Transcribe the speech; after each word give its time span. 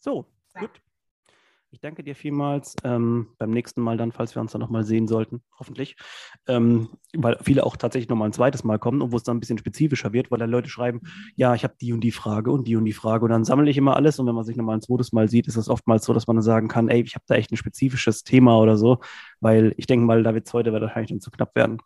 So, 0.00 0.26
gut. 0.58 0.70
Ich 1.70 1.80
danke 1.80 2.02
dir 2.02 2.14
vielmals. 2.14 2.76
Ähm, 2.82 3.28
beim 3.38 3.50
nächsten 3.50 3.82
Mal 3.82 3.98
dann, 3.98 4.10
falls 4.10 4.34
wir 4.34 4.40
uns 4.40 4.52
dann 4.52 4.60
nochmal 4.60 4.84
sehen 4.84 5.06
sollten, 5.06 5.42
hoffentlich. 5.58 5.96
Ähm, 6.46 6.88
weil 7.14 7.36
viele 7.42 7.66
auch 7.66 7.76
tatsächlich 7.76 8.08
nochmal 8.08 8.30
ein 8.30 8.32
zweites 8.32 8.64
Mal 8.64 8.78
kommen 8.78 9.02
und 9.02 9.12
wo 9.12 9.16
es 9.16 9.22
dann 9.22 9.36
ein 9.36 9.40
bisschen 9.40 9.58
spezifischer 9.58 10.14
wird, 10.14 10.30
weil 10.30 10.38
dann 10.38 10.48
Leute 10.50 10.70
schreiben, 10.70 11.02
ja, 11.36 11.54
ich 11.54 11.64
habe 11.64 11.74
die 11.78 11.92
und 11.92 12.00
die 12.00 12.10
Frage 12.10 12.52
und 12.52 12.66
die 12.66 12.76
und 12.76 12.86
die 12.86 12.94
Frage 12.94 13.24
und 13.26 13.30
dann 13.30 13.44
sammle 13.44 13.70
ich 13.70 13.76
immer 13.76 13.96
alles 13.96 14.18
und 14.18 14.26
wenn 14.26 14.34
man 14.34 14.44
sich 14.44 14.56
nochmal 14.56 14.78
ein 14.78 14.80
zweites 14.82 15.12
Mal 15.12 15.28
sieht, 15.28 15.46
ist 15.46 15.56
es 15.56 15.68
oftmals 15.68 16.06
so, 16.06 16.14
dass 16.14 16.26
man 16.26 16.36
dann 16.36 16.42
sagen 16.42 16.68
kann, 16.68 16.88
ey, 16.88 17.02
ich 17.02 17.14
habe 17.14 17.24
da 17.28 17.34
echt 17.34 17.52
ein 17.52 17.58
spezifisches 17.58 18.24
Thema 18.24 18.58
oder 18.58 18.78
so, 18.78 19.00
weil 19.40 19.74
ich 19.76 19.86
denke 19.86 20.06
mal, 20.06 20.22
da 20.22 20.32
wird 20.32 20.46
es 20.46 20.54
heute 20.54 20.72
wahrscheinlich 20.72 21.10
dann 21.10 21.20
zu 21.20 21.30
knapp 21.30 21.54
werden. 21.54 21.82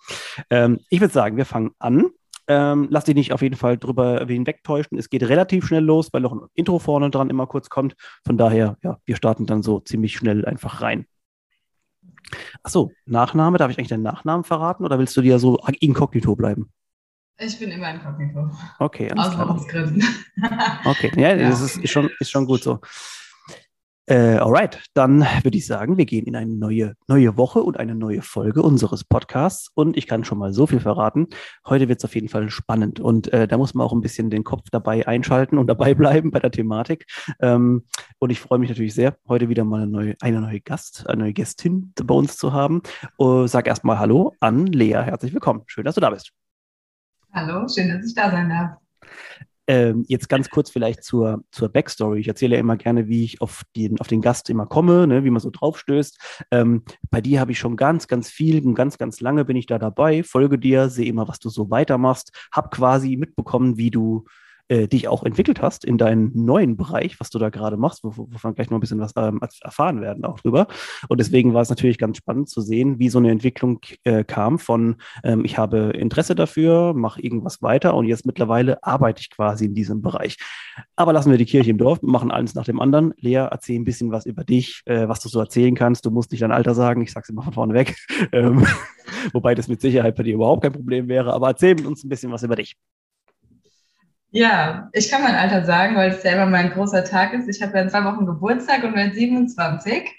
Ähm, 0.48 0.78
ich 0.90 1.00
würde 1.00 1.12
sagen, 1.12 1.36
wir 1.36 1.46
fangen 1.46 1.72
an. 1.80 2.10
Ähm, 2.48 2.88
lass 2.90 3.04
dich 3.04 3.14
nicht 3.14 3.32
auf 3.32 3.42
jeden 3.42 3.56
Fall 3.56 3.78
drüber 3.78 4.24
hinwegtäuschen. 4.26 4.98
Es 4.98 5.10
geht 5.10 5.22
relativ 5.22 5.66
schnell 5.66 5.84
los, 5.84 6.12
weil 6.12 6.22
noch 6.22 6.32
ein 6.32 6.40
Intro 6.54 6.78
vorne 6.78 7.10
dran 7.10 7.30
immer 7.30 7.46
kurz 7.46 7.68
kommt. 7.68 7.94
Von 8.24 8.36
daher, 8.36 8.76
ja, 8.82 8.98
wir 9.04 9.16
starten 9.16 9.46
dann 9.46 9.62
so 9.62 9.80
ziemlich 9.80 10.16
schnell 10.16 10.44
einfach 10.44 10.80
rein. 10.80 11.06
Achso, 12.62 12.92
Nachname, 13.04 13.58
darf 13.58 13.70
ich 13.70 13.78
eigentlich 13.78 13.88
deinen 13.88 14.02
Nachnamen 14.02 14.44
verraten 14.44 14.84
oder 14.84 14.98
willst 14.98 15.16
du 15.16 15.22
dir 15.22 15.38
so 15.38 15.58
inkognito 15.80 16.34
bleiben? 16.34 16.72
Ich 17.38 17.58
bin 17.58 17.70
immer 17.70 17.90
inkognito. 17.92 18.50
Okay, 18.78 19.10
alles 19.10 19.34
Aus 19.36 19.66
klar. 19.66 19.90
Okay, 20.84 21.10
ja, 21.16 21.28
ja. 21.36 21.48
das 21.48 21.60
ist, 21.60 21.78
ist, 21.78 21.90
schon, 21.90 22.10
ist 22.20 22.30
schon 22.30 22.46
gut 22.46 22.62
so. 22.62 22.80
Äh, 24.06 24.38
alright, 24.38 24.82
dann 24.94 25.20
würde 25.42 25.56
ich 25.56 25.66
sagen, 25.66 25.96
wir 25.96 26.06
gehen 26.06 26.26
in 26.26 26.34
eine 26.34 26.52
neue, 26.52 26.94
neue 27.06 27.36
Woche 27.36 27.62
und 27.62 27.78
eine 27.78 27.94
neue 27.94 28.20
Folge 28.20 28.60
unseres 28.60 29.04
Podcasts. 29.04 29.70
Und 29.74 29.96
ich 29.96 30.08
kann 30.08 30.24
schon 30.24 30.38
mal 30.38 30.52
so 30.52 30.66
viel 30.66 30.80
verraten. 30.80 31.28
Heute 31.64 31.88
wird 31.88 32.00
es 32.00 32.04
auf 32.04 32.14
jeden 32.16 32.28
Fall 32.28 32.50
spannend. 32.50 32.98
Und 32.98 33.32
äh, 33.32 33.46
da 33.46 33.58
muss 33.58 33.74
man 33.74 33.86
auch 33.86 33.92
ein 33.92 34.00
bisschen 34.00 34.28
den 34.28 34.42
Kopf 34.42 34.70
dabei 34.72 35.06
einschalten 35.06 35.56
und 35.56 35.66
dabei 35.68 35.94
bleiben 35.94 36.32
bei 36.32 36.40
der 36.40 36.50
Thematik. 36.50 37.06
Ähm, 37.38 37.84
und 38.18 38.30
ich 38.30 38.40
freue 38.40 38.58
mich 38.58 38.70
natürlich 38.70 38.94
sehr, 38.94 39.16
heute 39.28 39.48
wieder 39.48 39.62
mal 39.62 39.82
eine 39.82 39.90
neue, 39.90 40.16
eine 40.20 40.40
neue 40.40 40.60
Gast, 40.60 41.06
eine 41.08 41.22
neue 41.22 41.32
Gästin 41.32 41.92
bei 41.94 42.14
uns 42.14 42.36
zu 42.36 42.52
haben. 42.52 42.82
Uh, 43.18 43.46
sag 43.46 43.68
erstmal 43.68 44.00
Hallo 44.00 44.34
an 44.40 44.66
Lea. 44.66 44.94
Herzlich 44.94 45.32
willkommen. 45.32 45.62
Schön, 45.66 45.84
dass 45.84 45.94
du 45.94 46.00
da 46.00 46.10
bist. 46.10 46.32
Hallo, 47.32 47.68
schön, 47.68 47.88
dass 47.88 48.04
ich 48.04 48.14
da 48.14 48.30
sein 48.32 48.48
darf. 48.48 48.76
Ähm, 49.68 50.04
jetzt 50.08 50.28
ganz 50.28 50.50
kurz 50.50 50.70
vielleicht 50.70 51.04
zur, 51.04 51.44
zur 51.52 51.68
Backstory. 51.68 52.18
Ich 52.20 52.28
erzähle 52.28 52.56
ja 52.56 52.60
immer 52.60 52.76
gerne, 52.76 53.08
wie 53.08 53.24
ich 53.24 53.40
auf 53.40 53.62
den, 53.76 54.00
auf 54.00 54.08
den 54.08 54.20
Gast 54.20 54.50
immer 54.50 54.66
komme, 54.66 55.06
ne, 55.06 55.22
wie 55.24 55.30
man 55.30 55.40
so 55.40 55.50
draufstößt. 55.50 56.44
Ähm, 56.50 56.82
bei 57.10 57.20
dir 57.20 57.40
habe 57.40 57.52
ich 57.52 57.58
schon 57.58 57.76
ganz, 57.76 58.08
ganz 58.08 58.28
viel 58.28 58.64
und 58.66 58.74
ganz, 58.74 58.98
ganz 58.98 59.20
lange 59.20 59.44
bin 59.44 59.56
ich 59.56 59.66
da 59.66 59.78
dabei, 59.78 60.24
folge 60.24 60.58
dir, 60.58 60.88
sehe 60.88 61.06
immer, 61.06 61.28
was 61.28 61.38
du 61.38 61.48
so 61.48 61.70
weitermachst, 61.70 62.32
habe 62.50 62.70
quasi 62.70 63.16
mitbekommen, 63.16 63.76
wie 63.76 63.90
du 63.90 64.24
äh, 64.72 64.88
dich 64.88 65.06
auch 65.06 65.22
entwickelt 65.22 65.60
hast 65.60 65.84
in 65.84 65.98
deinem 65.98 66.30
neuen 66.34 66.78
Bereich, 66.78 67.20
was 67.20 67.28
du 67.28 67.38
da 67.38 67.50
gerade 67.50 67.76
machst, 67.76 68.02
wovon 68.04 68.30
wir 68.30 68.52
gleich 68.54 68.70
noch 68.70 68.78
ein 68.78 68.80
bisschen 68.80 69.00
was 69.00 69.12
ähm, 69.16 69.38
erfahren 69.62 70.00
werden 70.00 70.24
auch 70.24 70.40
drüber. 70.40 70.66
Und 71.08 71.20
deswegen 71.20 71.52
war 71.52 71.60
es 71.60 71.68
natürlich 71.68 71.98
ganz 71.98 72.16
spannend 72.16 72.48
zu 72.48 72.62
sehen, 72.62 72.98
wie 72.98 73.10
so 73.10 73.18
eine 73.18 73.30
Entwicklung 73.30 73.80
äh, 74.04 74.24
kam 74.24 74.58
von, 74.58 74.96
ähm, 75.24 75.44
ich 75.44 75.58
habe 75.58 75.90
Interesse 75.90 76.34
dafür, 76.34 76.94
mache 76.94 77.20
irgendwas 77.20 77.60
weiter 77.60 77.94
und 77.94 78.06
jetzt 78.06 78.24
mittlerweile 78.24 78.82
arbeite 78.82 79.20
ich 79.20 79.28
quasi 79.28 79.66
in 79.66 79.74
diesem 79.74 80.00
Bereich. 80.00 80.38
Aber 80.96 81.12
lassen 81.12 81.30
wir 81.30 81.38
die 81.38 81.44
Kirche 81.44 81.70
im 81.70 81.76
Dorf, 81.76 82.00
machen 82.00 82.30
eins 82.30 82.54
nach 82.54 82.64
dem 82.64 82.80
anderen. 82.80 83.12
Lea, 83.18 83.46
erzähl 83.50 83.78
ein 83.78 83.84
bisschen 83.84 84.10
was 84.10 84.24
über 84.24 84.42
dich, 84.42 84.80
äh, 84.86 85.06
was 85.06 85.20
du 85.20 85.28
so 85.28 85.38
erzählen 85.38 85.74
kannst. 85.74 86.06
Du 86.06 86.10
musst 86.10 86.30
nicht 86.30 86.42
dein 86.42 86.52
Alter 86.52 86.74
sagen, 86.74 87.02
ich 87.02 87.12
sage 87.12 87.24
es 87.24 87.28
immer 87.28 87.42
von 87.42 87.52
vorne 87.52 87.74
weg. 87.74 87.94
ähm, 88.32 88.66
wobei 89.34 89.54
das 89.54 89.68
mit 89.68 89.82
Sicherheit 89.82 90.16
bei 90.16 90.22
dir 90.22 90.34
überhaupt 90.34 90.62
kein 90.62 90.72
Problem 90.72 91.08
wäre. 91.08 91.34
Aber 91.34 91.48
erzähl 91.48 91.86
uns 91.86 92.04
ein 92.04 92.08
bisschen 92.08 92.32
was 92.32 92.42
über 92.42 92.56
dich. 92.56 92.74
Ja, 94.32 94.88
ich 94.92 95.10
kann 95.10 95.22
mein 95.22 95.34
Alter 95.34 95.64
sagen, 95.64 95.94
weil 95.94 96.10
es 96.10 96.22
selber 96.22 96.46
mein 96.46 96.70
großer 96.70 97.04
Tag 97.04 97.34
ist. 97.34 97.48
Ich 97.48 97.62
habe 97.62 97.76
ja 97.76 97.82
in 97.82 97.90
zwei 97.90 98.04
Wochen 98.04 98.24
Geburtstag 98.24 98.82
und 98.82 98.94
werde 98.94 99.14
27 99.14 100.10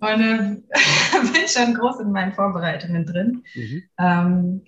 und 0.00 0.20
äh, 0.20 0.56
bin 1.32 1.48
schon 1.48 1.74
groß 1.74 2.00
in 2.00 2.10
meinen 2.10 2.32
Vorbereitungen 2.32 3.06
drin. 3.06 3.44
Mhm. 3.54 3.82
Ähm, 3.98 4.62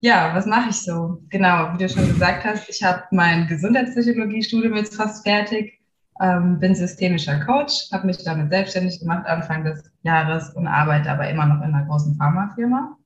ja, 0.00 0.34
was 0.34 0.44
mache 0.44 0.68
ich 0.68 0.76
so? 0.76 1.22
Genau, 1.30 1.72
wie 1.72 1.78
du 1.78 1.88
schon 1.88 2.06
gesagt 2.06 2.44
hast, 2.44 2.68
ich 2.68 2.82
habe 2.82 3.02
mein 3.10 3.46
Gesundheitspsychologie-Studium 3.46 4.76
jetzt 4.76 4.96
fast 4.96 5.26
fertig, 5.26 5.80
ähm, 6.20 6.58
bin 6.58 6.74
systemischer 6.74 7.40
Coach, 7.40 7.90
habe 7.90 8.06
mich 8.06 8.22
damit 8.22 8.50
selbstständig 8.50 9.00
gemacht 9.00 9.26
Anfang 9.26 9.64
des 9.64 9.90
Jahres 10.02 10.50
und 10.50 10.66
arbeite 10.66 11.10
aber 11.10 11.28
immer 11.30 11.46
noch 11.46 11.64
in 11.64 11.74
einer 11.74 11.86
großen 11.86 12.16
Pharmafirma. 12.16 12.96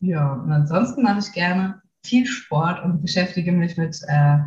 Ja, 0.00 0.32
und 0.32 0.50
ansonsten 0.50 1.02
mache 1.02 1.18
ich 1.18 1.32
gerne 1.32 1.82
viel 2.04 2.26
Sport 2.26 2.82
und 2.84 3.02
beschäftige 3.02 3.52
mich 3.52 3.76
mit 3.76 3.98
äh, 4.08 4.38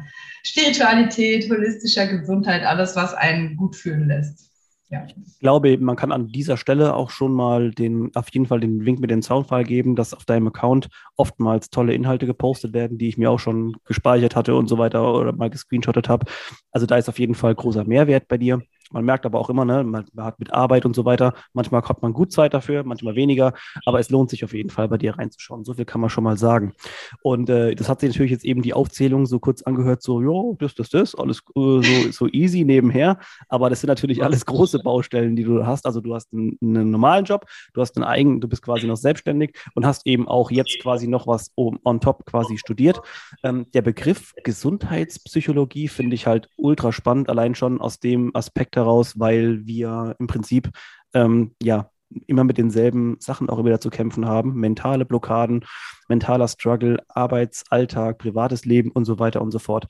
Spiritualität, 0.44 1.50
holistischer 1.50 2.08
Gesundheit, 2.08 2.64
alles, 2.64 2.96
was 2.96 3.14
einen 3.14 3.56
gut 3.56 3.76
fühlen 3.76 4.08
lässt. 4.08 4.52
Ja. 4.90 5.08
Ich 5.08 5.40
glaube, 5.40 5.76
man 5.80 5.96
kann 5.96 6.12
an 6.12 6.28
dieser 6.28 6.56
Stelle 6.56 6.94
auch 6.94 7.10
schon 7.10 7.34
mal 7.34 7.72
den, 7.72 8.12
auf 8.14 8.30
jeden 8.32 8.46
Fall 8.46 8.60
den 8.60 8.80
Link 8.80 9.00
mit 9.00 9.10
dem 9.10 9.24
Soundfile 9.24 9.64
geben, 9.64 9.96
dass 9.96 10.14
auf 10.14 10.26
deinem 10.26 10.48
Account 10.48 10.88
oftmals 11.16 11.72
tolle 11.72 11.96
Inhalte 11.96 12.28
gepostet 12.28 12.74
werden, 12.74 13.00
die 13.00 13.08
ich 13.08 13.18
mir 13.18 13.32
auch 13.32 13.40
schon 13.40 13.76
gespeichert 13.86 14.36
hatte 14.36 14.54
und 14.54 14.68
so 14.68 14.78
weiter 14.78 15.12
oder 15.16 15.32
mal 15.32 15.50
gescreenshottet 15.50 16.10
habe. 16.10 16.28
Also 16.72 16.86
da 16.86 16.98
ist 16.98 17.10
auf 17.10 17.18
jeden 17.18 17.34
Fall 17.34 17.56
großer 17.56 17.86
Mehrwert 17.86 18.28
bei 18.28 18.38
dir. 18.38 18.62
Man 18.94 19.04
merkt 19.04 19.26
aber 19.26 19.40
auch 19.40 19.50
immer, 19.50 19.66
ne, 19.66 19.84
man, 19.84 20.06
hat 20.18 20.40
mit 20.40 20.54
Arbeit 20.54 20.86
und 20.86 20.96
so 20.96 21.04
weiter, 21.06 21.34
manchmal 21.54 21.82
hat 21.82 22.02
man 22.02 22.14
gut 22.14 22.32
Zeit 22.32 22.54
dafür, 22.54 22.84
manchmal 22.84 23.16
weniger, 23.16 23.54
aber 23.86 24.00
es 24.00 24.10
lohnt 24.10 24.30
sich 24.30 24.44
auf 24.44 24.54
jeden 24.54 24.70
Fall 24.70 24.88
bei 24.88 24.98
dir 24.98 25.18
reinzuschauen. 25.18 25.66
So 25.66 25.74
viel 25.74 25.86
kann 25.86 26.02
man 26.02 26.10
schon 26.10 26.24
mal 26.24 26.38
sagen. 26.38 26.74
Und 27.22 27.50
äh, 27.50 27.76
das 27.76 27.90
hat 27.90 28.00
sich 28.00 28.10
natürlich 28.10 28.32
jetzt 28.32 28.46
eben 28.46 28.62
die 28.62 28.74
Aufzählung 28.74 29.26
so 29.26 29.40
kurz 29.40 29.64
angehört, 29.64 30.02
so, 30.02 30.22
ja, 30.22 30.56
das, 30.60 30.76
das, 30.76 30.90
das, 30.90 31.16
alles 31.16 31.40
äh, 31.56 31.82
so, 31.82 32.12
so 32.12 32.28
easy 32.28 32.64
nebenher. 32.64 33.20
Aber 33.50 33.70
das 33.70 33.82
sind 33.82 33.88
natürlich 33.88 34.24
alles 34.24 34.46
große 34.46 34.80
Baustellen, 34.80 35.36
die 35.36 35.44
du 35.44 35.66
hast. 35.66 35.86
Also 35.86 36.02
du 36.02 36.14
hast 36.14 36.32
einen, 36.34 36.58
einen 36.62 36.92
normalen 36.92 37.26
Job, 37.26 37.46
du 37.74 37.82
hast 37.82 37.98
einen 37.98 38.06
eigenen, 38.06 38.42
du 38.42 38.48
bist 38.48 38.62
quasi 38.62 38.88
noch 38.88 38.98
selbstständig 38.98 39.56
und 39.76 39.86
hast 39.86 40.06
eben 40.06 40.28
auch 40.28 40.52
jetzt 40.52 40.80
quasi 40.82 41.08
noch 41.08 41.28
was 41.28 41.52
on 41.56 42.00
top 42.00 42.26
quasi 42.26 42.58
studiert. 42.58 43.02
Ähm, 43.44 43.66
der 43.74 43.82
Begriff 43.82 44.34
Gesundheitspsychologie 44.44 45.88
finde 45.88 46.16
ich 46.16 46.28
halt 46.28 46.50
ultra 46.58 46.92
spannend, 46.92 47.30
allein 47.30 47.56
schon 47.56 47.82
aus 47.82 48.00
dem 48.00 48.36
Aspekt 48.36 48.76
heraus, 48.84 49.20
weil 49.20 49.66
wir 49.66 50.16
im 50.20 50.28
Prinzip 50.28 50.70
ähm, 51.14 51.56
ja 51.62 51.90
immer 52.28 52.44
mit 52.44 52.58
denselben 52.58 53.18
Sachen 53.20 53.50
auch 53.50 53.64
wieder 53.64 53.80
zu 53.80 53.90
kämpfen 53.90 54.28
haben. 54.28 54.54
Mentale 54.56 55.06
Blockaden, 55.06 55.66
mentaler 56.08 56.48
Struggle, 56.48 57.00
Arbeitsalltag, 57.10 58.18
privates 58.18 58.66
Leben 58.66 58.92
und 58.92 59.06
so 59.06 59.20
weiter 59.20 59.42
und 59.42 59.52
so 59.52 59.60
fort. 59.60 59.88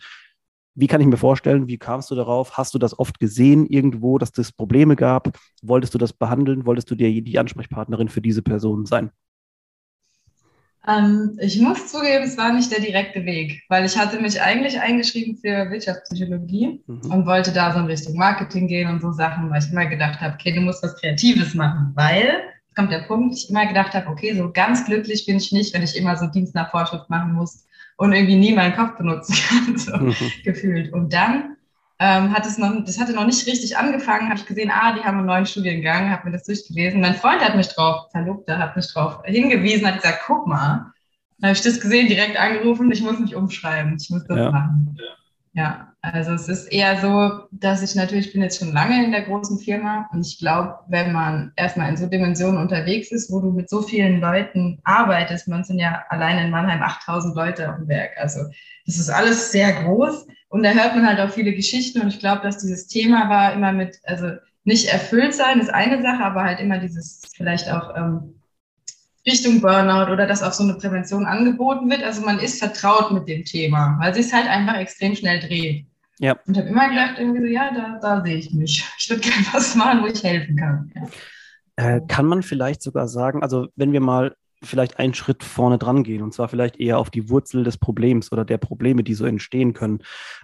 Wie 0.76 0.88
kann 0.88 1.02
ich 1.02 1.08
mir 1.08 1.18
vorstellen, 1.18 1.68
wie 1.68 1.78
kamst 1.78 2.10
du 2.10 2.16
darauf? 2.16 2.58
Hast 2.58 2.74
du 2.74 2.80
das 2.80 2.98
oft 2.98 3.20
gesehen 3.20 3.68
irgendwo, 3.68 4.18
dass 4.18 4.36
es 4.38 4.52
Probleme 4.52 4.96
gab? 4.96 5.38
Wolltest 5.62 5.94
du 5.94 6.00
das 6.00 6.14
behandeln? 6.14 6.66
Wolltest 6.66 6.90
du 6.90 6.96
dir 6.96 7.22
die 7.22 7.38
Ansprechpartnerin 7.38 8.10
für 8.10 8.22
diese 8.22 8.42
Person 8.42 8.86
sein? 8.86 9.12
Ähm, 10.88 11.38
ich 11.40 11.60
muss 11.62 11.88
zugeben, 11.92 12.26
es 12.26 12.38
war 12.38 12.52
nicht 12.52 12.72
der 12.72 12.82
direkte 12.82 13.26
Weg, 13.26 13.64
weil 13.70 13.86
ich 13.86 13.98
hatte 13.98 14.20
mich 14.20 14.42
eigentlich 14.42 14.80
eingeschrieben 14.80 15.38
für 15.38 15.70
Wirtschaftspsychologie 15.70 16.84
mhm. 16.86 17.12
und 17.12 17.26
wollte 17.26 17.54
da 17.54 17.72
so 17.72 17.80
in 17.80 17.86
Richtung 17.86 18.16
Marketing 18.16 18.68
gehen 18.68 18.90
und 18.90 19.02
so 19.02 19.12
Sachen, 19.12 19.50
weil 19.50 19.64
ich 19.64 19.72
immer 19.72 19.86
gedacht 19.86 20.20
habe, 20.20 20.34
okay, 20.34 20.52
du 20.52 20.62
musst 20.62 20.84
was 20.84 21.00
Kreatives 21.00 21.54
machen, 21.54 21.92
weil, 21.96 22.42
jetzt 22.66 22.76
kommt 22.76 22.92
der 22.92 23.04
Punkt, 23.04 23.36
ich 23.36 23.50
immer 23.50 23.66
gedacht 23.66 23.94
habe, 23.94 24.08
okay, 24.08 24.36
so 24.36 24.52
ganz 24.52 24.86
glücklich 24.86 25.26
bin 25.26 25.38
ich 25.38 25.54
nicht, 25.54 25.74
wenn 25.74 25.84
ich 25.84 25.96
immer 25.96 26.18
so 26.18 26.28
Dienst 26.28 26.54
nach 26.54 26.72
Vorschrift 26.72 27.10
machen 27.10 27.34
muss 27.34 27.66
und 27.98 28.12
irgendwie 28.12 28.36
nie 28.36 28.54
meinen 28.54 28.76
Kopf 28.76 28.98
benutzen 28.98 29.36
kann, 29.48 29.78
so 29.78 29.96
mhm. 29.96 30.16
gefühlt. 30.44 30.92
Und 30.92 31.14
dann 31.14 31.56
ähm, 32.04 32.34
hat 32.34 32.46
es 32.46 32.58
noch, 32.58 32.84
das 32.84 33.00
hatte 33.00 33.14
noch 33.14 33.26
nicht 33.26 33.48
richtig 33.48 33.78
angefangen, 33.78 34.28
habe 34.28 34.38
ich 34.38 34.46
gesehen, 34.46 34.70
ah, 34.70 34.94
die 34.94 35.06
haben 35.06 35.20
einen 35.20 35.26
neuen 35.26 35.46
Studiengang, 35.46 36.12
habe 36.12 36.26
mir 36.26 36.34
das 36.34 36.44
durchgelesen. 36.44 37.00
Mein 37.00 37.16
Freund 37.16 37.40
hat 37.40 37.56
mich 37.56 37.70
drauf, 37.70 38.12
Verlobter 38.12 38.60
hat 38.60 38.76
mich 38.76 38.92
drauf 38.92 39.22
hingewiesen, 39.24 39.88
hat 39.88 40.02
gesagt, 40.02 40.24
guck 40.28 40.46
mal. 40.46 40.92
Dann 41.38 41.50
habe 41.50 41.58
ich 41.58 41.62
das 41.62 41.80
gesehen, 41.80 42.10
direkt 42.10 42.36
angerufen, 42.36 42.92
ich 42.92 43.02
muss 43.02 43.20
mich 43.20 43.38
umschreiben, 43.38 43.96
ich 43.98 44.10
muss 44.10 44.26
das 44.26 44.38
ja. 44.38 44.52
machen. 44.52 44.98
Ja, 45.54 45.93
also 46.14 46.34
es 46.34 46.48
ist 46.48 46.72
eher 46.72 47.02
so, 47.02 47.48
dass 47.50 47.82
ich 47.82 47.96
natürlich, 47.96 48.28
ich 48.28 48.34
bin 48.34 48.44
jetzt 48.44 48.60
schon 48.60 48.72
lange 48.72 49.04
in 49.04 49.12
der 49.12 49.24
großen 49.24 49.58
Firma 49.58 50.08
und 50.14 50.24
ich 50.24 50.38
glaube, 50.38 50.76
wenn 50.88 51.12
man 51.12 51.52
erstmal 51.56 51.90
in 51.90 51.98
so 51.98 52.06
Dimensionen 52.06 52.62
unterwegs 52.62 53.12
ist, 53.12 53.32
wo 53.32 53.40
du 53.40 53.50
mit 53.50 53.68
so 53.68 53.82
vielen 53.82 54.22
Leuten 54.22 54.80
arbeitest, 54.84 55.48
man 55.48 55.64
sind 55.64 55.80
ja 55.80 56.04
allein 56.10 56.38
in 56.38 56.52
Mannheim 56.52 56.84
8000 56.84 57.36
Leute 57.36 57.68
auf 57.68 57.78
dem 57.78 57.88
Werk, 57.88 58.12
also 58.18 58.42
das 58.86 59.00
ist 59.00 59.10
alles 59.10 59.52
sehr 59.52 59.74
groß 59.74 60.28
und 60.50 60.62
da 60.62 60.70
hört 60.70 60.96
man 60.96 61.08
halt 61.08 61.20
auch 61.20 61.34
viele 61.34 61.52
Geschichten 61.52 62.00
und 62.00 62.10
ich 62.10 62.20
glaube, 62.20 62.44
dass 62.44 62.60
dieses 62.60 62.86
Thema 62.86 63.28
war 63.28 63.54
immer 63.54 63.72
mit, 63.72 64.00
also 64.04 64.34
nicht 64.66 64.90
erfüllt 64.90 65.34
sein 65.34 65.60
ist 65.60 65.74
eine 65.74 66.04
Sache, 66.04 66.24
aber 66.24 66.44
halt 66.44 66.60
immer 66.60 66.78
dieses 66.78 67.24
vielleicht 67.36 67.72
auch 67.72 67.98
ähm, 67.98 68.36
Richtung 69.26 69.62
Burnout 69.62 70.12
oder 70.12 70.28
dass 70.28 70.44
auch 70.44 70.54
so 70.54 70.64
eine 70.64 70.76
Prävention 70.76 71.26
angeboten 71.26 71.90
wird. 71.90 72.04
Also 72.04 72.22
man 72.24 72.38
ist 72.40 72.60
vertraut 72.60 73.12
mit 73.12 73.28
dem 73.28 73.46
Thema, 73.46 73.98
weil 74.00 74.16
es 74.16 74.32
halt 74.32 74.48
einfach 74.48 74.76
extrem 74.76 75.16
schnell 75.16 75.40
dreht. 75.40 75.88
Ja. 76.20 76.38
Und 76.46 76.58
habe 76.58 76.68
immer 76.68 76.90
gedacht, 76.90 77.16
irgendwie 77.18 77.42
so, 77.42 77.48
ja, 77.48 77.74
da, 77.74 78.00
da 78.02 78.24
sehe 78.24 78.38
ich 78.38 78.54
mich. 78.54 78.86
Ich 78.98 79.10
würde 79.10 79.22
gerne 79.22 79.46
was 79.52 79.76
machen, 79.76 80.02
wo 80.02 80.08
ich 80.08 80.24
helfen 80.24 80.56
kann. 80.56 80.92
Ja. 80.96 81.08
Äh, 81.76 82.02
kann 82.08 82.26
man 82.26 82.44
vielleicht 82.44 82.82
sogar 82.82 83.08
sagen, 83.08 83.42
also 83.42 83.68
wenn 83.76 83.94
wir 83.94 84.02
mal 84.02 84.36
vielleicht 84.62 85.00
einen 85.00 85.14
Schritt 85.14 85.44
vorne 85.44 85.78
dran 85.78 86.04
gehen 86.04 86.22
und 86.22 86.34
zwar 86.34 86.48
vielleicht 86.48 86.80
eher 86.80 86.98
auf 87.00 87.10
die 87.10 87.30
Wurzel 87.30 87.64
des 87.64 87.78
Problems 87.78 88.32
oder 88.32 88.46
der 88.46 88.58
Probleme, 88.58 89.04
die 89.04 89.14
so 89.14 89.26
entstehen 89.26 89.74
können. 89.74 90.00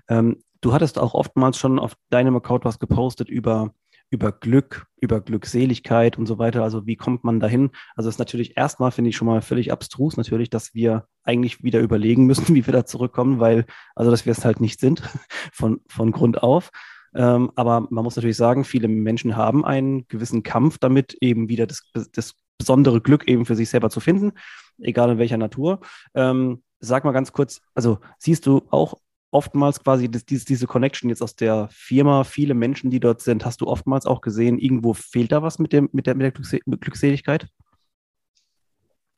Ähm, 0.09 0.37
du 0.61 0.73
hattest 0.73 0.99
auch 0.99 1.13
oftmals 1.13 1.57
schon 1.57 1.79
auf 1.79 1.93
deinem 2.09 2.35
Account 2.35 2.65
was 2.65 2.79
gepostet 2.79 3.29
über 3.29 3.73
über 4.09 4.31
Glück, 4.31 4.87
über 4.99 5.21
Glückseligkeit 5.21 6.17
und 6.17 6.25
so 6.25 6.39
weiter. 6.39 6.63
Also 6.63 6.85
wie 6.85 6.95
kommt 6.95 7.23
man 7.23 7.39
dahin? 7.39 7.69
Also 7.95 8.09
es 8.09 8.15
ist 8.15 8.19
natürlich 8.19 8.57
erstmal, 8.57 8.91
finde 8.91 9.09
ich 9.09 9.17
schon 9.17 9.27
mal 9.27 9.41
völlig 9.41 9.71
abstrus 9.71 10.17
natürlich, 10.17 10.49
dass 10.49 10.73
wir 10.73 11.05
eigentlich 11.23 11.63
wieder 11.63 11.79
überlegen 11.79 12.25
müssen, 12.25 12.47
wie 12.55 12.65
wir 12.65 12.73
da 12.73 12.85
zurückkommen, 12.85 13.39
weil, 13.39 13.65
also 13.95 14.11
dass 14.11 14.25
wir 14.25 14.31
es 14.31 14.45
halt 14.45 14.61
nicht 14.61 14.79
sind 14.79 15.01
von, 15.53 15.81
von 15.87 16.11
Grund 16.11 16.41
auf. 16.41 16.71
Ähm, 17.15 17.51
aber 17.55 17.87
man 17.89 18.03
muss 18.03 18.15
natürlich 18.15 18.37
sagen, 18.37 18.63
viele 18.63 18.87
Menschen 18.87 19.35
haben 19.35 19.65
einen 19.65 20.07
gewissen 20.07 20.43
Kampf 20.43 20.77
damit, 20.79 21.17
eben 21.21 21.49
wieder 21.49 21.65
das, 21.65 21.83
das 22.11 22.35
besondere 22.57 23.01
Glück 23.01 23.27
eben 23.27 23.45
für 23.45 23.55
sich 23.55 23.69
selber 23.69 23.89
zu 23.89 23.99
finden, 23.99 24.33
egal 24.79 25.11
in 25.11 25.17
welcher 25.17 25.37
Natur. 25.37 25.79
Ähm, 26.13 26.61
sag 26.79 27.03
mal 27.03 27.11
ganz 27.11 27.31
kurz, 27.31 27.61
also 27.73 27.99
siehst 28.19 28.45
du 28.45 28.67
auch 28.69 28.95
oftmals 29.31 29.83
quasi 29.83 30.09
das, 30.09 30.25
diese, 30.25 30.45
diese 30.45 30.67
Connection 30.67 31.09
jetzt 31.09 31.21
aus 31.21 31.35
der 31.35 31.69
Firma, 31.71 32.23
viele 32.23 32.53
Menschen, 32.53 32.89
die 32.89 32.99
dort 32.99 33.21
sind, 33.21 33.45
hast 33.45 33.61
du 33.61 33.67
oftmals 33.67 34.05
auch 34.05 34.21
gesehen, 34.21 34.57
irgendwo 34.57 34.93
fehlt 34.93 35.31
da 35.31 35.43
was 35.43 35.59
mit, 35.59 35.73
dem, 35.73 35.89
mit, 35.91 36.07
der, 36.07 36.15
mit 36.15 36.35
der 36.35 36.59
Glückseligkeit? 36.77 37.47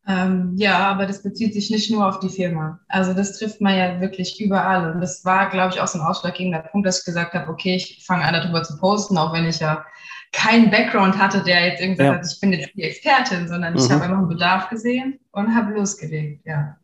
Ähm, 0.07 0.53
ja, 0.55 0.79
aber 0.79 1.05
das 1.05 1.21
bezieht 1.21 1.53
sich 1.53 1.69
nicht 1.69 1.91
nur 1.91 2.07
auf 2.07 2.19
die 2.19 2.29
Firma. 2.29 2.79
Also 2.87 3.13
das 3.13 3.37
trifft 3.37 3.61
man 3.61 3.77
ja 3.77 4.01
wirklich 4.01 4.41
überall. 4.41 4.91
Und 4.91 4.99
das 4.99 5.23
war, 5.23 5.49
glaube 5.49 5.73
ich, 5.73 5.79
auch 5.79 5.87
so 5.87 5.99
ein 5.99 6.05
ausschlaggebender 6.05 6.59
Punkt, 6.59 6.87
dass 6.87 6.99
ich 6.99 7.05
gesagt 7.05 7.33
habe, 7.33 7.49
okay, 7.51 7.75
ich 7.75 8.03
fange 8.05 8.23
an, 8.23 8.33
darüber 8.33 8.63
zu 8.63 8.77
posten, 8.77 9.17
auch 9.17 9.31
wenn 9.31 9.45
ich 9.45 9.59
ja 9.59 9.85
keinen 10.33 10.71
Background 10.71 11.17
hatte, 11.17 11.43
der 11.43 11.67
jetzt 11.67 11.81
irgendwie 11.81 12.03
ja. 12.03 12.13
sagt, 12.13 12.25
ich 12.33 12.39
bin 12.39 12.53
jetzt 12.53 12.73
die 12.75 12.83
Expertin, 12.83 13.47
sondern 13.47 13.75
ich 13.75 13.87
mhm. 13.87 13.93
habe 13.93 14.03
einfach 14.03 14.17
einen 14.17 14.27
Bedarf 14.27 14.69
gesehen 14.69 15.19
und 15.31 15.53
habe 15.53 15.73
losgelegt, 15.73 16.45
ja 16.45 16.77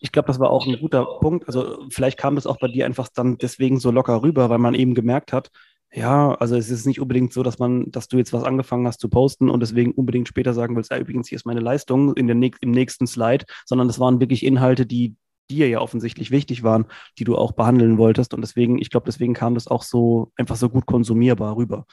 ich 0.00 0.12
glaube, 0.12 0.26
das 0.26 0.38
war 0.38 0.50
auch 0.50 0.66
ein 0.66 0.78
guter 0.78 1.04
Punkt. 1.20 1.46
Also 1.46 1.86
vielleicht 1.90 2.18
kam 2.18 2.34
das 2.34 2.46
auch 2.46 2.58
bei 2.58 2.68
dir 2.68 2.86
einfach 2.86 3.08
dann 3.14 3.38
deswegen 3.38 3.78
so 3.78 3.90
locker 3.90 4.22
rüber, 4.22 4.50
weil 4.50 4.58
man 4.58 4.74
eben 4.74 4.94
gemerkt 4.94 5.32
hat, 5.32 5.50
ja, 5.92 6.34
also 6.34 6.56
es 6.56 6.70
ist 6.70 6.86
nicht 6.86 7.00
unbedingt 7.00 7.32
so, 7.32 7.44
dass 7.44 7.60
man, 7.60 7.90
dass 7.92 8.08
du 8.08 8.18
jetzt 8.18 8.32
was 8.32 8.42
angefangen 8.42 8.86
hast 8.86 9.00
zu 9.00 9.08
posten 9.08 9.48
und 9.48 9.60
deswegen 9.60 9.92
unbedingt 9.92 10.26
später 10.26 10.52
sagen 10.52 10.74
willst, 10.74 10.90
ja, 10.90 10.98
übrigens, 10.98 11.28
hier 11.28 11.36
ist 11.36 11.46
meine 11.46 11.60
Leistung 11.60 12.16
in 12.16 12.26
der, 12.26 12.36
im 12.60 12.70
nächsten 12.72 13.06
Slide, 13.06 13.44
sondern 13.64 13.86
das 13.86 14.00
waren 14.00 14.20
wirklich 14.20 14.44
Inhalte, 14.44 14.86
die 14.86 15.14
dir 15.50 15.68
ja 15.68 15.80
offensichtlich 15.80 16.30
wichtig 16.30 16.62
waren, 16.64 16.86
die 17.18 17.24
du 17.24 17.36
auch 17.36 17.52
behandeln 17.52 17.98
wolltest. 17.98 18.34
Und 18.34 18.40
deswegen, 18.40 18.78
ich 18.80 18.90
glaube, 18.90 19.06
deswegen 19.06 19.34
kam 19.34 19.54
das 19.54 19.68
auch 19.68 19.82
so 19.82 20.32
einfach 20.36 20.56
so 20.56 20.68
gut 20.68 20.86
konsumierbar 20.86 21.56
rüber. 21.56 21.86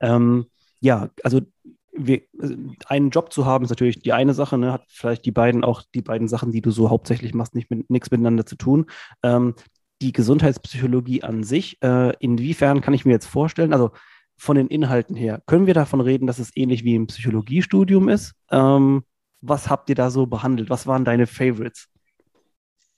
Ähm, 0.00 0.46
ja, 0.80 1.10
also 1.22 1.40
wir, 2.06 2.22
einen 2.86 3.10
Job 3.10 3.32
zu 3.32 3.46
haben, 3.46 3.64
ist 3.64 3.70
natürlich 3.70 4.00
die 4.00 4.12
eine 4.12 4.34
Sache, 4.34 4.58
ne, 4.58 4.72
hat 4.72 4.84
vielleicht 4.88 5.24
die 5.24 5.32
beiden 5.32 5.64
auch 5.64 5.82
die 5.94 6.02
beiden 6.02 6.28
Sachen, 6.28 6.52
die 6.52 6.60
du 6.60 6.70
so 6.70 6.90
hauptsächlich 6.90 7.34
machst, 7.34 7.54
nicht 7.54 7.70
mit 7.70 7.90
nichts 7.90 8.10
miteinander 8.10 8.46
zu 8.46 8.56
tun. 8.56 8.86
Ähm, 9.22 9.54
die 10.02 10.12
Gesundheitspsychologie 10.12 11.22
an 11.22 11.44
sich, 11.44 11.82
äh, 11.82 12.14
inwiefern 12.18 12.80
kann 12.80 12.94
ich 12.94 13.04
mir 13.04 13.12
jetzt 13.12 13.26
vorstellen, 13.26 13.72
also 13.72 13.90
von 14.36 14.56
den 14.56 14.68
Inhalten 14.68 15.16
her, 15.16 15.42
können 15.46 15.66
wir 15.66 15.74
davon 15.74 16.00
reden, 16.00 16.26
dass 16.26 16.38
es 16.38 16.56
ähnlich 16.56 16.84
wie 16.84 16.94
im 16.94 17.06
Psychologiestudium 17.06 18.08
ist? 18.08 18.32
Ähm, 18.50 19.04
was 19.42 19.68
habt 19.68 19.88
ihr 19.90 19.94
da 19.94 20.10
so 20.10 20.26
behandelt? 20.26 20.70
Was 20.70 20.86
waren 20.86 21.04
deine 21.04 21.26
Favorites? 21.26 21.88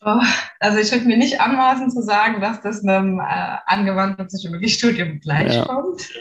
Oh, 0.05 0.21
also 0.59 0.79
ich 0.79 0.91
würde 0.91 1.07
mir 1.07 1.17
nicht 1.17 1.41
anmaßen 1.41 1.91
zu 1.91 2.03
sagen, 2.03 2.41
dass 2.41 2.61
das 2.61 2.85
einem 2.85 3.21
äh, 3.21 3.57
angewandten 3.67 4.27
Psychologiestudium 4.27 5.21
gleichkommt. 5.21 6.09
Ja. 6.15 6.21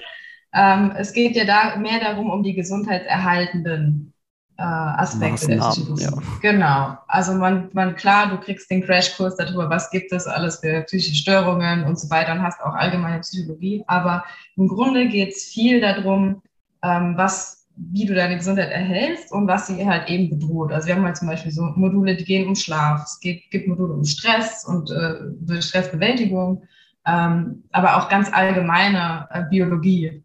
Ähm, 0.53 0.94
es 0.98 1.13
geht 1.13 1.36
ja 1.36 1.45
da 1.45 1.77
mehr 1.77 2.00
darum, 2.00 2.30
um 2.30 2.44
die 2.44 2.53
gesundheitserhaltenden 2.53 4.13
äh, 4.57 4.63
Aspekte 4.63 5.48
der 5.48 5.57
Psychologie. 5.57 6.03
Ja. 6.03 6.12
Genau. 6.42 6.98
Also 7.07 7.33
man, 7.33 7.69
man, 7.74 7.95
klar, 7.95 8.30
du 8.30 8.38
kriegst 8.38 8.69
den 8.69 8.83
Crashkurs 8.83 9.36
darüber, 9.38 9.69
was 9.69 9.89
gibt 9.89 10.12
es 10.12 10.27
alles 10.27 10.59
für 10.59 10.81
psychische 10.81 11.15
Störungen 11.15 11.83
und 11.83 12.00
so 12.00 12.09
weiter 12.09 12.33
und 12.33 12.42
hast 12.42 12.62
auch 12.62 12.74
allgemeine 12.74 13.21
Psychologie. 13.21 13.83
Aber 13.88 14.24
im 14.57 14.68
Grunde 14.68 15.07
geht 15.07 15.30
es 15.30 15.45
viel 15.45 15.81
darum, 15.81 16.42
ähm, 16.83 17.13
was 17.18 17.62
wie 17.75 18.06
du 18.06 18.13
deine 18.13 18.38
Gesundheit 18.38 18.69
erhältst 18.69 19.31
und 19.31 19.47
was 19.47 19.68
sie 19.68 19.88
halt 19.88 20.09
eben 20.09 20.30
bedroht. 20.30 20.71
Also 20.71 20.88
wir 20.88 20.95
haben 20.95 21.06
halt 21.06 21.18
zum 21.18 21.27
Beispiel 21.27 21.51
so 21.51 21.63
Module, 21.75 22.15
die 22.15 22.25
gehen 22.25 22.47
um 22.47 22.56
Schlaf. 22.56 23.04
Es 23.06 23.19
geht, 23.19 23.50
gibt 23.50 23.68
Module 23.68 23.94
um 23.94 24.04
Stress 24.04 24.65
und 24.65 24.92
äh, 24.92 25.62
Stressbewältigung, 25.62 26.63
ähm, 27.07 27.63
aber 27.71 27.97
auch 27.97 28.09
ganz 28.09 28.31
allgemeine 28.31 29.27
äh, 29.31 29.44
Biologie 29.50 30.21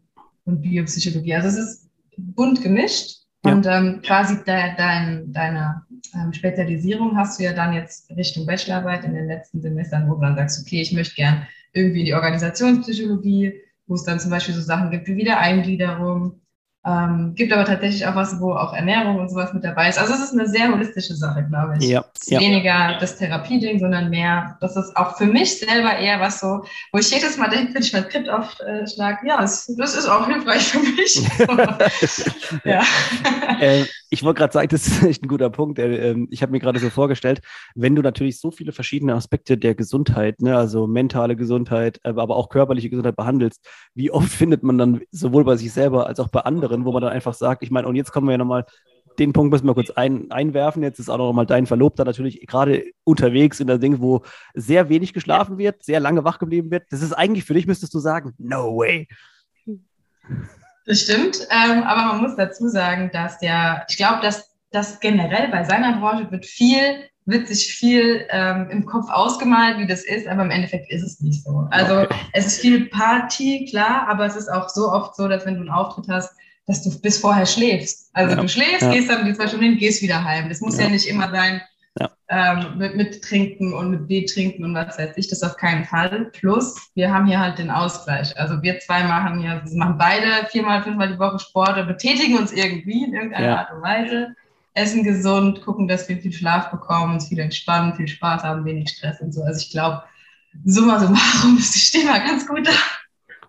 und 0.47 0.61
Biopsychologie. 0.61 1.35
Also 1.35 1.49
es 1.49 1.57
ist 1.57 1.89
bunt 2.17 2.61
gemischt 2.61 3.23
ja. 3.45 3.53
und 3.53 3.65
ähm, 3.67 4.01
quasi 4.01 4.43
de, 4.43 4.75
dein, 4.77 5.31
deine 5.31 5.83
ähm, 6.15 6.33
Spezialisierung 6.33 7.15
hast 7.15 7.39
du 7.39 7.43
ja 7.43 7.53
dann 7.53 7.73
jetzt 7.73 8.09
Richtung 8.15 8.45
Bachelorarbeit 8.45 9.03
in 9.03 9.13
den 9.13 9.27
letzten 9.27 9.61
Semestern, 9.61 10.09
wo 10.09 10.15
du 10.15 10.21
dann 10.21 10.35
sagst, 10.35 10.61
okay, 10.61 10.81
ich 10.81 10.93
möchte 10.93 11.15
gern 11.15 11.45
irgendwie 11.73 11.99
in 11.99 12.05
die 12.05 12.13
Organisationspsychologie, 12.13 13.53
wo 13.85 13.95
es 13.95 14.03
dann 14.03 14.19
zum 14.19 14.31
Beispiel 14.31 14.55
so 14.55 14.61
Sachen 14.61 14.89
gibt 14.89 15.07
wie 15.07 15.17
Wiedereingliederung, 15.17 16.41
ähm, 16.87 17.33
gibt 17.35 17.51
aber 17.51 17.65
tatsächlich 17.65 18.05
auch 18.07 18.15
was, 18.15 18.39
wo 18.39 18.53
auch 18.53 18.73
Ernährung 18.73 19.19
und 19.19 19.29
sowas 19.29 19.51
mit 19.53 19.63
dabei 19.63 19.89
ist. 19.89 19.99
Also 19.99 20.13
es 20.13 20.21
ist 20.21 20.33
eine 20.33 20.47
sehr 20.47 20.71
holistische 20.71 21.15
Sache, 21.15 21.45
glaube 21.49 21.75
ich. 21.77 21.89
Ja, 21.89 22.05
es 22.15 22.21
ist 22.21 22.31
ja. 22.31 22.39
weniger 22.39 22.97
das 22.99 23.17
Therapieding, 23.17 23.79
sondern 23.79 24.09
mehr, 24.09 24.57
das 24.61 24.77
ist 24.77 24.95
auch 24.95 25.17
für 25.17 25.25
mich 25.25 25.59
selber 25.59 25.97
eher 25.97 26.21
was 26.21 26.39
so, 26.39 26.63
wo 26.93 26.99
ich 26.99 27.11
jedes 27.11 27.35
Mal 27.37 27.49
denke, 27.49 27.73
wenn 27.73 27.81
ich 27.81 27.91
mein 27.91 28.05
Skript 28.05 28.29
aufschlage, 28.29 29.27
ja, 29.27 29.41
das, 29.41 29.69
das, 29.77 29.95
ist 29.95 30.07
auch 30.07 30.27
hilfreich 30.27 30.63
für 30.63 30.79
mich. 30.79 31.21
ja. 32.63 32.83
Äh, 33.59 33.85
ich 34.09 34.23
wollte 34.23 34.39
gerade 34.39 34.53
sagen, 34.53 34.69
das 34.69 34.87
ist 34.87 35.03
echt 35.03 35.23
ein 35.23 35.27
guter 35.27 35.49
Punkt. 35.49 35.79
Äh, 35.79 36.11
ähm, 36.11 36.27
ich 36.31 36.41
habe 36.41 36.51
mir 36.51 36.59
gerade 36.59 36.79
so 36.79 36.89
vorgestellt, 36.89 37.41
wenn 37.75 37.95
du 37.95 38.01
natürlich 38.01 38.39
so 38.39 38.51
viele 38.51 38.71
verschiedene 38.71 39.13
Aspekte 39.13 39.57
der 39.57 39.75
Gesundheit, 39.75 40.41
ne, 40.41 40.57
also 40.57 40.87
mentale 40.87 41.35
Gesundheit, 41.35 41.99
äh, 42.03 42.09
aber 42.09 42.35
auch 42.35 42.49
körperliche 42.49 42.89
Gesundheit 42.89 43.15
behandelst, 43.15 43.67
wie 43.93 44.11
oft 44.11 44.29
findet 44.31 44.63
man 44.63 44.77
dann 44.77 45.01
sowohl 45.11 45.43
bei 45.43 45.55
sich 45.55 45.71
selber 45.71 46.07
als 46.07 46.19
auch 46.19 46.29
bei 46.29 46.41
anderen, 46.41 46.85
wo 46.85 46.91
man 46.91 47.01
dann 47.01 47.11
einfach 47.11 47.33
sagt, 47.33 47.63
ich 47.63 47.71
meine, 47.71 47.87
und 47.87 47.95
jetzt 47.95 48.11
kommen 48.11 48.27
wir 48.27 48.33
ja 48.33 48.37
nochmal 48.37 48.65
den 49.19 49.33
Punkt 49.33 49.51
müssen 49.51 49.65
wir 49.65 49.73
kurz 49.73 49.89
ein, 49.89 50.29
einwerfen. 50.29 50.83
Jetzt 50.83 50.99
ist 50.99 51.09
auch 51.09 51.17
noch 51.17 51.33
mal 51.33 51.45
dein 51.45 51.65
Verlobter 51.65 52.05
natürlich 52.05 52.45
gerade 52.45 52.83
unterwegs 53.03 53.59
in 53.59 53.65
der 53.65 53.79
Ding, 53.79 53.99
wo 53.99 54.21
sehr 54.53 54.89
wenig 54.89 55.11
geschlafen 55.13 55.57
wird, 55.57 55.83
sehr 55.83 55.99
lange 55.99 56.23
wach 56.23 56.37
geblieben 56.37 56.69
wird. 56.69 56.83
Das 56.91 57.01
ist 57.01 57.13
eigentlich 57.13 57.43
für 57.43 57.55
dich, 57.55 57.65
müsstest 57.65 57.95
du 57.95 57.99
sagen, 57.99 58.33
no 58.37 58.77
way. 58.77 59.07
Das 60.87 61.01
stimmt, 61.01 61.45
ähm, 61.51 61.83
aber 61.83 62.13
man 62.13 62.21
muss 62.21 62.37
dazu 62.37 62.69
sagen, 62.69 63.09
dass 63.11 63.39
der, 63.39 63.85
ich 63.89 63.97
glaube, 63.97 64.21
dass 64.21 64.55
das 64.71 65.01
generell 65.01 65.49
bei 65.49 65.65
seiner 65.65 65.99
Branche 65.99 66.31
wird 66.31 66.45
viel, 66.45 67.03
wird 67.25 67.49
sich 67.49 67.73
viel 67.73 68.25
ähm, 68.29 68.69
im 68.69 68.85
Kopf 68.85 69.09
ausgemalt, 69.09 69.79
wie 69.79 69.85
das 69.87 70.05
ist, 70.05 70.27
aber 70.27 70.43
im 70.43 70.49
Endeffekt 70.49 70.89
ist 70.89 71.03
es 71.03 71.19
nicht 71.19 71.43
so. 71.43 71.67
Also 71.71 71.99
okay. 71.99 72.15
es 72.31 72.45
ist 72.47 72.61
viel 72.61 72.85
Party, 72.85 73.67
klar, 73.69 74.07
aber 74.07 74.25
es 74.25 74.37
ist 74.37 74.47
auch 74.47 74.69
so 74.69 74.89
oft 74.89 75.13
so, 75.17 75.27
dass 75.27 75.45
wenn 75.45 75.55
du 75.55 75.61
einen 75.61 75.69
Auftritt 75.69 76.07
hast, 76.07 76.33
dass 76.67 76.83
du 76.83 77.01
bis 77.01 77.17
vorher 77.17 77.45
schläfst. 77.45 78.09
Also 78.13 78.35
ja. 78.35 78.41
du 78.41 78.47
schläfst, 78.47 78.83
ja. 78.83 78.91
gehst 78.91 79.09
dann 79.09 79.25
die 79.25 79.33
zwei 79.33 79.47
Stunden 79.47 79.65
hin, 79.65 79.77
gehst 79.77 80.01
wieder 80.01 80.23
heim. 80.23 80.47
Das 80.47 80.61
muss 80.61 80.77
ja, 80.77 80.83
ja 80.83 80.89
nicht 80.89 81.07
immer 81.07 81.29
sein, 81.31 81.61
ja. 81.99 82.09
Ähm, 82.29 82.77
mit, 82.77 82.95
mit 82.95 83.23
Trinken 83.23 83.73
und 83.73 83.91
mit 83.91 84.07
B-Trinken 84.07 84.65
und 84.65 84.75
was 84.75 84.97
weiß 84.97 85.11
ich, 85.15 85.29
das 85.29 85.43
auf 85.43 85.55
keinen 85.55 85.85
Fall. 85.85 86.29
Plus, 86.33 86.89
wir 86.93 87.13
haben 87.13 87.25
hier 87.25 87.39
halt 87.39 87.57
den 87.57 87.71
Ausgleich. 87.71 88.37
Also 88.37 88.61
wir 88.61 88.79
zwei 88.79 89.03
machen 89.03 89.39
hier, 89.39 89.61
wir 89.63 89.77
machen 89.77 89.97
beide 89.97 90.45
viermal, 90.49 90.83
fünfmal 90.83 91.13
die 91.13 91.19
Woche 91.19 91.39
Sport 91.39 91.77
und 91.77 91.87
betätigen 91.87 92.37
uns 92.37 92.51
irgendwie 92.51 93.05
in 93.05 93.13
irgendeiner 93.13 93.47
ja. 93.47 93.57
Art 93.59 93.71
und 93.71 93.81
Weise. 93.81 94.35
Essen 94.73 95.03
gesund, 95.03 95.61
gucken, 95.63 95.87
dass 95.87 96.07
wir 96.07 96.17
viel 96.17 96.31
Schlaf 96.31 96.69
bekommen, 96.69 97.13
uns 97.13 97.29
viel 97.29 97.39
entspannen, 97.39 97.95
viel 97.95 98.07
Spaß 98.07 98.43
haben, 98.43 98.63
wenig 98.63 98.89
Stress 98.89 99.19
und 99.21 99.33
so. 99.33 99.41
Also 99.41 99.61
ich 99.61 99.71
glaube, 99.71 100.03
summa 100.65 100.99
summarum 100.99 101.57
ist 101.59 101.75
das 101.75 101.89
Thema 101.91 102.19
ganz 102.19 102.45
gut 102.47 102.67
da. 102.67 102.71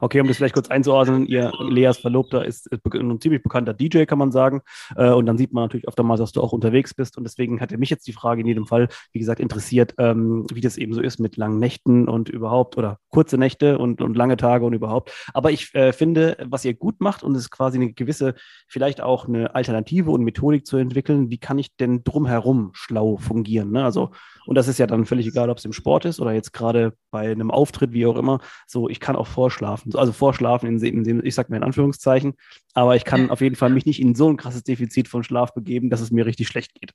Okay, 0.00 0.21
um 0.21 0.28
das 0.28 0.37
vielleicht 0.37 0.55
kurz 0.55 0.69
einzuordnen, 0.69 1.26
ihr 1.26 1.52
Leas 1.61 1.99
Verlobter 1.99 2.45
ist, 2.45 2.69
ein 2.73 3.21
ziemlich 3.21 3.43
bekannter 3.43 3.75
DJ, 3.75 4.05
kann 4.05 4.19
man 4.19 4.33
sagen. 4.33 4.62
Äh, 4.97 5.11
und 5.11 5.26
dann 5.26 5.38
sieht 5.38 5.52
man 5.52 5.64
natürlich 5.64 5.88
öfter 5.88 6.02
mal, 6.02 6.17
dass 6.17 6.33
du 6.33 6.40
auch 6.40 6.52
unterwegs 6.52 6.95
bist. 6.95 7.17
Und 7.19 7.25
deswegen 7.25 7.61
hatte 7.61 7.78
mich 7.78 7.90
jetzt 7.90 8.07
die 8.07 8.12
Frage 8.12 8.40
in 8.40 8.47
jedem 8.47 8.67
Fall, 8.67 8.88
wie 9.12 9.19
gesagt, 9.19 9.40
interessiert, 9.40 9.95
ähm, 9.99 10.47
wie 10.52 10.61
das 10.61 10.76
eben 10.76 10.93
so 10.93 11.00
ist 11.00 11.19
mit 11.19 11.37
langen 11.37 11.59
Nächten 11.59 12.09
und 12.09 12.28
überhaupt 12.28 12.76
oder 12.76 12.99
kurze 13.09 13.38
Nächte 13.38 13.78
und, 13.78 14.00
und 14.00 14.17
lange 14.17 14.37
Tage 14.37 14.64
und 14.64 14.73
überhaupt. 14.73 15.12
Aber 15.35 15.50
ich 15.50 15.75
äh, 15.75 15.93
finde, 15.93 16.37
was 16.49 16.64
ihr 16.64 16.75
gut 16.75 17.00
macht 17.00 17.23
und 17.23 17.35
es 17.35 17.43
ist 17.43 17.50
quasi 17.50 17.78
eine 17.78 17.93
gewisse, 17.93 18.35
vielleicht 18.69 19.00
auch 19.00 19.26
eine 19.26 19.55
Alternative 19.55 20.11
und 20.11 20.23
Methodik 20.23 20.67
zu 20.67 20.76
entwickeln, 20.76 21.31
wie 21.31 21.38
kann 21.38 21.59
ich 21.59 21.76
denn 21.76 22.05
drumherum 22.05 22.71
schlau 22.73 23.17
fungieren? 23.17 23.73
Ne? 23.73 23.85
Also 23.85 24.11
und 24.49 24.55
das 24.55 24.67
ist 24.67 24.78
ja 24.78 24.87
dann 24.87 25.05
völlig 25.05 25.26
egal, 25.26 25.50
ob 25.50 25.59
es 25.59 25.67
im 25.67 25.75
Sport 25.75 26.07
ist 26.07 26.21
oder 26.21 26.33
jetzt 26.33 26.55
gerade 26.55 26.95
bei 27.11 27.31
einem 27.31 27.50
Auftritt, 27.50 27.93
wie 27.93 28.07
auch 28.07 28.17
immer. 28.17 28.40
So, 28.67 28.88
ich 28.88 28.99
kann 28.99 29.14
auch 29.14 29.26
vorschlafen. 29.26 29.88
Also 29.95 30.12
vorschlafen, 30.12 30.66
in, 30.66 30.83
in 30.83 31.04
dem, 31.04 31.25
ich 31.25 31.35
sage 31.35 31.50
mal 31.50 31.57
in 31.57 31.62
Anführungszeichen. 31.62 32.35
Aber 32.75 32.97
ich 32.97 33.04
kann 33.04 33.30
auf 33.30 33.40
jeden 33.40 33.57
Fall 33.57 33.71
mich 33.71 33.87
nicht 33.87 34.00
in 34.00 34.14
so 34.14 34.28
ein 34.28 34.37
krasses 34.37 34.64
Defizit 34.64 35.09
von 35.09 35.25
Schlaf 35.25 35.54
begeben, 35.54 35.90
dass 35.90 36.00
es 36.00 36.11
mir 36.11 36.26
richtig 36.26 36.49
schlecht 36.49 36.75
geht. 36.75 36.92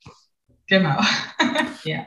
Genau. 0.67 0.99
Ja. 1.83 2.05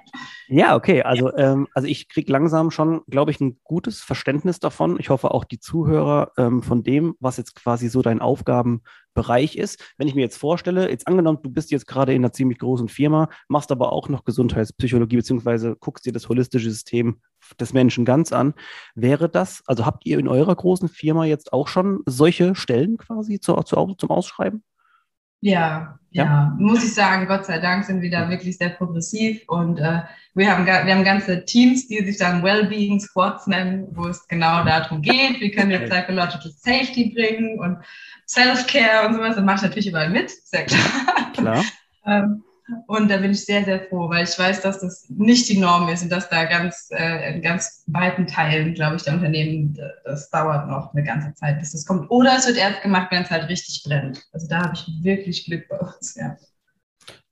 Ja, 0.49 0.77
okay. 0.77 1.03
Also, 1.03 1.35
ähm, 1.37 1.67
also 1.75 1.89
ich 1.89 2.09
kriege 2.09 2.31
langsam 2.33 2.71
schon, 2.71 3.03
glaube 3.09 3.31
ich, 3.31 3.41
ein 3.41 3.59
gutes 3.65 4.01
Verständnis 4.01 4.61
davon. 4.61 4.99
Ich 5.01 5.11
hoffe 5.11 5.33
auch 5.33 5.45
die 5.45 5.59
Zuhörer 5.59 6.33
ähm, 6.37 6.63
von 6.63 6.83
dem, 6.83 7.15
was 7.21 7.37
jetzt 7.37 7.55
quasi 7.57 7.89
so 7.89 8.03
dein 8.03 8.21
Aufgabenbereich 8.21 9.57
ist. 9.57 9.83
Wenn 9.97 10.09
ich 10.09 10.15
mir 10.15 10.21
jetzt 10.21 10.37
vorstelle, 10.37 10.89
jetzt 10.89 11.09
angenommen, 11.09 11.41
du 11.43 11.51
bist 11.51 11.71
jetzt 11.71 11.87
gerade 11.87 12.15
in 12.15 12.23
einer 12.23 12.33
ziemlich 12.33 12.59
großen 12.59 12.89
Firma, 12.89 13.29
machst 13.49 13.73
aber 13.73 13.93
auch 13.93 14.09
noch 14.09 14.25
Gesundheitspsychologie, 14.25 15.17
beziehungsweise 15.17 15.77
guckst 15.77 16.07
dir 16.07 16.13
das 16.13 16.29
holistische 16.29 16.71
System 16.71 17.21
des 17.59 17.73
Menschen 17.73 18.05
ganz 18.05 18.33
an. 18.33 18.55
Wäre 18.95 19.29
das, 19.29 19.63
also 19.67 19.85
habt 19.85 20.07
ihr 20.07 20.19
in 20.19 20.29
eurer 20.29 20.55
großen 20.55 20.89
Firma 20.89 21.25
jetzt 21.25 21.53
auch 21.53 21.69
schon 21.69 22.01
solche 22.07 22.55
Stellen 22.55 22.97
quasi 22.99 23.41
zu, 23.41 23.55
zu, 23.63 23.95
zum 23.99 24.11
Ausschreiben? 24.11 24.63
Ja, 25.41 25.99
ja, 26.17 26.25
ja, 26.25 26.57
muss 26.59 26.83
ich 26.83 26.95
sagen, 26.95 27.27
Gott 27.27 27.45
sei 27.47 27.59
Dank 27.59 27.85
sind 27.85 28.01
wir 28.01 28.11
da 28.11 28.29
wirklich 28.31 28.57
sehr 28.57 28.71
progressiv 28.71 29.43
und 29.49 29.79
äh, 29.79 30.01
wir, 30.35 30.51
haben, 30.51 30.67
wir 30.67 30.95
haben 30.95 31.05
ganze 31.05 31.45
Teams, 31.45 31.89
die 31.89 32.05
sich 32.05 32.19
dann 32.19 32.43
Wellbeing 32.43 33.01
Squads 33.01 33.47
nennen, 33.47 33.87
wo 33.93 34.07
es 34.07 34.27
genau 34.27 34.65
darum 34.65 35.03
geht, 35.03 35.41
wie 35.41 35.51
können 35.51 35.71
wir 35.71 35.81
Psychological 35.81 36.51
Safety 36.51 37.13
bringen 37.15 37.59
und 37.59 37.79
Self-Care 38.27 39.07
und 39.07 39.15
sowas. 39.15 39.37
Das 39.37 39.45
mache 39.45 39.57
ich 39.57 39.63
natürlich 39.63 39.89
überall 39.89 40.11
mit, 40.11 40.31
sehr 40.31 40.65
klar. 40.65 41.33
Klar. 41.35 41.65
ähm, 42.07 42.43
und 42.87 43.11
da 43.11 43.19
bin 43.19 43.31
ich 43.31 43.45
sehr, 43.45 43.65
sehr 43.65 43.81
froh, 43.89 44.09
weil 44.09 44.25
ich 44.25 44.39
weiß, 44.39 44.63
dass 44.63 44.81
das 44.81 45.09
nicht 45.09 45.49
die 45.49 45.59
Norm 45.59 45.89
ist 45.89 46.03
und 46.03 46.11
dass 46.11 46.29
da 46.29 46.45
ganz, 46.45 46.89
äh, 46.91 47.35
in 47.35 47.43
ganz 47.43 47.85
weiten 47.87 48.27
Teilen, 48.27 48.75
glaube 48.75 48.97
ich, 48.97 49.03
der 49.03 49.15
Unternehmen, 49.15 49.79
das 50.05 50.31
dauert 50.31 50.69
noch 50.69 50.93
eine 50.93 51.05
ganze 51.05 51.35
Zeit, 51.35 51.61
bis 51.61 51.73
das 51.73 51.87
kommt. 51.87 52.11
Oder 52.11 52.37
es 52.37 52.47
wird 52.47 52.57
erst 52.57 52.83
gemacht, 52.83 53.09
wenn 53.11 53.23
es 53.23 53.31
halt 53.31 53.49
richtig 53.49 53.85
brennt. 53.85 54.27
Also 54.33 54.49
da 54.49 54.65
habe 54.65 54.75
ich 54.75 54.87
wirklich 55.03 55.45
Glück 55.45 55.69
bei 55.69 55.79
uns, 55.79 56.17
ja. 56.17 56.37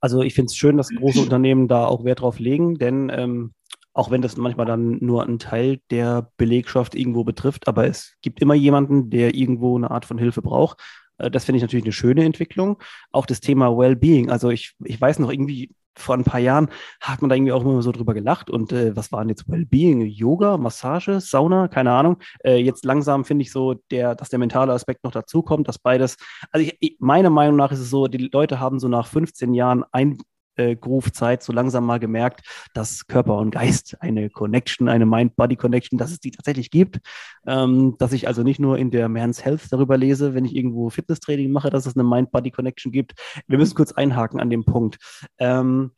Also 0.01 0.23
ich 0.23 0.35
finde 0.35 0.51
es 0.51 0.57
schön, 0.57 0.77
dass 0.77 0.91
große 0.91 1.21
Unternehmen 1.21 1.67
da 1.67 1.87
auch 1.87 2.05
Wert 2.05 2.21
drauf 2.21 2.39
legen, 2.39 2.79
denn 2.79 3.11
ähm, 3.13 3.55
auch 3.95 4.11
wenn 4.11 4.23
das 4.23 4.37
manchmal 4.37 4.67
dann 4.67 4.99
nur 5.01 5.23
einen 5.23 5.39
Teil 5.39 5.81
der 5.91 6.31
Belegschaft 6.37 6.95
irgendwo 6.95 7.25
betrifft, 7.25 7.69
aber 7.69 7.87
es 7.87 8.15
gibt 8.23 8.43
immer 8.43 8.55
jemanden, 8.55 9.09
der 9.09 9.35
irgendwo 9.35 9.77
eine 9.77 9.91
Art 9.91 10.05
von 10.05 10.19
Hilfe 10.19 10.43
braucht. 10.43 10.81
Äh, 11.19 11.31
das 11.31 11.45
finde 11.45 11.59
ich 11.59 11.63
natürlich 11.63 11.85
eine 11.85 11.93
schöne 11.93 12.25
Entwicklung. 12.25 12.83
Auch 13.13 13.27
das 13.27 13.41
Thema 13.41 13.77
Wellbeing. 13.77 14.31
Also 14.31 14.51
ich, 14.51 14.75
ich 14.85 15.01
weiß 15.01 15.19
noch 15.19 15.31
irgendwie, 15.31 15.71
vor 15.97 16.17
ein 16.17 16.25
paar 16.25 16.41
Jahren 16.41 16.69
hat 17.01 17.23
man 17.23 17.29
da 17.29 17.37
irgendwie 17.37 17.53
auch 17.53 17.63
immer 17.63 17.83
so 17.83 17.93
drüber 17.93 18.15
gelacht. 18.15 18.51
Und 18.51 18.73
äh, 18.73 18.97
was 18.97 19.13
waren 19.13 19.29
jetzt 19.29 19.49
Wellbeing? 19.49 20.03
Yoga, 20.03 20.57
Massage, 20.57 21.21
Sauna, 21.21 21.69
keine 21.69 21.93
Ahnung. 21.93 22.19
Äh, 22.45 22.57
jetzt 22.57 22.85
langsam 22.85 23.25
finde 23.25 23.43
ich 23.43 23.53
so, 23.53 23.75
der, 23.91 24.15
dass 24.15 24.29
der 24.29 24.39
mentale 24.39 24.73
Aspekt 24.73 25.05
noch 25.05 25.13
dazukommt, 25.13 25.69
dass 25.69 25.79
beides, 25.79 26.17
also 26.51 26.69
ich, 26.81 26.97
meiner 26.99 27.31
Meinung 27.31 27.57
nach 27.57 27.73
ist 27.73 27.81
es 27.81 27.91
so, 27.91 28.09
die 28.09 28.29
Leute 28.33 28.61
haben 28.61 28.79
so 28.79 28.89
nach 28.89 29.07
15 29.07 29.55
Jahren 29.55 29.85
ein, 29.93 30.19
äh, 30.57 30.77
Groove-Zeit 30.77 31.43
so 31.43 31.53
langsam 31.53 31.85
mal 31.85 31.99
gemerkt, 31.99 32.47
dass 32.75 33.07
Körper 33.07 33.37
und 33.39 33.51
Geist 33.51 33.97
eine 34.01 34.31
Connection, 34.31 34.89
eine 34.89 35.07
Mind-Body-Connection, 35.07 35.99
dass 35.99 36.13
es 36.13 36.21
die 36.21 36.31
tatsächlich 36.31 36.71
gibt. 36.71 37.01
Ähm, 37.47 37.97
dass 37.99 38.13
ich 38.13 38.29
also 38.29 38.43
nicht 38.43 38.61
nur 38.61 38.79
in 38.79 38.91
der 38.91 39.09
Man's 39.09 39.45
Health 39.45 39.71
darüber 39.71 39.97
lese, 39.97 40.35
wenn 40.35 40.45
ich 40.45 40.55
irgendwo 40.55 40.91
Fitnesstraining 40.91 41.51
mache, 41.51 41.71
dass 41.71 41.87
es 41.87 41.97
eine 41.97 42.05
Mind-Body-Connection 42.05 42.93
gibt. 42.93 43.15
Wir 43.47 43.59
müssen 43.59 43.75
kurz 43.75 43.93
einhaken 43.93 44.41
an 44.41 44.51
dem 44.51 44.65
Punkt. 44.65 44.99
Ähm, 45.39 45.93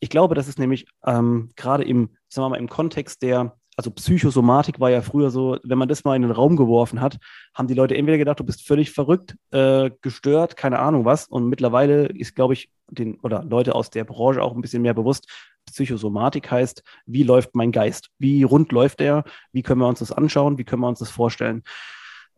ich 0.00 0.10
glaube, 0.10 0.34
das 0.34 0.48
ist 0.48 0.58
nämlich 0.58 0.86
ähm, 1.04 1.50
gerade 1.56 1.84
im, 1.84 2.10
sagen 2.28 2.46
wir 2.46 2.50
mal, 2.50 2.58
im 2.58 2.68
Kontext 2.68 3.22
der 3.22 3.56
also 3.76 3.90
Psychosomatik 3.90 4.80
war 4.80 4.90
ja 4.90 5.02
früher 5.02 5.30
so, 5.30 5.58
wenn 5.62 5.76
man 5.76 5.88
das 5.88 6.02
mal 6.04 6.16
in 6.16 6.22
den 6.22 6.30
Raum 6.30 6.56
geworfen 6.56 7.02
hat, 7.02 7.18
haben 7.54 7.68
die 7.68 7.74
Leute 7.74 7.94
entweder 7.94 8.16
gedacht, 8.16 8.40
du 8.40 8.44
bist 8.44 8.66
völlig 8.66 8.90
verrückt, 8.90 9.36
äh, 9.50 9.90
gestört, 10.00 10.56
keine 10.56 10.78
Ahnung 10.78 11.04
was. 11.04 11.26
Und 11.26 11.48
mittlerweile 11.48 12.06
ist, 12.06 12.34
glaube 12.34 12.54
ich, 12.54 12.70
den 12.88 13.20
oder 13.20 13.44
Leute 13.44 13.74
aus 13.74 13.90
der 13.90 14.04
Branche 14.04 14.42
auch 14.42 14.54
ein 14.54 14.62
bisschen 14.62 14.80
mehr 14.80 14.94
bewusst. 14.94 15.28
Psychosomatik 15.66 16.50
heißt, 16.50 16.82
wie 17.04 17.22
läuft 17.22 17.54
mein 17.54 17.70
Geist? 17.70 18.08
Wie 18.18 18.44
rund 18.44 18.72
läuft 18.72 19.02
er? 19.02 19.24
Wie 19.52 19.62
können 19.62 19.80
wir 19.80 19.88
uns 19.88 19.98
das 19.98 20.12
anschauen? 20.12 20.56
Wie 20.56 20.64
können 20.64 20.80
wir 20.80 20.88
uns 20.88 21.00
das 21.00 21.10
vorstellen? 21.10 21.62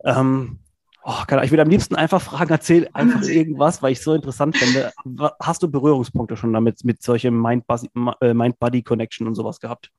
Ähm, 0.03 0.59
oh, 1.05 1.23
ich 1.41 1.51
würde 1.51 1.61
am 1.61 1.69
liebsten 1.69 1.95
einfach 1.95 2.21
fragen, 2.21 2.49
erzähl 2.49 2.89
einfach 2.91 3.21
irgendwas, 3.27 3.81
weil 3.81 3.93
ich 3.93 4.01
so 4.01 4.13
interessant 4.13 4.57
finde. 4.57 4.91
Hast 5.39 5.63
du 5.63 5.71
Berührungspunkte 5.71 6.35
schon 6.35 6.51
damit, 6.51 6.83
mit 6.83 7.01
solchem 7.01 7.45
äh, 7.45 8.33
Mind-Body-Connection 8.33 9.25
und 9.25 9.35
sowas 9.35 9.61
gehabt? 9.61 9.89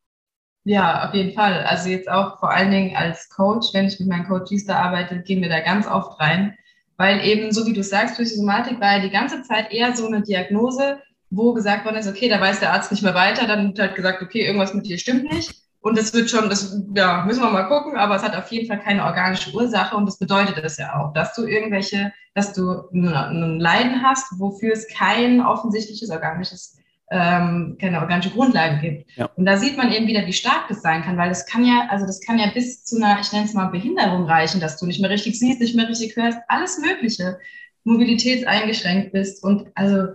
Ja, 0.64 1.08
auf 1.08 1.14
jeden 1.14 1.32
Fall. 1.32 1.64
Also 1.64 1.88
jetzt 1.88 2.10
auch 2.10 2.38
vor 2.38 2.50
allen 2.50 2.70
Dingen 2.70 2.94
als 2.94 3.30
Coach, 3.30 3.68
wenn 3.72 3.86
ich 3.86 3.98
mit 3.98 4.08
meinen 4.08 4.28
Coaches 4.28 4.66
da 4.66 4.76
arbeite, 4.76 5.20
gehen 5.22 5.40
wir 5.40 5.48
da 5.48 5.60
ganz 5.60 5.86
oft 5.86 6.20
rein, 6.20 6.56
weil 6.96 7.24
eben, 7.24 7.50
so 7.50 7.66
wie 7.66 7.72
du 7.72 7.82
sagst, 7.82 8.16
Psychosomatik 8.16 8.78
war 8.78 8.96
ja 8.96 9.02
die 9.02 9.10
ganze 9.10 9.42
Zeit 9.42 9.72
eher 9.72 9.96
so 9.96 10.06
eine 10.06 10.20
Diagnose, 10.20 11.00
wo 11.30 11.54
gesagt 11.54 11.84
worden 11.86 11.96
ist, 11.96 12.08
okay, 12.08 12.28
da 12.28 12.40
weiß 12.40 12.60
der 12.60 12.72
Arzt 12.72 12.90
nicht 12.90 13.02
mehr 13.02 13.14
weiter, 13.14 13.46
dann 13.46 13.68
wird 13.68 13.78
halt 13.78 13.94
gesagt, 13.94 14.20
okay, 14.20 14.44
irgendwas 14.44 14.74
mit 14.74 14.86
dir 14.86 14.98
stimmt 14.98 15.32
nicht. 15.32 15.54
Und 15.82 15.96
das 15.96 16.12
wird 16.12 16.28
schon, 16.28 16.50
das 16.50 16.78
ja, 16.94 17.24
müssen 17.24 17.42
wir 17.42 17.50
mal 17.50 17.68
gucken, 17.68 17.96
aber 17.96 18.16
es 18.16 18.22
hat 18.22 18.36
auf 18.36 18.50
jeden 18.52 18.66
Fall 18.68 18.80
keine 18.80 19.02
organische 19.04 19.54
Ursache 19.54 19.96
und 19.96 20.04
das 20.04 20.18
bedeutet 20.18 20.62
es 20.62 20.76
ja 20.76 20.94
auch, 21.00 21.14
dass 21.14 21.34
du 21.34 21.46
irgendwelche, 21.46 22.12
dass 22.34 22.52
du 22.52 22.82
ein 22.92 23.58
Leiden 23.58 24.02
hast, 24.02 24.38
wofür 24.38 24.74
es 24.74 24.86
kein 24.88 25.40
offensichtliches 25.40 26.10
organisches 26.10 26.79
ähm, 27.10 27.76
keine 27.80 28.00
organische 28.00 28.30
Grundlage 28.30 28.78
gibt. 28.80 29.16
Ja. 29.16 29.28
Und 29.36 29.44
da 29.44 29.56
sieht 29.56 29.76
man 29.76 29.92
eben 29.92 30.06
wieder, 30.06 30.26
wie 30.26 30.32
stark 30.32 30.68
das 30.68 30.80
sein 30.80 31.02
kann, 31.02 31.16
weil 31.16 31.28
das 31.28 31.44
kann 31.44 31.64
ja, 31.64 31.88
also 31.90 32.06
das 32.06 32.20
kann 32.20 32.38
ja 32.38 32.50
bis 32.54 32.84
zu 32.84 32.96
einer, 32.96 33.20
ich 33.20 33.32
nenne 33.32 33.46
es 33.46 33.54
mal 33.54 33.66
Behinderung 33.66 34.26
reichen, 34.26 34.60
dass 34.60 34.78
du 34.78 34.86
nicht 34.86 35.00
mehr 35.00 35.10
richtig 35.10 35.38
siehst, 35.38 35.60
nicht 35.60 35.74
mehr 35.74 35.88
richtig 35.88 36.14
hörst, 36.16 36.38
alles 36.48 36.78
Mögliche, 36.78 37.38
mobilitätseingeschränkt 37.84 39.12
bist 39.12 39.42
und 39.42 39.66
also 39.74 40.08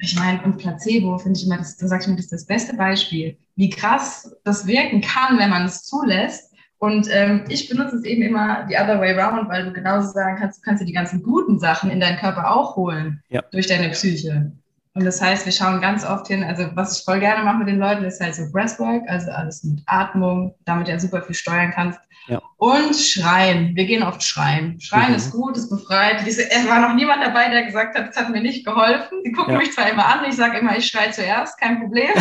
ich 0.00 0.16
meine, 0.16 0.42
und 0.42 0.56
Placebo 0.56 1.18
finde 1.18 1.38
ich 1.38 1.46
immer, 1.46 1.58
das, 1.58 1.76
da 1.76 1.86
sage 1.86 2.02
ich 2.02 2.08
mir, 2.08 2.16
das 2.16 2.26
ist 2.26 2.32
das 2.32 2.46
beste 2.46 2.74
Beispiel, 2.74 3.36
wie 3.56 3.68
krass 3.68 4.34
das 4.44 4.66
wirken 4.66 5.02
kann, 5.02 5.38
wenn 5.38 5.50
man 5.50 5.66
es 5.66 5.84
zulässt. 5.84 6.54
Und 6.78 7.08
ähm, 7.12 7.44
ich 7.48 7.68
benutze 7.68 7.96
es 7.96 8.04
eben 8.04 8.22
immer 8.22 8.66
the 8.70 8.76
other 8.76 8.98
way 8.98 9.12
around, 9.12 9.50
weil 9.50 9.66
du 9.66 9.72
genauso 9.72 10.10
sagen 10.12 10.38
kannst, 10.38 10.58
du 10.58 10.62
kannst 10.62 10.80
dir 10.80 10.86
die 10.86 10.94
ganzen 10.94 11.22
guten 11.22 11.58
Sachen 11.58 11.90
in 11.90 12.00
deinen 12.00 12.16
Körper 12.16 12.50
auch 12.50 12.76
holen 12.76 13.22
ja. 13.28 13.42
durch 13.52 13.66
deine 13.66 13.90
Psyche. 13.90 14.52
Und 14.94 15.04
das 15.04 15.22
heißt, 15.22 15.44
wir 15.44 15.52
schauen 15.52 15.80
ganz 15.80 16.04
oft 16.04 16.26
hin, 16.26 16.42
also 16.42 16.68
was 16.74 16.98
ich 16.98 17.04
voll 17.04 17.20
gerne 17.20 17.44
mache 17.44 17.58
mit 17.58 17.68
den 17.68 17.78
Leuten, 17.78 18.04
ist 18.04 18.20
halt 18.20 18.34
so 18.34 18.50
Breathwork, 18.50 19.02
also 19.08 19.30
alles 19.30 19.62
mit 19.62 19.80
Atmung, 19.86 20.54
damit 20.64 20.88
du 20.88 20.92
ja 20.92 20.98
super 20.98 21.22
viel 21.22 21.36
steuern 21.36 21.70
kannst. 21.72 22.00
Ja. 22.26 22.42
Und 22.56 22.94
Schreien. 22.94 23.74
Wir 23.76 23.86
gehen 23.86 24.02
oft 24.02 24.22
schreien. 24.22 24.80
Schreien 24.80 25.10
mhm. 25.10 25.14
ist 25.14 25.30
gut, 25.30 25.56
ist 25.56 25.70
befreit. 25.70 26.26
Diese, 26.26 26.50
es 26.50 26.68
war 26.68 26.80
noch 26.80 26.94
niemand 26.94 27.22
dabei, 27.24 27.48
der 27.48 27.64
gesagt 27.64 27.96
hat, 27.96 28.10
es 28.10 28.16
hat 28.16 28.30
mir 28.30 28.42
nicht 28.42 28.64
geholfen. 28.64 29.22
Die 29.24 29.32
gucken 29.32 29.54
ja. 29.54 29.58
mich 29.58 29.72
zwar 29.72 29.88
immer 29.90 30.06
an, 30.06 30.24
ich 30.28 30.36
sage 30.36 30.58
immer, 30.58 30.76
ich 30.76 30.86
schreie 30.86 31.12
zuerst, 31.12 31.58
kein 31.58 31.80
Problem. 31.80 32.10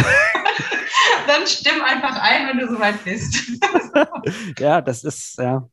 Dann 1.27 1.47
stimm 1.47 1.81
einfach 1.83 2.21
ein, 2.21 2.47
wenn 2.47 2.57
du 2.57 2.67
soweit 2.67 3.03
bist. 3.03 3.59
ja, 4.59 4.81
das 4.81 5.03
ist, 5.03 5.37
ja. 5.37 5.67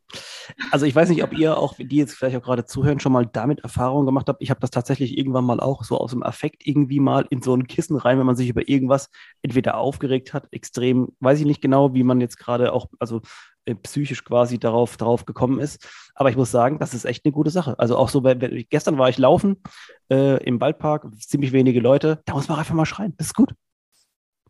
Also 0.70 0.86
ich 0.86 0.94
weiß 0.94 1.08
nicht, 1.08 1.22
ob 1.22 1.36
ihr 1.36 1.56
auch, 1.56 1.74
die 1.78 1.96
jetzt 1.96 2.14
vielleicht 2.14 2.36
auch 2.36 2.42
gerade 2.42 2.64
zuhören, 2.64 3.00
schon 3.00 3.12
mal 3.12 3.26
damit 3.26 3.60
Erfahrungen 3.60 4.06
gemacht 4.06 4.28
habt. 4.28 4.42
Ich 4.42 4.50
habe 4.50 4.60
das 4.60 4.70
tatsächlich 4.70 5.18
irgendwann 5.18 5.44
mal 5.44 5.60
auch 5.60 5.84
so 5.84 5.98
aus 5.98 6.10
dem 6.10 6.22
Affekt 6.22 6.66
irgendwie 6.66 6.85
mal 7.00 7.26
in 7.30 7.42
so 7.42 7.54
ein 7.54 7.66
Kissen 7.66 7.96
rein, 7.96 8.18
wenn 8.18 8.26
man 8.26 8.36
sich 8.36 8.48
über 8.48 8.68
irgendwas 8.68 9.10
entweder 9.42 9.76
aufgeregt 9.76 10.32
hat, 10.32 10.48
extrem, 10.52 11.08
weiß 11.20 11.40
ich 11.40 11.46
nicht 11.46 11.60
genau, 11.60 11.94
wie 11.94 12.04
man 12.04 12.20
jetzt 12.20 12.38
gerade 12.38 12.72
auch, 12.72 12.86
also 12.98 13.20
äh, 13.66 13.74
psychisch 13.74 14.24
quasi 14.24 14.58
darauf, 14.58 14.96
darauf 14.96 15.26
gekommen 15.26 15.58
ist. 15.58 15.86
Aber 16.14 16.30
ich 16.30 16.36
muss 16.36 16.50
sagen, 16.50 16.78
das 16.78 16.94
ist 16.94 17.04
echt 17.04 17.24
eine 17.24 17.32
gute 17.32 17.50
Sache. 17.50 17.78
Also 17.78 17.96
auch 17.96 18.08
so, 18.08 18.22
wenn, 18.24 18.64
gestern 18.70 18.98
war 18.98 19.08
ich 19.08 19.18
laufen 19.18 19.62
äh, 20.10 20.42
im 20.44 20.60
Waldpark, 20.60 21.06
ziemlich 21.18 21.52
wenige 21.52 21.80
Leute, 21.80 22.22
da 22.26 22.34
muss 22.34 22.48
man 22.48 22.58
einfach 22.58 22.74
mal 22.74 22.86
schreien. 22.86 23.14
Das 23.18 23.28
ist 23.28 23.34
gut. 23.34 23.54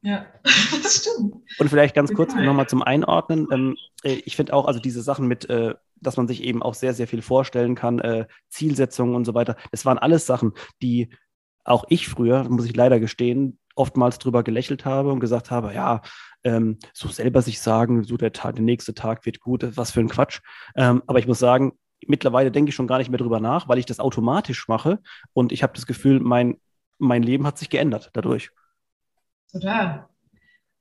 Ja, 0.03 0.27
das 0.45 0.97
stimmt. 0.97 1.35
Und 1.59 1.69
vielleicht 1.69 1.95
ganz 1.95 2.13
kurz 2.13 2.35
nochmal 2.35 2.69
zum 2.69 2.83
Einordnen. 2.83 3.49
Ähm, 3.51 3.77
äh, 4.05 4.21
ich 4.25 4.37
finde 4.37 4.55
auch, 4.55 4.67
also 4.67 4.81
diese 4.81 5.03
Sachen 5.03 5.27
mit, 5.27 5.49
äh, 5.51 5.75
dass 5.97 6.17
man 6.17 6.29
sich 6.29 6.43
eben 6.43 6.63
auch 6.63 6.75
sehr, 6.75 6.95
sehr 6.95 7.09
viel 7.09 7.23
vorstellen 7.23 7.75
kann, 7.75 7.99
äh, 7.99 8.27
Zielsetzungen 8.49 9.15
und 9.15 9.25
so 9.25 9.35
weiter, 9.35 9.57
das 9.73 9.85
waren 9.85 9.99
alles 9.99 10.27
Sachen, 10.27 10.53
die 10.83 11.09
auch 11.67 11.85
ich 11.89 12.09
früher, 12.09 12.49
muss 12.49 12.67
ich 12.67 12.77
leider 12.77 13.01
gestehen, 13.01 13.59
oftmals 13.75 14.19
drüber 14.19 14.43
gelächelt 14.43 14.85
habe 14.85 15.13
und 15.13 15.21
gesagt 15.21 15.51
habe, 15.51 15.75
ja, 15.75 16.01
ähm, 16.45 16.79
so 16.93 17.09
selber 17.09 17.43
sich 17.43 17.61
sagen, 17.61 18.05
so 18.05 18.17
der 18.17 18.33
Tag, 18.33 18.57
der 18.57 18.65
nächste 18.65 18.95
Tag 18.95 19.27
wird 19.27 19.41
gut, 19.41 19.77
was 19.77 19.91
für 19.91 20.01
ein 20.01 20.09
Quatsch. 20.09 20.41
Ähm, 20.77 21.03
aber 21.07 21.19
ich 21.19 21.27
muss 21.27 21.39
sagen, 21.39 21.73
mittlerweile 22.07 22.51
denke 22.51 22.71
ich 22.71 22.75
schon 22.75 22.87
gar 22.87 22.99
nicht 22.99 23.11
mehr 23.11 23.19
drüber 23.19 23.41
nach, 23.41 23.69
weil 23.69 23.79
ich 23.79 23.87
das 23.87 24.01
automatisch 24.01 24.69
mache 24.69 25.01
und 25.33 25.53
ich 25.53 25.63
habe 25.63 25.73
das 25.75 25.87
Gefühl, 25.87 26.21
mein, 26.21 26.57
mein 26.99 27.23
Leben 27.23 27.47
hat 27.47 27.59
sich 27.59 27.69
geändert 27.69 28.11
dadurch. 28.15 28.51
Total. 29.53 30.07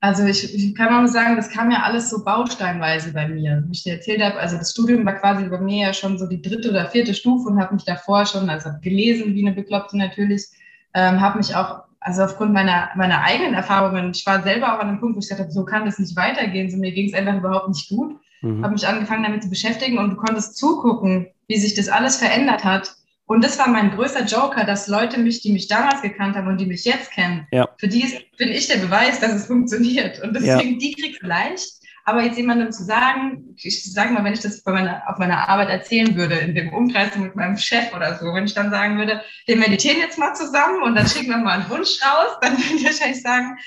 Also 0.01 0.23
ich, 0.25 0.53
ich, 0.53 0.75
kann 0.75 0.93
auch 0.93 1.07
sagen, 1.07 1.35
das 1.35 1.49
kam 1.49 1.71
ja 1.71 1.81
alles 1.81 2.11
so 2.11 2.23
bausteinweise 2.23 3.11
bei 3.11 3.27
mir. 3.27 3.63
Wie 3.65 3.71
ich 3.71 3.83
dir 3.83 3.93
erzählt 3.93 4.21
habe, 4.21 4.37
also 4.37 4.57
das 4.57 4.71
Studium 4.71 5.03
war 5.03 5.15
quasi 5.15 5.45
bei 5.49 5.59
mir 5.59 5.87
ja 5.87 5.93
schon 5.93 6.19
so 6.19 6.27
die 6.27 6.41
dritte 6.41 6.69
oder 6.69 6.89
vierte 6.89 7.15
Stufe 7.15 7.49
und 7.49 7.59
habe 7.59 7.73
mich 7.73 7.85
davor 7.85 8.25
schon, 8.25 8.49
also 8.49 8.69
gelesen 8.81 9.33
wie 9.33 9.43
eine 9.43 9.55
Bekloppte 9.55 9.97
natürlich, 9.97 10.47
ähm, 10.95 11.21
habe 11.21 11.37
mich 11.37 11.55
auch, 11.55 11.83
also 11.99 12.23
aufgrund 12.23 12.53
meiner, 12.53 12.89
meiner 12.95 13.21
eigenen 13.23 13.53
Erfahrungen, 13.53 14.11
ich 14.11 14.25
war 14.25 14.41
selber 14.41 14.73
auch 14.73 14.79
an 14.79 14.87
einem 14.87 14.99
Punkt, 14.99 15.15
wo 15.15 15.19
ich 15.19 15.29
dachte, 15.29 15.51
so 15.51 15.65
kann 15.65 15.85
das 15.85 15.99
nicht 15.99 16.15
weitergehen, 16.15 16.71
so 16.71 16.77
mir 16.77 16.91
ging 16.91 17.09
es 17.09 17.13
einfach 17.13 17.35
überhaupt 17.35 17.67
nicht 17.67 17.89
gut. 17.89 18.15
Mhm. 18.41 18.63
Habe 18.63 18.73
mich 18.73 18.87
angefangen 18.87 19.23
damit 19.23 19.43
zu 19.43 19.49
beschäftigen 19.49 19.97
und 19.97 20.11
du 20.11 20.15
konntest 20.15 20.57
zugucken, 20.57 21.27
wie 21.47 21.57
sich 21.57 21.75
das 21.75 21.89
alles 21.89 22.17
verändert 22.17 22.63
hat 22.63 22.95
Und 23.27 23.43
das 23.43 23.57
war 23.57 23.67
mein 23.67 23.91
größter 23.91 24.25
Joker, 24.25 24.65
dass 24.65 24.87
Leute 24.87 25.19
mich, 25.19 25.41
die 25.41 25.51
mich 25.51 25.67
damals 25.67 26.01
gekannt 26.01 26.35
haben 26.35 26.47
und 26.47 26.59
die 26.59 26.67
mich 26.67 26.85
jetzt 26.85 27.11
kennen, 27.11 27.47
ja. 27.51 27.67
für 27.77 27.87
die 27.87 28.03
ist, 28.03 28.17
bin 28.37 28.49
ich 28.49 28.67
der 28.67 28.77
Beweis, 28.77 29.19
dass 29.19 29.33
es 29.33 29.47
funktioniert. 29.47 30.21
Und 30.21 30.35
deswegen, 30.35 30.73
ja. 30.73 30.77
die 30.77 30.93
kriegst 30.93 31.23
du 31.23 31.27
leicht. 31.27 31.71
Aber 32.07 32.21
jetzt 32.21 32.37
jemandem 32.37 32.71
zu 32.71 32.83
sagen, 32.83 33.55
ich 33.57 33.91
sage 33.91 34.13
mal, 34.13 34.23
wenn 34.23 34.33
ich 34.33 34.41
das 34.41 34.63
meiner, 34.65 35.01
auf 35.07 35.17
meiner 35.17 35.49
Arbeit 35.49 35.69
erzählen 35.69 36.15
würde, 36.15 36.35
in 36.35 36.53
dem 36.53 36.71
Umkreis 36.71 37.15
mit 37.15 37.35
meinem 37.35 37.57
Chef 37.57 37.93
oder 37.95 38.19
so, 38.19 38.27
wenn 38.33 38.45
ich 38.45 38.53
dann 38.53 38.69
sagen 38.69 38.99
würde, 38.99 39.21
wir 39.47 39.57
meditieren 39.57 39.97
jetzt 39.97 40.19
mal 40.19 40.35
zusammen 40.35 40.83
und 40.83 40.93
dann 40.93 41.07
schicken 41.07 41.31
wir 41.31 41.37
mal 41.37 41.59
einen 41.59 41.69
Wunsch 41.69 41.99
raus, 42.03 42.37
dann 42.41 42.53
würde 42.53 42.75
ich 42.75 42.85
wahrscheinlich 42.85 43.23
sagen, 43.23 43.57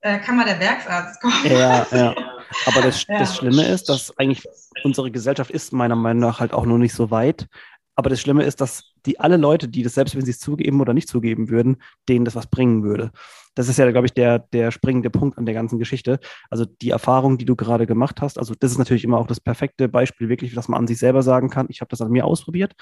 äh, 0.00 0.18
kann 0.18 0.36
mal 0.36 0.46
der 0.46 0.58
Werksarzt 0.58 1.20
kommen. 1.20 1.44
Ja, 1.44 1.86
ja. 1.92 2.14
Aber 2.66 2.80
das, 2.80 3.06
ja. 3.06 3.18
das 3.18 3.36
Schlimme 3.36 3.66
ist, 3.66 3.88
dass 3.88 4.16
eigentlich 4.18 4.42
unsere 4.84 5.10
Gesellschaft 5.10 5.50
ist 5.50 5.72
meiner 5.72 5.96
Meinung 5.96 6.22
nach 6.22 6.40
halt 6.40 6.52
auch 6.52 6.66
noch 6.66 6.78
nicht 6.78 6.94
so 6.94 7.10
weit. 7.10 7.46
Aber 7.94 8.08
das 8.10 8.20
Schlimme 8.20 8.44
ist, 8.44 8.60
dass 8.60 8.92
die 9.04 9.20
alle 9.20 9.36
Leute, 9.36 9.68
die 9.68 9.82
das 9.82 9.94
selbst 9.94 10.16
wenn 10.16 10.24
sie 10.24 10.30
es 10.30 10.38
zugeben 10.38 10.80
oder 10.80 10.94
nicht 10.94 11.08
zugeben 11.08 11.50
würden, 11.50 11.76
denen 12.08 12.24
das 12.24 12.34
was 12.34 12.46
bringen 12.46 12.82
würde. 12.82 13.12
Das 13.54 13.68
ist 13.68 13.78
ja, 13.78 13.90
glaube 13.90 14.06
ich, 14.06 14.14
der, 14.14 14.38
der 14.38 14.70
springende 14.70 15.10
Punkt 15.10 15.36
an 15.36 15.44
der 15.44 15.54
ganzen 15.54 15.78
Geschichte. 15.78 16.18
Also 16.48 16.64
die 16.64 16.90
Erfahrung, 16.90 17.36
die 17.36 17.44
du 17.44 17.54
gerade 17.54 17.86
gemacht 17.86 18.22
hast, 18.22 18.38
also 18.38 18.54
das 18.58 18.70
ist 18.70 18.78
natürlich 18.78 19.04
immer 19.04 19.18
auch 19.18 19.26
das 19.26 19.40
perfekte 19.40 19.88
Beispiel, 19.88 20.30
wirklich, 20.30 20.54
dass 20.54 20.68
man 20.68 20.80
an 20.80 20.86
sich 20.86 20.98
selber 20.98 21.22
sagen 21.22 21.50
kann, 21.50 21.66
ich 21.68 21.80
habe 21.80 21.90
das 21.90 22.00
an 22.00 22.10
mir 22.10 22.24
ausprobiert. 22.24 22.72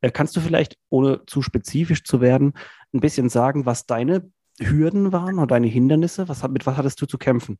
Äh, 0.00 0.10
kannst 0.10 0.36
du 0.36 0.40
vielleicht, 0.40 0.76
ohne 0.88 1.24
zu 1.26 1.42
spezifisch 1.42 2.02
zu 2.02 2.20
werden, 2.20 2.54
ein 2.92 3.00
bisschen 3.00 3.28
sagen, 3.28 3.66
was 3.66 3.86
deine 3.86 4.30
Hürden 4.60 5.12
waren 5.12 5.38
oder 5.38 5.46
deine 5.46 5.68
Hindernisse? 5.68 6.28
Was, 6.28 6.46
mit 6.48 6.66
was 6.66 6.76
hattest 6.76 7.00
du 7.00 7.06
zu 7.06 7.18
kämpfen? 7.18 7.58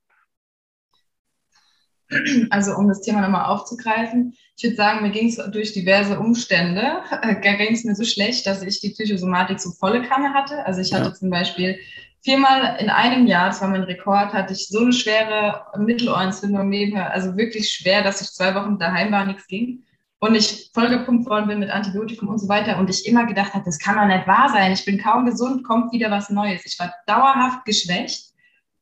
Also 2.51 2.77
um 2.77 2.89
das 2.89 3.01
Thema 3.01 3.21
nochmal 3.21 3.47
aufzugreifen, 3.47 4.35
ich 4.57 4.65
würde 4.65 4.77
sagen, 4.77 5.03
mir 5.03 5.11
ging 5.11 5.29
es 5.29 5.37
durch 5.51 5.73
diverse 5.73 6.19
Umstände, 6.19 7.03
äh, 7.23 7.35
ging 7.35 7.75
es 7.75 7.85
mir 7.85 7.95
so 7.95 8.05
schlecht, 8.05 8.47
dass 8.47 8.63
ich 8.63 8.81
die 8.81 8.91
Psychosomatik 8.91 9.61
so 9.61 9.71
volle 9.71 10.03
Kanne 10.03 10.33
hatte. 10.33 10.65
Also 10.67 10.81
ich 10.81 10.93
hatte 10.93 11.09
ja. 11.09 11.15
zum 11.15 11.31
Beispiel 11.31 11.79
viermal 12.23 12.77
in 12.81 12.91
einem 12.91 13.27
Jahr, 13.27 13.49
das 13.49 13.61
war 13.61 13.69
mein 13.69 13.85
Rekord, 13.85 14.33
hatte 14.33 14.53
ich 14.53 14.69
so 14.69 14.81
eine 14.81 14.93
schwere 14.93 15.67
Mittelohrentzündung 15.79 16.69
nebenher, 16.69 17.13
also 17.13 17.37
wirklich 17.37 17.71
schwer, 17.71 18.03
dass 18.03 18.21
ich 18.21 18.29
zwei 18.29 18.55
Wochen 18.55 18.79
daheim 18.79 19.13
war, 19.13 19.25
nichts 19.25 19.47
ging. 19.47 19.85
Und 20.19 20.35
ich 20.35 20.71
vollgepumpt 20.73 21.29
worden 21.29 21.47
bin 21.47 21.59
mit 21.59 21.71
Antibiotikum 21.71 22.29
und 22.29 22.39
so 22.39 22.49
weiter. 22.49 22.79
Und 22.79 22.89
ich 22.89 23.07
immer 23.07 23.27
gedacht 23.27 23.53
habe, 23.53 23.65
das 23.65 23.79
kann 23.79 23.97
doch 23.97 24.07
nicht 24.07 24.27
wahr 24.27 24.49
sein. 24.49 24.73
Ich 24.73 24.85
bin 24.85 24.99
kaum 24.99 25.27
gesund, 25.27 25.63
kommt 25.63 25.93
wieder 25.93 26.11
was 26.11 26.31
Neues. 26.31 26.65
Ich 26.65 26.79
war 26.81 26.93
dauerhaft 27.07 27.65
geschwächt. 27.67 28.33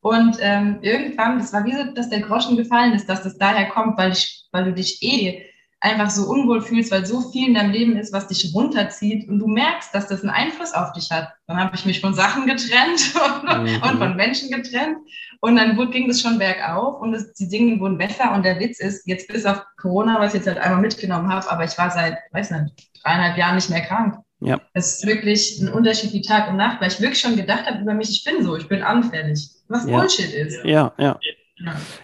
Und 0.05 0.37
ähm, 0.39 0.77
irgendwann, 0.83 1.39
das 1.39 1.51
war 1.51 1.65
wie 1.65 1.73
so, 1.73 1.83
dass 1.95 2.11
der 2.11 2.19
Groschen 2.19 2.55
gefallen 2.55 2.93
ist, 2.93 3.09
dass 3.09 3.23
das 3.23 3.39
daher 3.39 3.69
kommt, 3.69 3.97
weil, 3.97 4.11
ich, 4.11 4.45
weil 4.51 4.65
du 4.65 4.73
dich 4.73 5.01
eh 5.01 5.47
einfach 5.79 6.11
so 6.11 6.29
unwohl 6.29 6.61
fühlst, 6.61 6.91
weil 6.91 7.07
so 7.07 7.31
viel 7.31 7.47
in 7.47 7.55
deinem 7.55 7.71
Leben 7.71 7.97
ist, 7.97 8.13
was 8.13 8.27
dich 8.27 8.53
runterzieht 8.53 9.27
und 9.27 9.39
du 9.39 9.47
merkst, 9.47 9.95
dass 9.95 10.07
das 10.07 10.21
einen 10.21 10.29
Einfluss 10.29 10.75
auf 10.75 10.93
dich 10.93 11.09
hat. 11.09 11.29
Dann 11.47 11.57
habe 11.57 11.75
ich 11.75 11.87
mich 11.87 12.01
von 12.01 12.13
Sachen 12.13 12.45
getrennt 12.45 13.15
und, 13.49 13.63
mhm. 13.63 13.81
und 13.81 13.97
von 13.97 14.15
Menschen 14.15 14.51
getrennt 14.51 14.97
und 15.39 15.55
dann 15.55 15.75
ging 15.89 16.07
das 16.07 16.21
schon 16.21 16.37
bergauf 16.37 17.01
und 17.01 17.13
das, 17.13 17.33
die 17.33 17.49
Dinge 17.49 17.79
wurden 17.79 17.97
besser 17.97 18.31
und 18.35 18.45
der 18.45 18.59
Witz 18.59 18.79
ist, 18.79 19.07
jetzt 19.07 19.27
bis 19.27 19.43
auf 19.43 19.63
Corona, 19.77 20.19
was 20.19 20.35
ich 20.35 20.41
jetzt 20.41 20.47
halt 20.47 20.59
einmal 20.59 20.81
mitgenommen 20.81 21.33
habe, 21.33 21.49
aber 21.49 21.63
ich 21.63 21.75
war 21.79 21.89
seit, 21.89 22.19
weiß 22.31 22.51
nicht, 22.51 22.91
dreieinhalb 23.01 23.39
Jahren 23.39 23.55
nicht 23.55 23.71
mehr 23.71 23.81
krank. 23.81 24.19
Ja. 24.39 24.61
Es 24.73 24.97
ist 24.97 25.07
wirklich 25.07 25.59
ein 25.59 25.69
Unterschied 25.69 26.13
wie 26.13 26.21
Tag 26.21 26.47
und 26.47 26.57
Nacht, 26.57 26.79
weil 26.79 26.89
ich 26.89 27.01
wirklich 27.01 27.21
schon 27.21 27.37
gedacht 27.37 27.65
habe 27.65 27.81
über 27.81 27.95
mich, 27.95 28.11
ich 28.11 28.23
bin 28.23 28.45
so, 28.45 28.55
ich 28.55 28.67
bin 28.67 28.83
anfällig, 28.83 29.54
was 29.67 29.85
ja. 29.85 29.99
Bullshit 29.99 30.33
ist. 30.33 30.63
Ja, 30.63 30.93
ja. 30.97 31.19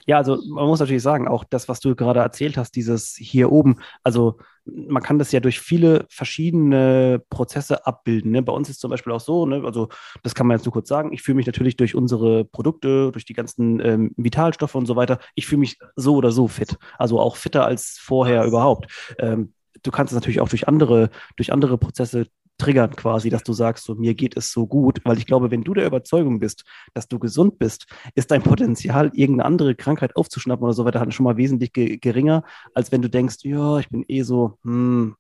Ja, 0.06 0.18
also 0.18 0.42
man 0.48 0.66
muss 0.68 0.80
natürlich 0.80 1.04
sagen, 1.04 1.28
auch 1.28 1.44
das, 1.44 1.68
was 1.68 1.82
du 1.82 1.94
gerade 1.94 2.22
erzählt 2.22 2.56
hast, 2.56 2.72
dieses 2.76 3.16
hier 3.18 3.52
oben, 3.52 3.80
also 4.02 4.38
man 4.66 5.04
kann 5.04 5.20
das 5.20 5.32
ja 5.34 5.42
durch 5.42 5.60
viele 5.60 6.06
verschiedene 6.10 7.22
Prozesse 7.30 7.86
abbilden. 7.86 8.32
Ne? 8.32 8.42
Bei 8.44 8.54
uns 8.54 8.70
ist 8.70 8.80
zum 8.80 8.92
Beispiel 8.92 9.12
auch 9.12 9.20
so, 9.20 9.46
ne? 9.46 9.64
also 9.66 9.90
das 10.24 10.36
kann 10.36 10.48
man 10.48 10.58
jetzt 10.58 10.66
nur 10.66 10.72
kurz 10.74 10.88
sagen, 10.88 11.12
ich 11.12 11.22
fühle 11.22 11.36
mich 11.36 11.48
natürlich 11.48 11.76
durch 11.76 11.96
unsere 11.96 12.46
Produkte, 12.46 13.12
durch 13.12 13.26
die 13.26 13.34
ganzen 13.34 13.80
ähm, 13.82 14.14
Vitalstoffe 14.16 14.76
und 14.76 14.86
so 14.86 14.96
weiter, 14.96 15.20
ich 15.36 15.48
fühle 15.48 15.60
mich 15.60 15.78
so 15.96 16.16
oder 16.16 16.32
so 16.32 16.48
fit, 16.48 16.78
also 16.98 17.20
auch 17.20 17.36
fitter 17.36 17.66
als 17.66 17.98
vorher 18.00 18.46
überhaupt. 18.46 19.14
Ähm, 19.20 19.54
du 19.84 19.92
kannst 19.92 20.14
es 20.14 20.16
natürlich 20.16 20.40
auch 20.40 20.50
durch 20.50 20.68
andere, 20.68 21.10
durch 21.36 21.52
andere 21.52 21.78
Prozesse 21.78 22.28
triggern 22.62 22.96
quasi, 22.96 23.30
dass 23.30 23.44
du 23.44 23.54
sagst, 23.54 23.86
so 23.86 23.96
mir 23.96 24.14
geht 24.14 24.38
es 24.38 24.52
so 24.52 24.68
gut, 24.68 25.02
weil 25.04 25.18
ich 25.18 25.26
glaube, 25.26 25.52
wenn 25.52 25.64
du 25.64 25.74
der 25.74 25.86
Überzeugung 25.86 26.40
bist, 26.40 26.64
dass 26.94 27.08
du 27.08 27.20
gesund 27.20 27.58
bist, 27.60 27.88
ist 28.16 28.32
dein 28.32 28.44
Potenzial, 28.44 29.12
irgendeine 29.14 29.46
andere 29.46 29.76
Krankheit 29.76 30.16
aufzuschnappen 30.16 30.64
oder 30.64 30.74
so 30.74 30.86
weiter, 30.86 31.00
halt 31.00 31.14
schon 31.14 31.24
mal 31.24 31.38
wesentlich 31.38 31.74
ge 31.74 31.98
geringer, 31.98 32.44
als 32.74 32.92
wenn 32.92 33.02
du 33.02 33.10
denkst, 33.10 33.38
ja, 33.44 33.80
ich 33.80 33.90
bin 33.90 34.06
eh 34.08 34.22
so, 34.22 34.58
hm. 34.64 35.16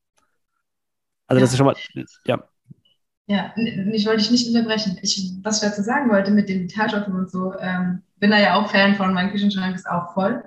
Also 1.27 1.39
ja. 1.39 1.43
das 1.43 1.51
ist 1.51 1.57
schon 1.57 1.65
mal, 1.65 1.75
ja. 2.25 2.43
Ja, 3.27 3.53
ich 3.55 4.05
wollte 4.05 4.21
dich 4.21 4.31
nicht 4.31 4.47
unterbrechen. 4.47 4.97
Ich, 5.01 5.33
was 5.41 5.63
ich 5.63 5.69
dazu 5.69 5.81
sagen 5.81 6.11
wollte 6.11 6.31
mit 6.31 6.49
den 6.49 6.63
Vitalstoffen 6.63 7.15
und 7.15 7.31
so, 7.31 7.53
ähm, 7.59 8.01
bin 8.19 8.31
da 8.31 8.39
ja 8.39 8.55
auch 8.55 8.69
Fan 8.69 8.95
von, 8.95 9.13
mein 9.13 9.31
Küchenschrank 9.31 9.73
ist 9.75 9.89
auch 9.89 10.13
voll. 10.13 10.43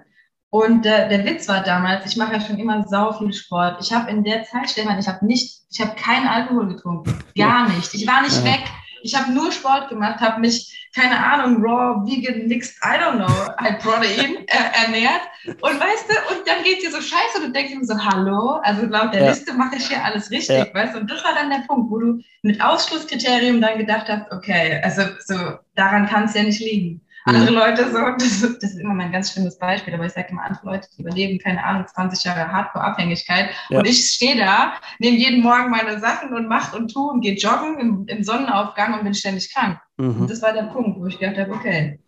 Und 0.54 0.84
der, 0.84 1.08
der 1.08 1.24
Witz 1.24 1.48
war 1.48 1.64
damals, 1.64 2.06
ich 2.06 2.16
mache 2.16 2.34
ja 2.34 2.40
schon 2.40 2.60
immer 2.60 2.86
sau 2.86 3.12
viel 3.12 3.32
Sport. 3.32 3.78
Ich 3.80 3.92
habe 3.92 4.08
in 4.08 4.22
der 4.22 4.44
Zeit, 4.44 4.70
Stefan, 4.70 5.00
ich 5.00 5.08
habe 5.08 5.26
nicht, 5.26 5.62
ich 5.68 5.80
habe 5.80 5.96
keinen 5.96 6.28
Alkohol 6.28 6.68
getrunken. 6.68 7.12
Gar 7.36 7.68
nicht. 7.70 7.92
Ich 7.92 8.06
war 8.06 8.22
nicht 8.22 8.36
ja. 8.36 8.44
weg. 8.44 8.62
Ich 9.02 9.16
habe 9.16 9.32
nur 9.32 9.50
Sport 9.50 9.88
gemacht, 9.88 10.20
habe 10.20 10.40
mich, 10.40 10.88
keine 10.94 11.18
Ahnung, 11.18 11.60
raw, 11.60 12.06
vegan, 12.06 12.46
mixed, 12.46 12.76
I 12.84 13.00
don't 13.00 13.16
know, 13.16 13.48
halt 13.56 13.80
Protein 13.80 14.36
äh, 14.46 14.84
ernährt. 14.84 15.22
Und 15.44 15.80
weißt 15.80 16.08
du, 16.08 16.14
und 16.32 16.46
dann 16.46 16.62
geht 16.62 16.80
dir 16.84 16.92
so 16.92 17.00
scheiße 17.00 17.38
und 17.38 17.46
du 17.46 17.50
denkst 17.50 17.72
dir 17.72 17.84
so, 17.84 17.98
hallo, 17.98 18.60
also 18.62 18.86
laut 18.86 19.12
der 19.12 19.22
ja. 19.22 19.30
Liste 19.30 19.54
mache 19.54 19.74
ich 19.74 19.88
hier 19.88 20.04
alles 20.04 20.30
richtig, 20.30 20.56
ja. 20.56 20.72
weißt 20.72 20.94
du? 20.94 21.00
Und 21.00 21.10
das 21.10 21.24
war 21.24 21.34
dann 21.34 21.50
der 21.50 21.64
Punkt, 21.66 21.90
wo 21.90 21.98
du 21.98 22.20
mit 22.42 22.62
Ausschlusskriterium 22.62 23.60
dann 23.60 23.76
gedacht 23.76 24.06
hast, 24.08 24.30
okay, 24.30 24.80
also 24.84 25.02
so, 25.26 25.34
daran 25.74 26.06
kann 26.06 26.26
es 26.26 26.34
ja 26.34 26.44
nicht 26.44 26.60
liegen. 26.60 27.03
Andere 27.24 27.50
mhm. 27.50 27.56
Leute 27.56 27.90
so, 27.90 27.98
das, 28.18 28.40
das, 28.40 28.70
ist 28.70 28.78
immer 28.78 28.94
mein 28.94 29.10
ganz 29.10 29.32
schlimmes 29.32 29.58
Beispiel, 29.58 29.94
aber 29.94 30.04
ich 30.04 30.12
sage 30.12 30.28
immer, 30.30 30.42
andere 30.44 30.66
Leute, 30.66 30.88
die 30.96 31.02
überleben, 31.02 31.38
keine 31.38 31.64
Ahnung, 31.64 31.86
20 31.86 32.22
Jahre 32.24 32.52
Hardcore-Abhängigkeit. 32.52 33.50
Ja. 33.70 33.78
Und 33.78 33.86
ich 33.86 34.10
stehe 34.10 34.36
da, 34.36 34.74
nehme 34.98 35.16
jeden 35.16 35.42
Morgen 35.42 35.70
meine 35.70 35.98
Sachen 36.00 36.34
und 36.34 36.48
mache 36.48 36.76
und 36.76 36.92
tue 36.92 37.10
und 37.10 37.22
gehe 37.22 37.34
joggen 37.34 37.78
im, 37.78 38.04
im, 38.06 38.22
Sonnenaufgang 38.22 38.94
und 38.94 39.04
bin 39.04 39.14
ständig 39.14 39.52
krank. 39.52 39.78
Mhm. 39.96 40.22
Und 40.22 40.30
das 40.30 40.42
war 40.42 40.52
der 40.52 40.64
Punkt, 40.64 41.00
wo 41.00 41.06
ich 41.06 41.18
gedacht 41.18 41.38
habe, 41.38 41.52
okay. 41.52 41.98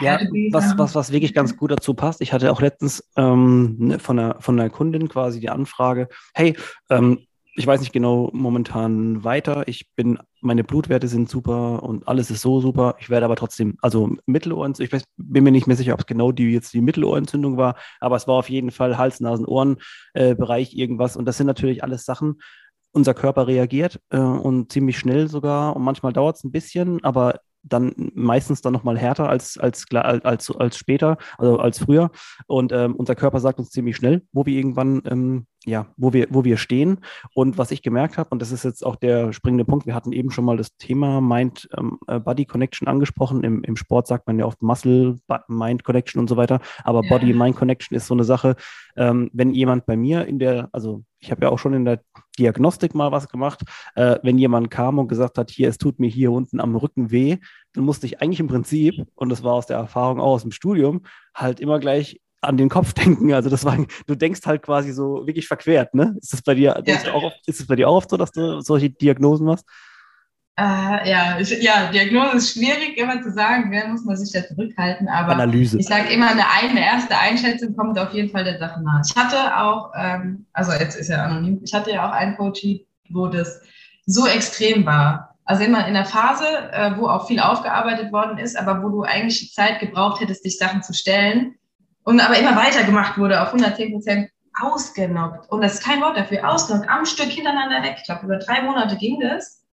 Ja, 0.00 0.18
was, 0.50 0.76
was, 0.76 0.96
was 0.96 1.12
wirklich 1.12 1.34
ganz 1.34 1.56
gut 1.56 1.70
dazu 1.70 1.94
passt, 1.94 2.20
ich 2.20 2.32
hatte 2.32 2.50
auch 2.50 2.60
letztens 2.60 3.08
ähm, 3.16 3.76
ne, 3.78 3.98
von, 4.00 4.18
einer, 4.18 4.36
von 4.40 4.58
einer 4.58 4.68
Kundin 4.68 5.08
quasi 5.08 5.38
die 5.38 5.50
Anfrage, 5.50 6.08
hey, 6.34 6.56
ähm, 6.90 7.20
ich 7.56 7.66
weiß 7.66 7.80
nicht 7.80 7.92
genau 7.92 8.30
momentan 8.32 9.22
weiter. 9.22 9.68
Ich 9.68 9.88
bin, 9.94 10.18
meine 10.44 10.64
Blutwerte 10.64 11.08
sind 11.08 11.28
super 11.28 11.82
und 11.82 12.06
alles 12.06 12.30
ist 12.30 12.42
so 12.42 12.60
super. 12.60 12.96
Ich 12.98 13.10
werde 13.10 13.24
aber 13.24 13.36
trotzdem, 13.36 13.76
also 13.80 14.16
Mittelohrentzündung, 14.26 14.86
ich 14.86 14.92
weiß, 14.92 15.04
bin 15.16 15.44
mir 15.44 15.50
nicht 15.50 15.66
mehr 15.66 15.76
sicher, 15.76 15.94
ob 15.94 16.00
es 16.00 16.06
genau 16.06 16.32
die 16.32 16.50
jetzt 16.50 16.72
die 16.74 16.80
Mittelohrentzündung 16.80 17.56
war, 17.56 17.76
aber 18.00 18.16
es 18.16 18.28
war 18.28 18.34
auf 18.34 18.50
jeden 18.50 18.70
Fall 18.70 18.98
Hals, 18.98 19.20
Nasen, 19.20 19.46
Ohren 19.46 19.78
äh, 20.12 20.34
Bereich 20.34 20.74
irgendwas. 20.74 21.16
Und 21.16 21.24
das 21.26 21.38
sind 21.38 21.46
natürlich 21.46 21.82
alles 21.82 22.04
Sachen. 22.04 22.40
Unser 22.92 23.14
Körper 23.14 23.46
reagiert 23.46 24.00
äh, 24.10 24.18
und 24.18 24.70
ziemlich 24.70 24.98
schnell 24.98 25.28
sogar 25.28 25.74
und 25.74 25.82
manchmal 25.82 26.12
dauert 26.12 26.36
es 26.36 26.44
ein 26.44 26.52
bisschen, 26.52 27.02
aber 27.02 27.40
dann 27.64 27.94
meistens 28.14 28.60
dann 28.60 28.72
nochmal 28.72 28.98
härter 28.98 29.28
als, 29.28 29.58
als, 29.58 29.86
als, 29.90 30.50
als 30.50 30.76
später, 30.76 31.16
also 31.38 31.58
als 31.58 31.78
früher. 31.78 32.10
Und 32.46 32.72
ähm, 32.72 32.94
unser 32.94 33.14
Körper 33.14 33.40
sagt 33.40 33.58
uns 33.58 33.70
ziemlich 33.70 33.96
schnell, 33.96 34.22
wo 34.32 34.44
wir 34.46 34.54
irgendwann 34.54 35.02
ähm, 35.06 35.46
ja, 35.66 35.86
wo 35.96 36.12
wir, 36.12 36.26
wo 36.30 36.44
wir 36.44 36.56
stehen. 36.56 36.98
Und 37.34 37.58
was 37.58 37.70
ich 37.70 37.82
gemerkt 37.82 38.18
habe, 38.18 38.30
und 38.30 38.42
das 38.42 38.52
ist 38.52 38.64
jetzt 38.64 38.84
auch 38.84 38.96
der 38.96 39.32
springende 39.32 39.64
Punkt, 39.64 39.86
wir 39.86 39.94
hatten 39.94 40.12
eben 40.12 40.30
schon 40.30 40.44
mal 40.44 40.56
das 40.56 40.76
Thema 40.76 41.20
Mind-Body 41.20 42.42
ähm, 42.42 42.48
Connection 42.48 42.88
angesprochen. 42.88 43.42
Im, 43.44 43.62
Im 43.64 43.76
Sport 43.76 44.06
sagt 44.06 44.26
man 44.26 44.38
ja 44.38 44.44
oft 44.44 44.62
Muscle-Mind 44.62 45.84
Connection 45.84 46.20
und 46.20 46.28
so 46.28 46.36
weiter. 46.36 46.60
Aber 46.84 47.02
ja. 47.02 47.08
Body-Mind 47.10 47.56
Connection 47.56 47.96
ist 47.96 48.06
so 48.06 48.14
eine 48.14 48.24
Sache, 48.24 48.56
ähm, 48.96 49.30
wenn 49.32 49.52
jemand 49.52 49.86
bei 49.86 49.96
mir 49.96 50.26
in 50.26 50.38
der, 50.38 50.68
also 50.72 51.02
ich 51.18 51.30
habe 51.30 51.46
ja 51.46 51.50
auch 51.50 51.58
schon 51.58 51.74
in 51.74 51.84
der 51.84 52.02
Diagnostik 52.38 52.94
mal 52.94 53.12
was 53.12 53.28
gemacht, 53.28 53.62
äh, 53.94 54.18
wenn 54.22 54.38
jemand 54.38 54.70
kam 54.70 54.98
und 54.98 55.08
gesagt 55.08 55.38
hat, 55.38 55.50
hier, 55.50 55.68
es 55.68 55.78
tut 55.78 55.98
mir 55.98 56.08
hier 56.10 56.32
unten 56.32 56.60
am 56.60 56.76
Rücken 56.76 57.10
weh, 57.10 57.38
dann 57.72 57.84
musste 57.84 58.06
ich 58.06 58.20
eigentlich 58.20 58.40
im 58.40 58.48
Prinzip, 58.48 59.06
und 59.14 59.30
das 59.30 59.42
war 59.42 59.54
aus 59.54 59.66
der 59.66 59.78
Erfahrung 59.78 60.20
auch 60.20 60.34
aus 60.34 60.42
dem 60.42 60.52
Studium, 60.52 61.02
halt 61.34 61.60
immer 61.60 61.78
gleich 61.78 62.20
an 62.46 62.56
den 62.56 62.68
Kopf 62.68 62.92
denken. 62.92 63.32
Also 63.32 63.50
das 63.50 63.64
war, 63.64 63.76
du 64.06 64.14
denkst 64.14 64.40
halt 64.44 64.62
quasi 64.62 64.92
so 64.92 65.26
wirklich 65.26 65.48
verquert, 65.48 65.94
ne? 65.94 66.16
Ist 66.20 66.32
das 66.32 66.42
bei 66.42 66.54
dir, 66.54 66.82
ja. 66.86 67.12
auch 67.12 67.24
oft, 67.24 67.48
ist 67.48 67.60
es 67.60 67.66
bei 67.66 67.76
dir 67.76 67.88
auch 67.88 67.96
oft 67.96 68.10
so, 68.10 68.16
dass 68.16 68.32
du 68.32 68.60
solche 68.60 68.90
Diagnosen 68.90 69.46
machst? 69.46 69.64
Äh, 70.56 71.10
ja, 71.10 71.36
ich, 71.40 71.50
ja, 71.62 71.90
Diagnose 71.90 72.36
ist 72.36 72.52
schwierig 72.52 72.96
immer 72.96 73.20
zu 73.20 73.32
sagen, 73.32 73.72
wer 73.72 73.88
muss 73.88 74.04
man 74.04 74.16
sich 74.16 74.30
da 74.32 74.46
zurückhalten, 74.46 75.08
aber 75.08 75.32
Analyse. 75.32 75.80
ich 75.80 75.86
sage 75.86 76.12
immer, 76.12 76.30
eine, 76.30 76.44
eine 76.48 76.80
erste 76.80 77.18
Einschätzung 77.18 77.74
kommt 77.74 77.98
auf 77.98 78.12
jeden 78.12 78.30
Fall 78.30 78.44
der 78.44 78.58
Sache 78.60 78.80
nach. 78.84 79.02
Ich 79.04 79.16
hatte 79.16 79.56
auch, 79.58 79.90
ähm, 79.96 80.46
also 80.52 80.70
jetzt 80.70 80.94
ist 80.94 81.08
ja 81.08 81.24
anonym, 81.24 81.60
ich 81.64 81.74
hatte 81.74 81.90
ja 81.90 82.08
auch 82.08 82.12
einen 82.12 82.36
Coaching, 82.36 82.80
wo 83.10 83.26
das 83.26 83.62
so 84.06 84.28
extrem 84.28 84.86
war. 84.86 85.36
Also 85.44 85.64
immer 85.64 85.88
in 85.88 85.94
der 85.94 86.04
Phase, 86.04 86.44
äh, 86.70 86.92
wo 86.98 87.08
auch 87.08 87.26
viel 87.26 87.40
aufgearbeitet 87.40 88.12
worden 88.12 88.38
ist, 88.38 88.56
aber 88.56 88.80
wo 88.84 88.90
du 88.90 89.02
eigentlich 89.02 89.52
Zeit 89.52 89.80
gebraucht 89.80 90.20
hättest, 90.20 90.44
dich 90.44 90.56
Sachen 90.56 90.84
zu 90.84 90.94
stellen, 90.94 91.56
und 92.04 92.20
aber 92.20 92.38
immer 92.38 92.56
weiter 92.56 92.84
gemacht 92.84 93.18
wurde 93.18 93.40
auf 93.40 93.48
110 93.48 93.92
Prozent 93.92 94.30
ausgenockt. 94.60 95.50
Und 95.50 95.62
das 95.62 95.74
ist 95.74 95.84
kein 95.84 96.00
Wort 96.00 96.16
dafür, 96.16 96.48
ausgenockt, 96.48 96.88
am 96.88 97.04
Stück 97.04 97.28
hintereinander 97.28 97.82
weg. 97.82 97.96
Ich 97.98 98.04
glaube, 98.04 98.26
über 98.26 98.38
drei 98.38 98.62
Monate 98.62 98.96
ging 98.96 99.20
das. 99.20 99.64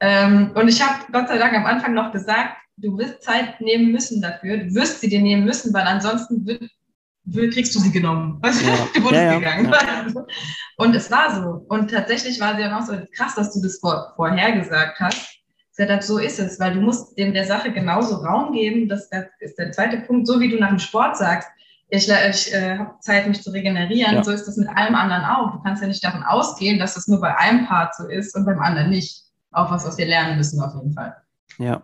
Ähm, 0.00 0.50
und 0.54 0.68
ich 0.68 0.82
habe 0.82 1.04
Gott 1.12 1.28
sei 1.28 1.38
Dank 1.38 1.54
am 1.54 1.66
Anfang 1.66 1.94
noch 1.94 2.12
gesagt, 2.12 2.56
du 2.76 2.98
wirst 2.98 3.22
Zeit 3.22 3.60
nehmen 3.60 3.92
müssen 3.92 4.20
dafür, 4.20 4.56
du 4.58 4.74
wirst 4.74 5.00
sie 5.00 5.08
dir 5.08 5.20
nehmen 5.20 5.44
müssen, 5.44 5.72
weil 5.72 5.84
ansonsten 5.84 6.44
wird, 6.46 7.54
kriegst 7.54 7.74
du 7.74 7.78
sie 7.78 7.92
genommen. 7.92 8.40
Also, 8.42 8.66
ja. 8.66 8.76
du 8.94 9.02
wurdest 9.02 9.22
ja, 9.22 9.38
gegangen. 9.38 9.72
Ja. 9.72 10.26
Und 10.76 10.94
es 10.94 11.10
war 11.10 11.34
so. 11.34 11.64
Und 11.68 11.90
tatsächlich 11.90 12.40
war 12.40 12.56
sie 12.56 12.62
dann 12.62 12.72
auch 12.72 12.86
so 12.86 12.94
krass, 13.16 13.34
dass 13.34 13.54
du 13.54 13.62
das 13.62 13.78
vor, 13.78 14.12
vorher 14.16 14.52
gesagt 14.52 14.98
hast. 15.00 15.30
Sie 15.70 15.82
hat 15.82 16.04
so 16.04 16.18
ist 16.18 16.38
es, 16.38 16.60
weil 16.60 16.74
du 16.74 16.80
musst 16.80 17.18
dem 17.18 17.32
der 17.32 17.46
Sache 17.46 17.72
genauso 17.72 18.16
Raum 18.16 18.52
geben. 18.52 18.88
Das, 18.88 19.08
das 19.10 19.24
ist 19.40 19.58
der 19.58 19.72
zweite 19.72 19.98
Punkt. 20.02 20.26
So 20.26 20.38
wie 20.38 20.48
du 20.48 20.58
nach 20.58 20.68
dem 20.68 20.78
Sport 20.78 21.16
sagst, 21.16 21.48
ich, 21.96 22.08
ich 22.08 22.54
äh, 22.54 22.78
habe 22.78 22.98
Zeit, 23.00 23.26
mich 23.26 23.42
zu 23.42 23.50
regenerieren, 23.50 24.22
so 24.24 24.30
ist 24.30 24.46
das 24.46 24.56
mit 24.56 24.68
allem 24.68 24.94
anderen 24.94 25.24
auch. 25.24 25.52
Du 25.52 25.62
kannst 25.62 25.82
ja 25.82 25.88
nicht 25.88 26.04
davon 26.04 26.22
ausgehen, 26.22 26.78
dass 26.78 26.94
das 26.94 27.08
nur 27.08 27.20
bei 27.20 27.36
einem 27.36 27.66
Part 27.66 27.94
so 27.94 28.06
ist 28.08 28.34
und 28.36 28.44
beim 28.44 28.60
anderen 28.60 28.90
nicht. 28.90 29.22
Auch 29.50 29.70
was, 29.70 29.86
was 29.86 29.98
wir 29.98 30.06
lernen 30.06 30.36
müssen, 30.36 30.60
auf 30.60 30.74
jeden 30.74 30.92
Fall. 30.92 31.16
Ja. 31.58 31.82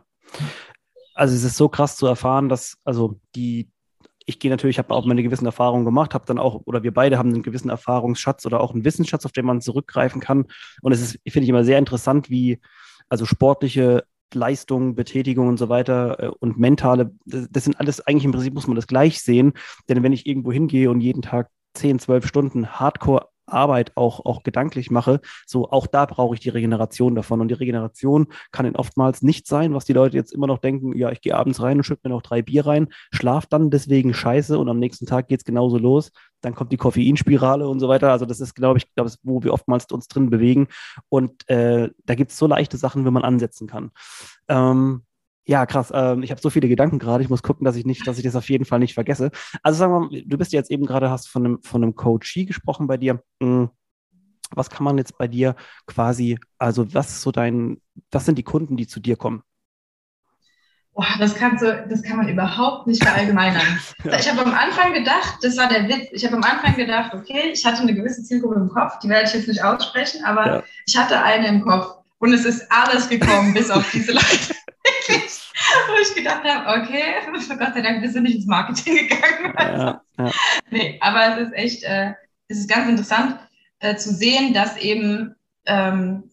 Also 1.14 1.34
es 1.34 1.44
ist 1.44 1.56
so 1.56 1.68
krass 1.68 1.96
zu 1.96 2.06
erfahren, 2.06 2.48
dass, 2.48 2.78
also 2.84 3.20
die, 3.36 3.70
ich 4.26 4.40
gehe 4.40 4.50
natürlich, 4.50 4.78
habe 4.78 4.92
auch 4.92 5.06
meine 5.06 5.22
gewissen 5.22 5.46
Erfahrungen 5.46 5.84
gemacht, 5.84 6.14
habe 6.14 6.26
dann 6.26 6.38
auch, 6.38 6.62
oder 6.64 6.82
wir 6.82 6.92
beide 6.92 7.18
haben 7.18 7.32
einen 7.32 7.42
gewissen 7.42 7.70
Erfahrungsschatz 7.70 8.44
oder 8.46 8.60
auch 8.60 8.72
einen 8.72 8.84
Wissensschatz, 8.84 9.24
auf 9.24 9.32
den 9.32 9.44
man 9.44 9.60
zurückgreifen 9.60 10.20
kann. 10.20 10.46
Und 10.82 10.92
es 10.92 11.00
ist, 11.00 11.18
finde 11.28 11.44
ich, 11.44 11.48
immer 11.48 11.64
sehr 11.64 11.78
interessant, 11.78 12.30
wie 12.30 12.60
also 13.08 13.24
sportliche 13.26 14.04
Leistung, 14.34 14.94
Betätigung 14.94 15.48
und 15.48 15.58
so 15.58 15.68
weiter 15.68 16.22
äh, 16.22 16.30
und 16.40 16.58
mentale, 16.58 17.12
das 17.24 17.64
sind 17.64 17.78
alles, 17.80 18.06
eigentlich 18.06 18.24
im 18.24 18.32
Prinzip 18.32 18.54
muss 18.54 18.66
man 18.66 18.76
das 18.76 18.86
gleich 18.86 19.22
sehen. 19.22 19.54
Denn 19.88 20.02
wenn 20.02 20.12
ich 20.12 20.26
irgendwo 20.26 20.52
hingehe 20.52 20.90
und 20.90 21.00
jeden 21.00 21.22
Tag 21.22 21.48
10, 21.74 21.98
12 21.98 22.26
Stunden 22.26 22.68
Hardcore 22.68 23.29
Arbeit 23.52 23.96
auch, 23.96 24.24
auch 24.24 24.42
gedanklich 24.42 24.90
mache, 24.90 25.20
so 25.46 25.70
auch 25.70 25.86
da 25.86 26.06
brauche 26.06 26.34
ich 26.34 26.40
die 26.40 26.48
Regeneration 26.48 27.14
davon. 27.14 27.40
Und 27.40 27.48
die 27.48 27.54
Regeneration 27.54 28.28
kann 28.52 28.66
in 28.66 28.76
oftmals 28.76 29.22
nicht 29.22 29.46
sein, 29.46 29.74
was 29.74 29.84
die 29.84 29.92
Leute 29.92 30.16
jetzt 30.16 30.32
immer 30.32 30.46
noch 30.46 30.58
denken, 30.58 30.96
ja, 30.96 31.10
ich 31.10 31.20
gehe 31.20 31.34
abends 31.34 31.62
rein 31.62 31.78
und 31.78 31.84
schütte 31.84 32.08
mir 32.08 32.14
noch 32.14 32.22
drei 32.22 32.42
Bier 32.42 32.66
rein, 32.66 32.88
schlaf 33.12 33.46
dann 33.46 33.70
deswegen 33.70 34.14
scheiße 34.14 34.58
und 34.58 34.68
am 34.68 34.78
nächsten 34.78 35.06
Tag 35.06 35.28
geht 35.28 35.40
es 35.40 35.44
genauso 35.44 35.78
los. 35.78 36.12
Dann 36.40 36.54
kommt 36.54 36.72
die 36.72 36.76
Koffeinspirale 36.76 37.68
und 37.68 37.80
so 37.80 37.88
weiter. 37.88 38.10
Also 38.10 38.24
das 38.24 38.40
ist, 38.40 38.54
glaube 38.54 38.78
ich, 38.78 38.94
glaube 38.94 39.10
wo 39.22 39.42
wir 39.42 39.52
oftmals 39.52 39.86
uns 39.86 40.08
drin 40.08 40.30
bewegen. 40.30 40.68
Und 41.08 41.48
äh, 41.48 41.90
da 42.04 42.14
gibt 42.14 42.30
es 42.30 42.38
so 42.38 42.46
leichte 42.46 42.76
Sachen, 42.76 43.04
wenn 43.04 43.12
man 43.12 43.24
ansetzen 43.24 43.66
kann. 43.66 43.90
Ähm, 44.48 45.02
ja, 45.50 45.66
krass. 45.66 45.90
Ähm, 45.92 46.22
ich 46.22 46.30
habe 46.30 46.40
so 46.40 46.48
viele 46.48 46.68
Gedanken 46.68 47.00
gerade. 47.00 47.24
Ich 47.24 47.28
muss 47.28 47.42
gucken, 47.42 47.64
dass 47.64 47.74
ich 47.74 47.84
nicht, 47.84 48.06
dass 48.06 48.18
ich 48.18 48.22
das 48.22 48.36
auf 48.36 48.48
jeden 48.48 48.64
Fall 48.64 48.78
nicht 48.78 48.94
vergesse. 48.94 49.32
Also 49.64 49.80
sagen 49.80 49.92
wir 49.92 50.00
mal, 50.00 50.22
du 50.24 50.38
bist 50.38 50.52
jetzt 50.52 50.70
eben 50.70 50.86
gerade, 50.86 51.10
hast 51.10 51.28
von 51.28 51.44
einem, 51.44 51.62
von 51.64 51.82
einem 51.82 51.96
Coachie 51.96 52.46
gesprochen 52.46 52.86
bei 52.86 52.96
dir. 52.96 53.20
Hm, 53.42 53.68
was 54.52 54.70
kann 54.70 54.84
man 54.84 54.96
jetzt 54.96 55.18
bei 55.18 55.26
dir 55.26 55.56
quasi, 55.88 56.38
also 56.56 56.94
was 56.94 57.08
ist 57.08 57.22
so 57.22 57.32
dein, 57.32 57.78
was 58.12 58.26
sind 58.26 58.38
die 58.38 58.44
Kunden, 58.44 58.76
die 58.76 58.86
zu 58.86 59.00
dir 59.00 59.16
kommen? 59.16 59.42
Boah, 60.92 61.06
das, 61.18 61.34
kannst 61.34 61.64
du, 61.64 61.84
das 61.88 62.04
kann 62.04 62.18
man 62.18 62.28
überhaupt 62.28 62.86
nicht 62.86 63.02
verallgemeinern. 63.02 63.80
ja. 64.04 64.18
Ich 64.20 64.30
habe 64.30 64.42
am 64.42 64.54
Anfang 64.54 64.92
gedacht, 64.92 65.38
das 65.42 65.56
war 65.56 65.68
der 65.68 65.88
Witz, 65.88 66.10
ich 66.12 66.24
habe 66.24 66.36
am 66.36 66.44
Anfang 66.44 66.76
gedacht, 66.76 67.12
okay, 67.12 67.50
ich 67.52 67.64
hatte 67.64 67.82
eine 67.82 67.94
gewisse 67.94 68.22
Zielgruppe 68.22 68.54
im 68.54 68.68
Kopf, 68.68 69.00
die 69.00 69.08
werde 69.08 69.26
ich 69.26 69.34
jetzt 69.34 69.48
nicht 69.48 69.64
aussprechen, 69.64 70.24
aber 70.24 70.46
ja. 70.46 70.62
ich 70.86 70.96
hatte 70.96 71.20
eine 71.20 71.48
im 71.48 71.62
Kopf 71.62 71.96
und 72.18 72.32
es 72.32 72.44
ist 72.44 72.70
alles 72.70 73.08
gekommen, 73.08 73.52
bis 73.52 73.68
auf 73.68 73.90
diese 73.90 74.12
Leute. 74.12 74.54
Wo 75.88 76.00
ich 76.00 76.14
gedacht 76.14 76.44
habe, 76.44 76.82
okay, 76.82 77.02
Gott 77.58 77.74
sei 77.74 77.82
Dank 77.82 78.02
bist 78.02 78.16
du 78.16 78.20
nicht 78.20 78.36
ins 78.36 78.46
Marketing 78.46 79.08
gegangen. 79.08 79.54
Ja, 79.58 80.02
ja. 80.18 80.32
Nee, 80.70 80.98
aber 81.00 81.38
es 81.38 81.48
ist 81.48 81.54
echt, 81.54 81.82
äh, 81.84 82.12
es 82.48 82.58
ist 82.58 82.70
ganz 82.70 82.88
interessant 82.88 83.38
äh, 83.80 83.96
zu 83.96 84.12
sehen, 84.12 84.52
dass 84.54 84.76
eben, 84.76 85.34
ähm, 85.66 86.24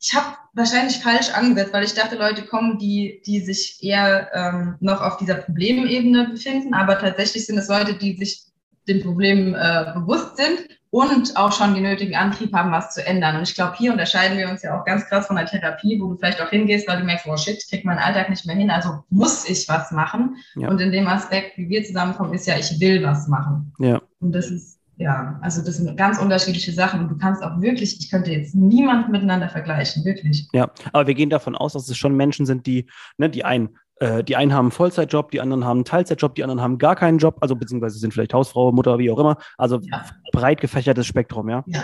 ich 0.00 0.14
habe 0.14 0.36
wahrscheinlich 0.54 0.98
falsch 0.98 1.30
angesetzt, 1.30 1.72
weil 1.72 1.84
ich 1.84 1.94
dachte, 1.94 2.16
Leute 2.16 2.44
kommen, 2.46 2.78
die, 2.78 3.22
die 3.26 3.40
sich 3.40 3.78
eher 3.82 4.30
ähm, 4.34 4.76
noch 4.80 5.00
auf 5.00 5.16
dieser 5.16 5.34
Problemebene 5.34 6.28
befinden, 6.28 6.74
aber 6.74 6.98
tatsächlich 6.98 7.46
sind 7.46 7.58
es 7.58 7.68
Leute, 7.68 7.94
die 7.94 8.16
sich 8.16 8.44
den 8.86 9.02
Problemen 9.02 9.54
äh, 9.54 9.92
bewusst 9.94 10.36
sind 10.36 10.68
und 10.94 11.36
auch 11.36 11.50
schon 11.50 11.74
den 11.74 11.82
nötigen 11.82 12.14
Antrieb 12.14 12.52
haben, 12.52 12.70
was 12.70 12.94
zu 12.94 13.04
ändern. 13.04 13.34
Und 13.34 13.48
ich 13.48 13.56
glaube, 13.56 13.74
hier 13.76 13.90
unterscheiden 13.90 14.38
wir 14.38 14.48
uns 14.48 14.62
ja 14.62 14.78
auch 14.78 14.84
ganz 14.84 15.04
krass 15.06 15.26
von 15.26 15.34
der 15.34 15.46
Therapie, 15.46 16.00
wo 16.00 16.06
du 16.06 16.16
vielleicht 16.16 16.40
auch 16.40 16.50
hingehst, 16.50 16.86
weil 16.86 17.00
du 17.00 17.04
merkst, 17.04 17.26
oh 17.26 17.36
shit, 17.36 17.58
ich 17.58 17.68
krieg 17.68 17.84
meinen 17.84 17.98
Alltag 17.98 18.30
nicht 18.30 18.46
mehr 18.46 18.54
hin, 18.54 18.70
also 18.70 19.02
muss 19.10 19.44
ich 19.48 19.68
was 19.68 19.90
machen. 19.90 20.36
Ja. 20.54 20.68
Und 20.68 20.80
in 20.80 20.92
dem 20.92 21.08
Aspekt, 21.08 21.58
wie 21.58 21.68
wir 21.68 21.82
zusammenkommen, 21.82 22.32
ist 22.32 22.46
ja, 22.46 22.56
ich 22.56 22.78
will 22.78 23.02
was 23.02 23.26
machen. 23.26 23.72
Ja. 23.80 24.00
Und 24.20 24.30
das 24.36 24.46
ist, 24.46 24.78
ja, 24.96 25.36
also 25.42 25.64
das 25.64 25.78
sind 25.78 25.96
ganz 25.96 26.20
unterschiedliche 26.20 26.70
Sachen. 26.70 27.00
Und 27.00 27.08
du 27.08 27.18
kannst 27.18 27.42
auch 27.42 27.60
wirklich, 27.60 27.98
ich 27.98 28.08
könnte 28.08 28.30
jetzt 28.30 28.54
niemand 28.54 29.10
miteinander 29.10 29.48
vergleichen, 29.48 30.04
wirklich. 30.04 30.46
Ja, 30.52 30.70
aber 30.92 31.08
wir 31.08 31.14
gehen 31.14 31.28
davon 31.28 31.56
aus, 31.56 31.72
dass 31.72 31.88
es 31.88 31.96
schon 31.96 32.14
Menschen 32.14 32.46
sind, 32.46 32.68
die, 32.68 32.86
ne, 33.18 33.28
die 33.28 33.44
einen 33.44 33.76
äh, 33.96 34.24
die 34.24 34.36
einen 34.36 34.52
haben 34.52 34.66
einen 34.66 34.72
Vollzeitjob, 34.72 35.30
die 35.30 35.40
anderen 35.40 35.64
haben 35.64 35.78
einen 35.78 35.84
Teilzeitjob, 35.84 36.34
die 36.34 36.42
anderen 36.42 36.60
haben 36.60 36.78
gar 36.78 36.96
keinen 36.96 37.18
Job, 37.18 37.36
also 37.40 37.56
beziehungsweise 37.56 37.98
sind 37.98 38.12
vielleicht 38.12 38.34
Hausfrau, 38.34 38.72
Mutter, 38.72 38.98
wie 38.98 39.10
auch 39.10 39.18
immer. 39.18 39.36
Also 39.56 39.80
ja. 39.82 40.04
breit 40.32 40.60
gefächertes 40.60 41.06
Spektrum, 41.06 41.48
ja. 41.48 41.64
Ja. 41.66 41.82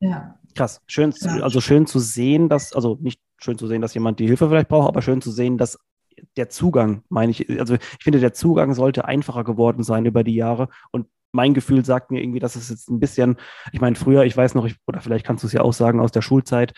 ja. 0.00 0.34
Krass. 0.54 0.82
Schön, 0.86 1.14
ja. 1.20 1.40
also 1.40 1.60
schön 1.60 1.86
zu 1.86 1.98
sehen, 1.98 2.48
dass, 2.48 2.72
also 2.72 2.98
nicht 3.00 3.20
schön 3.38 3.58
zu 3.58 3.66
sehen, 3.66 3.80
dass 3.80 3.94
jemand 3.94 4.18
die 4.18 4.26
Hilfe 4.26 4.48
vielleicht 4.48 4.68
braucht, 4.68 4.88
aber 4.88 5.02
schön 5.02 5.22
zu 5.22 5.30
sehen, 5.30 5.58
dass 5.58 5.78
der 6.36 6.48
Zugang, 6.48 7.02
meine 7.08 7.30
ich, 7.30 7.48
also 7.60 7.74
ich 7.74 8.02
finde, 8.02 8.20
der 8.20 8.32
Zugang 8.32 8.74
sollte 8.74 9.04
einfacher 9.04 9.44
geworden 9.44 9.82
sein 9.84 10.04
über 10.04 10.24
die 10.24 10.34
Jahre 10.34 10.68
und 10.90 11.06
mein 11.32 11.54
Gefühl 11.54 11.84
sagt 11.84 12.10
mir 12.10 12.22
irgendwie, 12.22 12.40
dass 12.40 12.56
es 12.56 12.70
jetzt 12.70 12.88
ein 12.88 13.00
bisschen, 13.00 13.36
ich 13.72 13.80
meine, 13.80 13.96
früher, 13.96 14.24
ich 14.24 14.36
weiß 14.36 14.54
noch, 14.54 14.64
ich, 14.64 14.76
oder 14.86 15.00
vielleicht 15.00 15.26
kannst 15.26 15.44
du 15.44 15.46
es 15.46 15.52
ja 15.52 15.60
auch 15.60 15.74
sagen 15.74 16.00
aus 16.00 16.10
der 16.10 16.22
Schulzeit, 16.22 16.72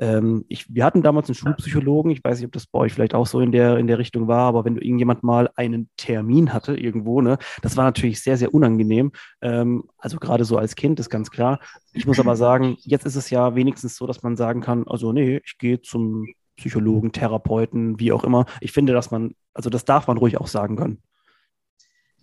ähm, 0.00 0.46
ich, 0.48 0.74
wir 0.74 0.84
hatten 0.84 1.02
damals 1.02 1.28
einen 1.28 1.34
Schulpsychologen, 1.34 2.10
ich 2.10 2.24
weiß 2.24 2.38
nicht, 2.38 2.46
ob 2.46 2.52
das 2.52 2.66
bei 2.66 2.78
euch 2.78 2.94
vielleicht 2.94 3.14
auch 3.14 3.26
so 3.26 3.40
in 3.40 3.52
der, 3.52 3.76
in 3.76 3.86
der 3.86 3.98
Richtung 3.98 4.28
war, 4.28 4.48
aber 4.48 4.64
wenn 4.64 4.74
du 4.74 4.80
irgendjemand 4.82 5.22
mal 5.22 5.50
einen 5.56 5.90
Termin 5.98 6.54
hatte 6.54 6.74
irgendwo, 6.74 7.20
ne, 7.20 7.36
das 7.60 7.76
war 7.76 7.84
natürlich 7.84 8.22
sehr, 8.22 8.38
sehr 8.38 8.54
unangenehm. 8.54 9.12
Ähm, 9.42 9.84
also 9.98 10.18
gerade 10.18 10.44
so 10.44 10.56
als 10.56 10.74
Kind 10.74 10.98
ist 11.00 11.10
ganz 11.10 11.30
klar. 11.30 11.60
Ich 11.92 12.06
muss 12.06 12.18
aber 12.18 12.34
sagen, 12.34 12.76
jetzt 12.80 13.04
ist 13.04 13.16
es 13.16 13.28
ja 13.28 13.54
wenigstens 13.54 13.96
so, 13.96 14.06
dass 14.06 14.22
man 14.22 14.36
sagen 14.36 14.62
kann, 14.62 14.84
also 14.86 15.12
nee, 15.12 15.42
ich 15.44 15.58
gehe 15.58 15.82
zum 15.82 16.26
Psychologen, 16.56 17.12
Therapeuten, 17.12 18.00
wie 18.00 18.12
auch 18.12 18.24
immer. 18.24 18.46
Ich 18.60 18.72
finde, 18.72 18.94
dass 18.94 19.10
man, 19.10 19.34
also 19.52 19.68
das 19.68 19.84
darf 19.84 20.06
man 20.06 20.16
ruhig 20.16 20.38
auch 20.38 20.46
sagen 20.46 20.76
können. 20.76 21.02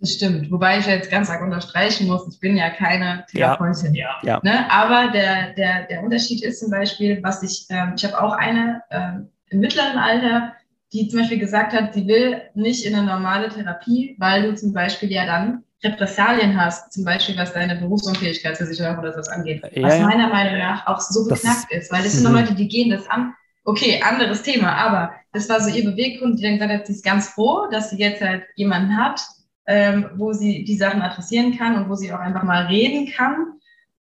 Das 0.00 0.12
stimmt. 0.12 0.50
Wobei 0.50 0.78
ich 0.78 0.86
jetzt 0.86 1.10
ganz 1.10 1.28
arg 1.28 1.42
unterstreichen 1.42 2.06
muss, 2.06 2.28
ich 2.32 2.38
bin 2.38 2.56
ja 2.56 2.70
keine 2.70 3.24
Therapeutin. 3.30 3.94
Ja. 3.94 4.18
ja. 4.22 4.40
Ne? 4.44 4.70
Aber 4.70 5.10
der, 5.10 5.54
der, 5.54 5.86
der 5.86 6.02
Unterschied 6.04 6.42
ist 6.42 6.60
zum 6.60 6.70
Beispiel, 6.70 7.20
was 7.22 7.42
ich, 7.42 7.66
ähm, 7.70 7.94
ich 7.96 8.04
habe 8.04 8.20
auch 8.20 8.32
eine 8.32 8.82
ähm, 8.90 9.28
im 9.50 9.60
mittleren 9.60 9.98
Alter, 9.98 10.52
die 10.92 11.08
zum 11.08 11.20
Beispiel 11.20 11.38
gesagt 11.38 11.72
hat, 11.72 11.94
sie 11.94 12.06
will 12.06 12.42
nicht 12.54 12.86
in 12.86 12.94
eine 12.94 13.06
normale 13.06 13.48
Therapie, 13.48 14.14
weil 14.18 14.42
du 14.42 14.54
zum 14.54 14.72
Beispiel 14.72 15.10
ja 15.10 15.26
dann 15.26 15.64
Repressalien 15.82 16.60
hast, 16.60 16.92
zum 16.92 17.04
Beispiel 17.04 17.36
was 17.36 17.52
deine 17.52 17.76
Berufsunfähigkeitsversicherung 17.76 18.98
oder 18.98 19.12
sowas 19.12 19.28
angeht, 19.28 19.62
ja, 19.72 19.82
was 19.82 20.00
meiner 20.00 20.28
Meinung 20.28 20.58
nach 20.58 20.86
auch 20.86 21.00
so 21.00 21.28
beknackt 21.28 21.70
ist, 21.70 21.84
ist, 21.84 21.92
weil 21.92 22.04
es 22.04 22.12
sind 22.12 22.22
nur 22.24 22.32
mhm. 22.32 22.38
Leute, 22.38 22.54
die 22.54 22.68
gehen 22.68 22.90
das 22.90 23.08
an. 23.08 23.34
Okay, 23.64 24.02
anderes 24.02 24.42
Thema, 24.42 24.72
aber 24.72 25.12
das 25.32 25.48
war 25.48 25.60
so 25.60 25.68
ihr 25.68 25.84
Beweggrund, 25.84 26.38
die 26.38 26.42
dann 26.42 26.54
gesagt 26.54 26.72
hat, 26.72 26.86
sie 26.86 26.94
ist 26.94 27.04
ganz 27.04 27.28
froh, 27.28 27.68
dass 27.70 27.90
sie 27.90 27.98
jetzt 27.98 28.22
halt 28.22 28.44
jemanden 28.56 28.96
hat, 28.96 29.20
ähm, 29.68 30.06
wo 30.16 30.32
sie 30.32 30.64
die 30.64 30.76
Sachen 30.76 31.02
adressieren 31.02 31.56
kann 31.56 31.76
und 31.76 31.90
wo 31.90 31.94
sie 31.94 32.12
auch 32.12 32.18
einfach 32.18 32.42
mal 32.42 32.66
reden 32.66 33.06
kann, 33.14 33.58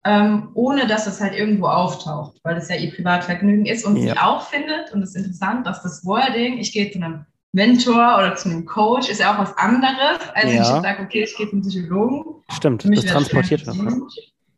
ähm, 0.05 0.51
ohne 0.53 0.87
dass 0.87 1.07
es 1.07 1.21
halt 1.21 1.35
irgendwo 1.35 1.67
auftaucht, 1.67 2.39
weil 2.43 2.59
es 2.59 2.69
ja 2.69 2.77
ihr 2.77 2.95
Privatvergnügen 2.95 3.65
ist 3.65 3.87
und 3.87 3.97
ja. 3.97 4.03
sie 4.13 4.19
auch 4.21 4.43
findet, 4.43 4.93
und 4.93 5.03
es 5.03 5.11
ist 5.11 5.17
interessant, 5.17 5.67
dass 5.67 5.83
das 5.83 6.05
Wording, 6.05 6.59
ich 6.59 6.73
gehe 6.73 6.91
zu 6.91 6.99
einem 6.99 7.25
Mentor 7.53 8.19
oder 8.19 8.37
zu 8.37 8.51
einem 8.51 8.67
Coach, 8.67 9.09
ist 9.09 9.21
ja 9.21 9.35
auch 9.35 9.39
was 9.39 9.57
anderes, 9.57 10.19
als 10.35 10.53
ja. 10.53 10.61
ich 10.61 10.67
sage, 10.83 11.03
okay, 11.03 11.25
ich 11.25 11.35
gehe 11.35 11.49
zum 11.49 11.63
Psychologen. 11.63 12.43
Stimmt, 12.51 12.85
das 12.85 13.07
transportiert 13.07 13.67
was. 13.67 13.77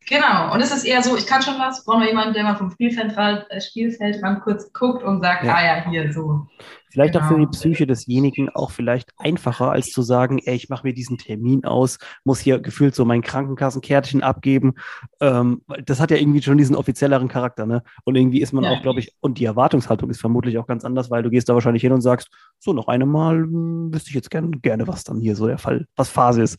Genau, 0.09 0.55
und 0.55 0.61
es 0.61 0.71
ist 0.71 0.85
eher 0.85 1.03
so, 1.03 1.17
ich 1.17 1.27
kann 1.27 1.43
schon 1.43 1.59
was, 1.59 1.85
brauchen 1.85 2.03
wir 2.03 2.09
jemanden, 2.09 2.33
der 2.33 2.45
mal 2.45 2.55
vom 2.55 2.71
Spielfeldrand, 2.71 3.45
äh, 3.51 3.61
Spielfeldrand 3.61 4.41
kurz 4.43 4.73
guckt 4.73 5.03
und 5.03 5.21
sagt, 5.21 5.43
ja. 5.45 5.55
ah 5.55 5.65
ja, 5.65 5.91
hier 5.91 6.13
so. 6.13 6.47
Vielleicht 6.91 7.15
genau. 7.15 7.25
auch 7.25 7.29
für 7.29 7.35
die 7.35 7.41
genau. 7.41 7.51
Psyche 7.51 7.87
desjenigen 7.89 8.49
auch 8.49 8.71
vielleicht 8.71 9.11
einfacher, 9.19 9.73
als 9.73 9.89
zu 9.89 10.03
sagen, 10.03 10.39
ey, 10.39 10.55
ich 10.55 10.69
mache 10.69 10.87
mir 10.87 10.95
diesen 10.95 11.19
Termin 11.19 11.65
aus, 11.65 11.99
muss 12.23 12.39
hier 12.39 12.61
gefühlt 12.61 12.95
so 12.95 13.05
mein 13.05 13.21
Krankenkassenkärtchen 13.21 14.23
abgeben. 14.23 14.75
Ähm, 15.21 15.63
das 15.85 16.01
hat 16.01 16.13
ja 16.13 16.19
irgendwie 16.19 16.41
schon 16.41 16.57
diesen 16.57 16.77
offizielleren 16.77 17.27
Charakter, 17.27 17.67
ne? 17.67 17.83
Und 18.05 18.15
irgendwie 18.15 18.41
ist 18.41 18.53
man 18.53 18.63
ja. 18.63 18.71
auch, 18.71 18.83
glaube 18.83 19.01
ich, 19.01 19.13
und 19.21 19.39
die 19.39 19.45
Erwartungshaltung 19.45 20.09
ist 20.09 20.21
vermutlich 20.21 20.57
auch 20.57 20.69
ganz 20.69 20.85
anders, 20.85 21.11
weil 21.11 21.25
du 21.25 21.31
gehst 21.31 21.49
da 21.49 21.55
wahrscheinlich 21.55 21.83
hin 21.83 21.93
und 21.93 22.01
sagst, 22.01 22.31
so 22.61 22.73
noch 22.73 22.87
eine 22.87 23.07
Mal 23.07 23.43
hm, 23.43 23.93
wüsste 23.93 24.11
ich 24.11 24.15
jetzt 24.15 24.31
gerne, 24.31 24.51
gerne, 24.51 24.87
was 24.87 25.03
dann 25.03 25.21
hier 25.21 25.35
so 25.35 25.49
der 25.49 25.59
Fall, 25.59 25.87
was 25.97 26.09
Phase 26.09 26.43
ist. 26.43 26.59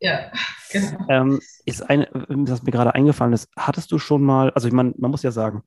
Ja, 0.00 0.30
genau. 0.70 1.06
Ähm, 1.08 1.40
ist 1.64 1.82
eine, 1.82 2.08
das 2.28 2.62
mir 2.62 2.72
gerade 2.72 2.94
eingefallen 2.94 3.32
ist, 3.32 3.48
hattest 3.56 3.90
du 3.92 3.98
schon 3.98 4.22
mal, 4.22 4.50
also 4.50 4.68
ich 4.68 4.74
meine, 4.74 4.94
man 4.98 5.10
muss 5.10 5.22
ja 5.22 5.30
sagen, 5.30 5.62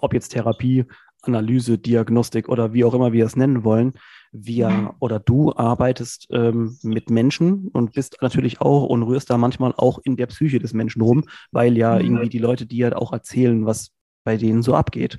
ob 0.00 0.12
jetzt 0.12 0.30
Therapie 0.30 0.86
Analyse, 1.22 1.78
Diagnostik 1.78 2.48
oder 2.48 2.72
wie 2.72 2.84
auch 2.84 2.94
immer 2.94 3.12
wir 3.12 3.26
es 3.26 3.36
nennen 3.36 3.64
wollen, 3.64 3.94
wir 4.32 4.68
mhm. 4.68 4.90
oder 5.00 5.18
du 5.18 5.54
arbeitest 5.54 6.28
ähm, 6.30 6.78
mit 6.82 7.10
Menschen 7.10 7.68
und 7.68 7.92
bist 7.92 8.18
natürlich 8.20 8.60
auch 8.60 8.84
und 8.84 9.02
rührst 9.02 9.30
da 9.30 9.38
manchmal 9.38 9.72
auch 9.76 9.98
in 10.04 10.16
der 10.16 10.26
Psyche 10.26 10.58
des 10.58 10.74
Menschen 10.74 11.02
rum, 11.02 11.24
weil 11.50 11.76
ja 11.76 11.94
mhm. 11.94 12.04
irgendwie 12.04 12.28
die 12.28 12.38
Leute 12.38 12.66
dir 12.66 12.96
auch 13.00 13.12
erzählen, 13.12 13.66
was 13.66 13.90
bei 14.24 14.36
denen 14.36 14.62
so 14.62 14.74
abgeht. 14.74 15.18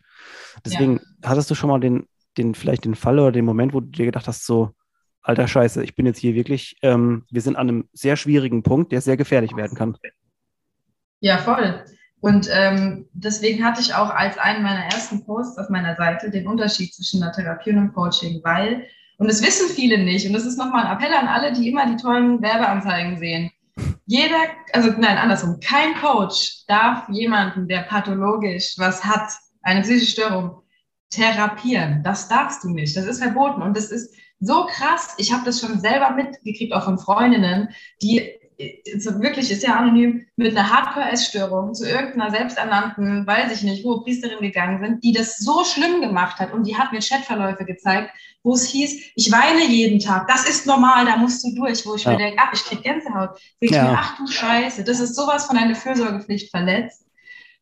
Deswegen 0.64 0.98
ja. 0.98 1.30
hattest 1.30 1.50
du 1.50 1.56
schon 1.56 1.70
mal 1.70 1.80
den, 1.80 2.08
den, 2.38 2.54
vielleicht 2.56 2.86
den 2.86 2.96
Fall 2.96 3.20
oder 3.20 3.32
den 3.32 3.46
Moment, 3.46 3.74
wo 3.74 3.80
du 3.80 3.88
dir 3.88 4.06
gedacht 4.06 4.28
hast, 4.28 4.46
so, 4.46 4.72
alter 5.22 5.48
Scheiße, 5.48 5.84
ich 5.84 5.96
bin 5.96 6.06
jetzt 6.06 6.20
hier 6.20 6.36
wirklich, 6.36 6.78
ähm, 6.82 7.26
wir 7.30 7.42
sind 7.42 7.56
an 7.56 7.70
einem 7.70 7.90
sehr 7.94 8.16
schwierigen 8.16 8.64
Punkt, 8.64 8.92
der 8.92 9.02
sehr 9.02 9.18
gefährlich 9.18 9.56
werden 9.56 9.78
kann. 9.78 9.98
Ja, 11.20 11.38
voll. 11.38 11.84
Und 12.22 12.50
ähm, 12.52 13.08
deswegen 13.14 13.64
hatte 13.64 13.82
ich 13.82 13.94
auch 13.94 14.10
als 14.10 14.38
einen 14.38 14.64
meiner 14.64 14.86
ersten 14.86 15.26
Posts 15.26 15.58
auf 15.58 15.70
meiner 15.70 15.96
Seite 15.96 16.30
den 16.30 16.48
Unterschied 16.48 16.94
zwischen 16.94 17.24
einer 17.24 17.32
Therapie 17.32 17.72
und 17.72 17.78
einem 17.78 17.94
Coaching, 17.94 18.42
weil, 18.44 18.86
und 19.18 19.30
das 19.30 19.42
wissen 19.42 19.70
viele 19.74 19.98
nicht, 19.98 20.28
und 20.28 20.34
das 20.34 20.46
ist 20.46 20.58
nochmal 20.58 20.86
ein 20.86 20.98
Appell 20.98 21.14
an 21.14 21.28
alle, 21.28 21.54
die 21.54 21.70
immer 21.70 21.86
die 21.86 22.02
tollen 22.02 22.42
Werbeanzeigen 22.42 23.18
sehen. 23.18 23.52
Jeder, 24.06 24.36
also 24.74 24.90
nein, 24.98 25.18
andersrum, 25.18 25.60
kein 25.62 25.94
Coach 25.96 26.66
darf 26.68 27.08
jemanden, 27.10 27.68
der 27.68 27.84
pathologisch 27.84 28.74
was 28.78 29.04
hat, 29.06 29.32
eine 29.62 29.82
psychische 29.82 30.12
Störung, 30.12 30.64
therapieren. 31.10 32.04
Das 32.04 32.28
darfst 32.28 32.64
du 32.64 32.70
nicht. 32.70 32.96
Das 32.96 33.06
ist 33.06 33.22
verboten. 33.22 33.62
Und 33.62 33.76
das 33.76 33.92
ist 33.92 34.14
so 34.40 34.66
krass. 34.66 35.16
Ich 35.18 35.34
habe 35.34 35.46
das 35.46 35.60
schon 35.60 35.80
selber 35.80 36.12
mitgekriegt, 36.12 36.74
auch 36.74 36.86
von 36.86 36.98
Freundinnen, 36.98 37.70
die 38.02 38.40
so 38.98 39.22
wirklich 39.22 39.52
ist 39.52 39.64
ja 39.64 39.76
anonym, 39.76 40.26
mit 40.36 40.56
einer 40.56 40.70
Hardcore-Essstörung 40.70 41.74
zu 41.74 41.88
irgendeiner 41.88 42.30
selbsternannten, 42.30 43.26
weiß 43.26 43.54
ich 43.54 43.64
nicht, 43.64 43.86
hohe 43.86 44.04
Priesterin 44.04 44.42
gegangen 44.42 44.84
sind, 44.84 45.04
die 45.04 45.14
das 45.14 45.38
so 45.38 45.64
schlimm 45.64 46.02
gemacht 46.02 46.40
hat 46.40 46.52
und 46.54 46.68
die 46.68 46.76
hat 46.76 46.92
mir 46.92 47.00
Chatverläufe 47.00 47.64
gezeigt, 47.64 48.12
wo 48.44 48.54
es 48.54 48.66
hieß, 48.66 49.12
ich 49.16 49.32
weine 49.32 49.66
jeden 49.66 50.00
Tag, 50.00 50.28
das 50.28 50.48
ist 50.48 50.66
normal, 50.66 51.06
da 51.06 51.16
musst 51.16 51.44
du 51.44 51.56
durch, 51.56 51.86
wo 51.86 51.96
ich 51.96 52.04
ja. 52.04 52.12
mir 52.12 52.18
denke, 52.18 52.42
ach, 52.42 52.54
ich 52.54 52.64
krieg 52.64 52.84
Gänsehaut. 52.84 53.40
Ich 53.62 53.72
ja. 53.72 53.84
mir, 53.84 53.98
ach 53.98 54.18
du 54.18 54.28
Scheiße, 54.28 54.84
das 54.84 55.00
ist 55.00 55.16
sowas 55.16 55.46
von 55.46 55.58
einer 55.58 55.76
Fürsorgepflicht 55.76 56.52
verletzt. 56.52 57.06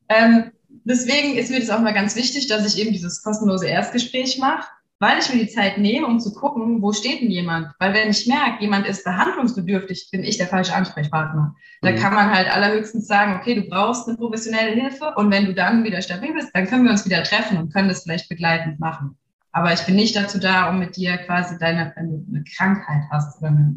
Ähm, 0.08 0.50
deswegen 0.68 1.36
ist 1.36 1.50
mir 1.50 1.60
das 1.60 1.70
auch 1.70 1.80
mal 1.80 1.94
ganz 1.94 2.16
wichtig, 2.16 2.48
dass 2.48 2.66
ich 2.66 2.80
eben 2.80 2.92
dieses 2.92 3.22
kostenlose 3.22 3.68
Erstgespräch 3.68 4.38
mache, 4.38 4.66
weil 5.00 5.18
ich 5.18 5.32
mir 5.32 5.40
die 5.40 5.50
Zeit 5.50 5.78
nehme, 5.78 6.06
um 6.06 6.18
zu 6.18 6.34
gucken, 6.34 6.82
wo 6.82 6.92
steht 6.92 7.20
denn 7.20 7.30
jemand? 7.30 7.68
Weil 7.78 7.94
wenn 7.94 8.10
ich 8.10 8.26
merke, 8.26 8.62
jemand 8.62 8.86
ist 8.86 9.04
behandlungsbedürftig, 9.04 10.08
bin 10.10 10.24
ich 10.24 10.38
der 10.38 10.48
falsche 10.48 10.74
Ansprechpartner. 10.74 11.54
Da 11.82 11.90
mhm. 11.92 11.96
kann 11.96 12.14
man 12.14 12.34
halt 12.34 12.52
allerhöchstens 12.52 13.06
sagen, 13.06 13.38
okay, 13.40 13.54
du 13.54 13.62
brauchst 13.62 14.08
eine 14.08 14.16
professionelle 14.16 14.72
Hilfe 14.72 15.14
und 15.16 15.30
wenn 15.30 15.46
du 15.46 15.54
dann 15.54 15.84
wieder 15.84 16.02
stabil 16.02 16.32
bist, 16.32 16.50
dann 16.52 16.66
können 16.66 16.84
wir 16.84 16.90
uns 16.90 17.04
wieder 17.04 17.22
treffen 17.22 17.58
und 17.58 17.72
können 17.72 17.88
das 17.88 18.02
vielleicht 18.02 18.28
begleitend 18.28 18.80
machen. 18.80 19.16
Aber 19.52 19.72
ich 19.72 19.80
bin 19.86 19.96
nicht 19.96 20.16
dazu 20.16 20.38
da, 20.38 20.68
um 20.68 20.78
mit 20.78 20.96
dir 20.96 21.16
quasi 21.18 21.56
deine, 21.58 21.92
wenn 21.96 22.10
du 22.10 22.26
eine 22.28 22.44
Krankheit 22.56 23.04
hast 23.10 23.38
oder 23.38 23.48
eine, 23.48 23.74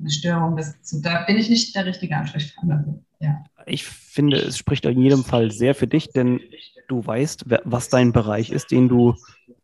eine 0.00 0.10
Störung, 0.10 0.56
das 0.56 0.80
zu, 0.82 1.00
da 1.00 1.22
bin 1.22 1.36
ich 1.36 1.48
nicht 1.48 1.74
der 1.76 1.86
richtige 1.86 2.16
Ansprechpartner. 2.16 2.98
Ja. 3.20 3.44
Ich 3.66 3.84
finde, 3.84 4.38
es 4.38 4.58
spricht 4.58 4.84
in 4.84 5.00
jedem 5.00 5.22
Fall 5.22 5.52
sehr 5.52 5.74
für 5.74 5.86
dich, 5.86 6.08
denn 6.10 6.40
du 6.88 7.06
weißt, 7.06 7.44
was 7.64 7.88
dein 7.88 8.12
Bereich 8.12 8.50
ist, 8.50 8.70
den 8.70 8.88
du 8.88 9.14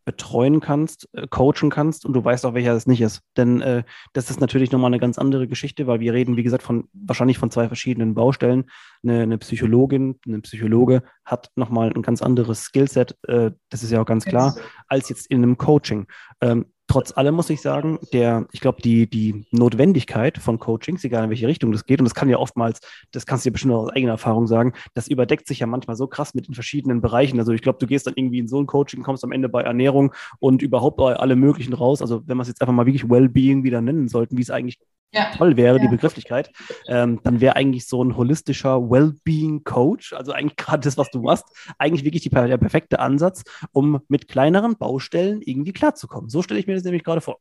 betreuen 0.09 0.59
kannst, 0.59 1.07
äh, 1.13 1.27
coachen 1.27 1.69
kannst 1.69 2.03
und 2.03 2.13
du 2.13 2.23
weißt 2.23 2.43
auch, 2.47 2.55
welcher 2.55 2.73
es 2.73 2.87
nicht 2.87 3.01
ist. 3.01 3.21
Denn 3.37 3.61
äh, 3.61 3.83
das 4.13 4.31
ist 4.31 4.41
natürlich 4.41 4.71
nochmal 4.71 4.89
eine 4.89 4.97
ganz 4.97 5.19
andere 5.19 5.47
Geschichte, 5.47 5.85
weil 5.85 5.99
wir 5.99 6.13
reden, 6.13 6.35
wie 6.35 6.41
gesagt, 6.41 6.63
von 6.63 6.89
wahrscheinlich 6.93 7.37
von 7.37 7.51
zwei 7.51 7.67
verschiedenen 7.67 8.15
Baustellen. 8.15 8.71
Eine, 9.03 9.21
eine 9.21 9.37
Psychologin, 9.37 10.19
ein 10.25 10.41
Psychologe 10.41 11.03
hat 11.25 11.51
nochmal 11.55 11.91
ein 11.93 12.01
ganz 12.01 12.23
anderes 12.23 12.63
Skillset, 12.63 13.19
äh, 13.27 13.51
das 13.69 13.83
ist 13.83 13.91
ja 13.91 14.01
auch 14.01 14.07
ganz 14.07 14.25
klar, 14.25 14.55
als 14.87 15.09
jetzt 15.09 15.27
in 15.27 15.43
einem 15.43 15.59
Coaching. 15.59 16.07
Ähm, 16.41 16.65
trotz 16.89 17.15
allem 17.15 17.35
muss 17.35 17.49
ich 17.49 17.61
sagen, 17.61 17.99
der, 18.11 18.47
ich 18.51 18.59
glaube, 18.59 18.81
die, 18.81 19.09
die 19.09 19.45
Notwendigkeit 19.51 20.37
von 20.37 20.59
Coachings, 20.59 21.03
egal 21.03 21.23
in 21.23 21.29
welche 21.29 21.47
Richtung 21.47 21.71
das 21.71 21.85
geht, 21.85 21.99
und 21.99 22.05
das 22.05 22.15
kann 22.15 22.27
ja 22.29 22.37
oftmals, 22.37 22.81
das 23.11 23.25
kannst 23.25 23.45
du 23.45 23.49
dir 23.49 23.53
bestimmt 23.53 23.75
aus 23.75 23.89
eigener 23.91 24.13
Erfahrung 24.13 24.47
sagen, 24.47 24.73
das 24.95 25.07
überdeckt 25.07 25.47
sich 25.47 25.59
ja 25.59 25.67
manchmal 25.67 25.95
so 25.95 26.07
krass 26.07 26.33
mit 26.33 26.47
den 26.47 26.55
verschiedenen 26.55 26.99
Bereichen. 26.99 27.39
Also 27.39 27.53
ich 27.53 27.61
glaube, 27.61 27.77
du 27.79 27.87
gehst 27.87 28.07
dann 28.07 28.15
irgendwie 28.17 28.39
in 28.39 28.47
so 28.47 28.59
ein 28.59 28.65
Coaching, 28.65 29.03
kommst 29.03 29.23
am 29.23 29.31
Ende 29.31 29.47
bei 29.49 29.61
Ernährung 29.61 30.13
und 30.39 30.61
überhaupt 30.61 30.97
bei 30.97 31.15
alle 31.15 31.35
möglichen 31.35 31.73
raus. 31.73 32.01
Also 32.01 32.23
wenn 32.27 32.37
wir 32.37 32.41
es 32.41 32.47
jetzt 32.47 32.61
einfach 32.61 32.73
mal 32.73 32.87
wirklich 32.87 33.09
Wellbeing 33.09 33.63
wieder 33.63 33.81
nennen 33.81 34.07
sollten, 34.07 34.35
wie 34.37 34.41
es 34.41 34.49
eigentlich 34.49 34.79
ja. 35.11 35.31
toll 35.35 35.57
wäre, 35.57 35.77
ja. 35.77 35.81
die 35.81 35.87
Begrifflichkeit, 35.87 36.51
ähm, 36.87 37.19
dann 37.23 37.41
wäre 37.41 37.55
eigentlich 37.55 37.87
so 37.87 38.03
ein 38.03 38.15
holistischer 38.15 38.89
Wellbeing-Coach, 38.89 40.13
also 40.13 40.31
eigentlich 40.31 40.57
gerade 40.57 40.81
das, 40.81 40.97
was 40.97 41.09
du 41.11 41.21
machst, 41.21 41.45
eigentlich 41.77 42.03
wirklich 42.03 42.23
die, 42.23 42.29
der 42.29 42.57
perfekte 42.57 42.99
Ansatz, 42.99 43.43
um 43.71 44.01
mit 44.07 44.27
kleineren 44.27 44.77
Baustellen 44.77 45.41
irgendwie 45.41 45.73
klarzukommen. 45.73 46.29
So 46.29 46.41
stelle 46.41 46.59
ich 46.59 46.67
mir 46.67 46.75
das 46.75 46.83
nämlich 46.83 47.03
gerade 47.03 47.21
vor. 47.21 47.39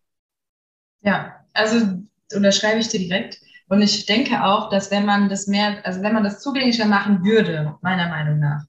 Ja, 1.03 1.37
also 1.53 1.99
unterschreibe 2.35 2.81
ich 2.81 2.89
dir 2.89 3.01
direkt. 3.01 3.41
Und 3.69 3.83
ich 3.83 4.07
denke 4.07 4.45
auch, 4.45 4.71
dass 4.71 4.91
wenn 4.91 5.05
man 5.05 5.29
das 5.29 5.47
mehr, 5.47 5.85
also 5.85 6.03
wenn 6.03 6.15
man 6.15 6.25
das 6.25 6.41
zugänglicher 6.41 6.87
machen 6.87 7.23
würde, 7.23 7.77
meiner 7.83 8.09
Meinung 8.09 8.39
nach, 8.39 8.65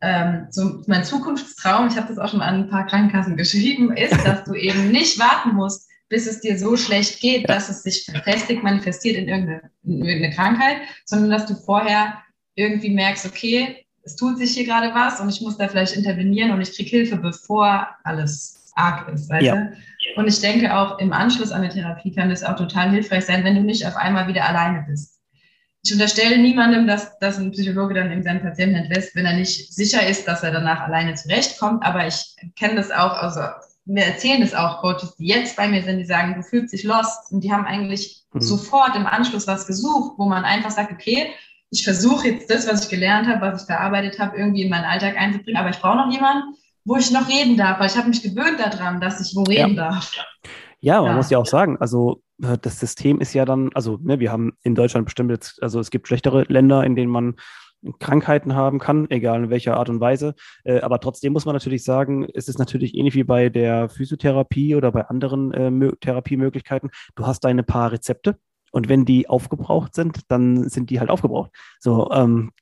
ähm, 0.00 0.48
so 0.50 0.82
mein 0.88 1.04
Zukunftstraum, 1.04 1.86
ich 1.86 1.96
habe 1.96 2.08
das 2.08 2.18
auch 2.18 2.28
schon 2.28 2.42
an 2.42 2.64
ein 2.64 2.68
paar 2.68 2.86
Krankenkassen 2.86 3.36
geschrieben, 3.36 3.96
ist, 3.96 4.26
dass 4.26 4.44
du 4.44 4.54
eben 4.54 4.90
nicht 4.90 5.18
warten 5.18 5.54
musst, 5.54 5.88
bis 6.12 6.26
es 6.26 6.40
dir 6.40 6.58
so 6.58 6.76
schlecht 6.76 7.20
geht, 7.20 7.48
dass 7.48 7.70
es 7.70 7.82
sich 7.82 8.04
festig 8.22 8.62
manifestiert 8.62 9.16
in 9.16 9.28
irgendeine, 9.28 9.70
in 9.82 10.04
irgendeine 10.04 10.34
Krankheit, 10.34 10.76
sondern 11.06 11.30
dass 11.30 11.46
du 11.46 11.54
vorher 11.54 12.18
irgendwie 12.54 12.90
merkst, 12.90 13.24
okay, 13.24 13.86
es 14.02 14.14
tut 14.16 14.36
sich 14.36 14.50
hier 14.50 14.66
gerade 14.66 14.94
was 14.94 15.20
und 15.20 15.30
ich 15.30 15.40
muss 15.40 15.56
da 15.56 15.68
vielleicht 15.68 15.96
intervenieren 15.96 16.50
und 16.50 16.60
ich 16.60 16.76
kriege 16.76 16.90
Hilfe, 16.90 17.16
bevor 17.16 17.88
alles 18.04 18.70
arg 18.74 19.08
ist. 19.08 19.30
Weißt 19.30 19.42
ja. 19.42 19.54
du? 19.54 19.72
Und 20.16 20.28
ich 20.28 20.38
denke 20.42 20.76
auch 20.76 20.98
im 20.98 21.14
Anschluss 21.14 21.50
an 21.50 21.62
eine 21.62 21.72
Therapie 21.72 22.14
kann 22.14 22.28
das 22.28 22.44
auch 22.44 22.56
total 22.56 22.90
hilfreich 22.90 23.24
sein, 23.24 23.42
wenn 23.42 23.54
du 23.54 23.62
nicht 23.62 23.86
auf 23.86 23.96
einmal 23.96 24.28
wieder 24.28 24.46
alleine 24.46 24.84
bist. 24.86 25.18
Ich 25.82 25.94
unterstelle 25.94 26.36
niemandem, 26.36 26.86
dass, 26.86 27.18
dass 27.20 27.38
ein 27.38 27.52
Psychologe 27.52 27.94
dann 27.94 28.12
eben 28.12 28.22
seinen 28.22 28.42
Patienten 28.42 28.76
entlässt, 28.76 29.16
wenn 29.16 29.24
er 29.24 29.34
nicht 29.34 29.72
sicher 29.72 30.06
ist, 30.06 30.28
dass 30.28 30.42
er 30.42 30.52
danach 30.52 30.80
alleine 30.82 31.14
zurechtkommt. 31.14 31.82
Aber 31.82 32.06
ich 32.06 32.36
kenne 32.54 32.74
das 32.74 32.90
auch, 32.90 33.14
also 33.14 33.40
mir 33.84 34.04
erzählen 34.04 34.40
das 34.40 34.54
auch 34.54 34.80
Coaches, 34.80 35.16
die 35.16 35.26
jetzt 35.26 35.56
bei 35.56 35.68
mir 35.68 35.82
sind, 35.82 35.98
die 35.98 36.04
sagen, 36.04 36.34
du 36.34 36.42
fühlst 36.42 36.72
dich 36.72 36.84
lost 36.84 37.32
und 37.32 37.42
die 37.42 37.52
haben 37.52 37.64
eigentlich 37.64 38.24
mhm. 38.32 38.40
sofort 38.40 38.94
im 38.96 39.06
Anschluss 39.06 39.46
was 39.46 39.66
gesucht, 39.66 40.14
wo 40.18 40.26
man 40.26 40.44
einfach 40.44 40.70
sagt, 40.70 40.92
okay, 40.92 41.30
ich 41.70 41.84
versuche 41.84 42.28
jetzt 42.28 42.50
das, 42.50 42.68
was 42.68 42.84
ich 42.84 42.90
gelernt 42.90 43.26
habe, 43.26 43.40
was 43.40 43.62
ich 43.62 43.66
verarbeitet 43.66 44.18
habe, 44.18 44.36
irgendwie 44.36 44.62
in 44.62 44.70
meinen 44.70 44.84
Alltag 44.84 45.16
einzubringen, 45.16 45.58
aber 45.58 45.70
ich 45.70 45.78
brauche 45.78 45.96
noch 45.96 46.12
jemanden, 46.12 46.54
wo 46.84 46.96
ich 46.96 47.10
noch 47.10 47.28
reden 47.28 47.56
darf, 47.56 47.80
weil 47.80 47.86
ich 47.86 47.96
habe 47.96 48.08
mich 48.08 48.22
gewöhnt 48.22 48.60
daran, 48.60 49.00
dass 49.00 49.20
ich 49.20 49.34
wo 49.34 49.42
reden 49.42 49.76
ja. 49.76 49.90
darf. 49.90 50.12
Ja, 50.80 51.00
man 51.00 51.10
ja. 51.10 51.16
muss 51.16 51.30
ja 51.30 51.38
auch 51.38 51.46
sagen, 51.46 51.76
also 51.78 52.22
äh, 52.42 52.58
das 52.60 52.78
System 52.78 53.20
ist 53.20 53.32
ja 53.34 53.44
dann, 53.44 53.70
also 53.74 53.98
ne, 54.02 54.20
wir 54.20 54.32
haben 54.32 54.52
in 54.62 54.74
Deutschland 54.74 55.06
bestimmt 55.06 55.30
jetzt, 55.30 55.62
also 55.62 55.80
es 55.80 55.90
gibt 55.90 56.08
schlechtere 56.08 56.44
Länder, 56.48 56.84
in 56.84 56.96
denen 56.96 57.10
man 57.10 57.36
Krankheiten 57.98 58.54
haben 58.54 58.78
kann, 58.78 59.10
egal 59.10 59.44
in 59.44 59.50
welcher 59.50 59.76
Art 59.76 59.88
und 59.88 60.00
Weise. 60.00 60.34
Äh, 60.64 60.80
aber 60.80 61.00
trotzdem 61.00 61.32
muss 61.32 61.44
man 61.44 61.54
natürlich 61.54 61.84
sagen, 61.84 62.26
es 62.34 62.48
ist 62.48 62.58
natürlich 62.58 62.94
ähnlich 62.94 63.14
wie 63.14 63.24
bei 63.24 63.48
der 63.48 63.88
Physiotherapie 63.88 64.76
oder 64.76 64.92
bei 64.92 65.06
anderen 65.06 65.52
äh, 65.52 65.96
Therapiemöglichkeiten. 66.00 66.90
Du 67.14 67.26
hast 67.26 67.40
deine 67.40 67.62
paar 67.62 67.92
Rezepte 67.92 68.38
und 68.72 68.88
wenn 68.88 69.04
die 69.04 69.28
aufgebraucht 69.28 69.94
sind, 69.94 70.30
dann 70.30 70.68
sind 70.68 70.90
die 70.90 71.00
halt 71.00 71.10
aufgebraucht. 71.10 71.50
So, 71.80 72.10
ähm, 72.12 72.52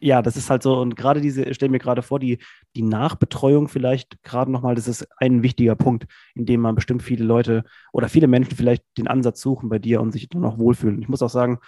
ja, 0.00 0.22
das 0.22 0.36
ist 0.36 0.50
halt 0.50 0.62
so, 0.62 0.80
und 0.80 0.96
gerade 0.96 1.20
diese, 1.20 1.44
ich 1.44 1.56
stelle 1.56 1.70
mir 1.70 1.78
gerade 1.78 2.02
vor, 2.02 2.18
die, 2.18 2.38
die 2.76 2.82
Nachbetreuung 2.82 3.68
vielleicht 3.68 4.22
gerade 4.22 4.50
nochmal, 4.50 4.74
das 4.74 4.88
ist 4.88 5.08
ein 5.18 5.42
wichtiger 5.42 5.74
Punkt, 5.76 6.06
in 6.34 6.46
dem 6.46 6.60
man 6.60 6.74
bestimmt 6.74 7.02
viele 7.02 7.24
Leute 7.24 7.64
oder 7.92 8.08
viele 8.08 8.28
Menschen 8.28 8.56
vielleicht 8.56 8.84
den 8.96 9.08
Ansatz 9.08 9.40
suchen 9.40 9.68
bei 9.68 9.78
dir 9.78 10.00
und 10.00 10.12
sich 10.12 10.28
dann 10.28 10.44
auch 10.44 10.58
wohlfühlen. 10.58 11.00
Ich 11.00 11.08
muss 11.08 11.22
auch 11.22 11.30
sagen, 11.30 11.58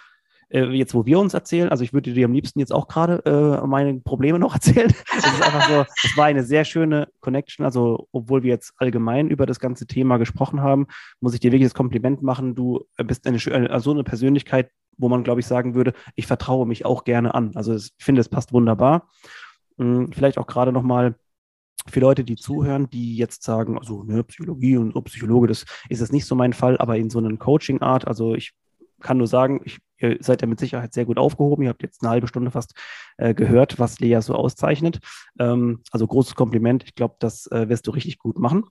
äh, 0.51 0.65
jetzt 0.71 0.93
wo 0.93 1.05
wir 1.05 1.19
uns 1.19 1.33
erzählen, 1.33 1.69
also 1.69 1.83
ich 1.83 1.93
würde 1.93 2.13
dir 2.13 2.25
am 2.25 2.33
liebsten 2.33 2.59
jetzt 2.59 2.73
auch 2.73 2.87
gerade 2.87 3.23
äh, 3.25 3.65
meine 3.65 3.99
Probleme 3.99 4.39
noch 4.39 4.53
erzählen. 4.55 4.93
Es 5.17 5.25
ist 5.25 5.41
einfach 5.41 5.69
so, 5.69 5.85
es 6.03 6.17
war 6.17 6.25
eine 6.25 6.43
sehr 6.43 6.65
schöne 6.65 7.07
Connection. 7.21 7.65
Also, 7.65 8.07
obwohl 8.11 8.43
wir 8.43 8.49
jetzt 8.49 8.73
allgemein 8.77 9.29
über 9.29 9.45
das 9.45 9.59
ganze 9.59 9.87
Thema 9.87 10.17
gesprochen 10.17 10.61
haben, 10.61 10.87
muss 11.19 11.33
ich 11.33 11.39
dir 11.39 11.51
wirklich 11.51 11.69
das 11.69 11.73
Kompliment 11.73 12.21
machen. 12.21 12.55
Du 12.55 12.85
bist 12.97 13.25
eine, 13.27 13.37
eine 13.53 13.79
so 13.79 13.91
eine 13.91 14.03
Persönlichkeit, 14.03 14.69
wo 14.97 15.09
man, 15.09 15.23
glaube 15.23 15.39
ich, 15.39 15.47
sagen 15.47 15.73
würde, 15.73 15.93
ich 16.15 16.27
vertraue 16.27 16.67
mich 16.67 16.85
auch 16.85 17.03
gerne 17.03 17.33
an. 17.33 17.51
Also 17.55 17.75
ich 17.75 17.91
finde, 17.97 18.21
es 18.21 18.29
passt 18.29 18.53
wunderbar. 18.53 19.09
Hm, 19.77 20.11
vielleicht 20.11 20.37
auch 20.37 20.47
gerade 20.47 20.71
nochmal 20.71 21.15
für 21.87 21.99
Leute, 21.99 22.23
die 22.23 22.35
zuhören, 22.35 22.89
die 22.89 23.15
jetzt 23.15 23.43
sagen, 23.43 23.79
also 23.79 24.03
ne, 24.03 24.23
Psychologie 24.23 24.77
und 24.77 24.93
Psychologe, 25.05 25.47
das 25.47 25.65
ist 25.89 25.99
jetzt 25.99 26.13
nicht 26.13 26.25
so 26.25 26.35
mein 26.35 26.53
Fall, 26.53 26.77
aber 26.77 26.97
in 26.97 27.09
so 27.09 27.19
einer 27.19 27.35
Coaching-Art, 27.35 28.07
also 28.07 28.35
ich 28.35 28.53
kann 28.99 29.17
nur 29.17 29.27
sagen, 29.27 29.61
ich, 29.65 29.79
ihr 30.01 30.17
seid 30.19 30.41
ja 30.41 30.47
mit 30.47 30.59
Sicherheit 30.59 30.93
sehr 30.93 31.05
gut 31.05 31.17
aufgehoben. 31.17 31.63
Ihr 31.63 31.69
habt 31.69 31.83
jetzt 31.83 32.01
eine 32.01 32.11
halbe 32.11 32.27
Stunde 32.27 32.51
fast 32.51 32.73
äh, 33.17 33.33
gehört, 33.33 33.79
was 33.79 33.99
Lea 33.99 34.19
so 34.21 34.35
auszeichnet. 34.35 34.99
Ähm, 35.39 35.81
also 35.91 36.07
großes 36.07 36.35
Kompliment. 36.35 36.83
Ich 36.83 36.95
glaube, 36.95 37.15
das 37.19 37.47
äh, 37.47 37.69
wirst 37.69 37.87
du 37.87 37.91
richtig 37.91 38.19
gut 38.19 38.39
machen. 38.39 38.63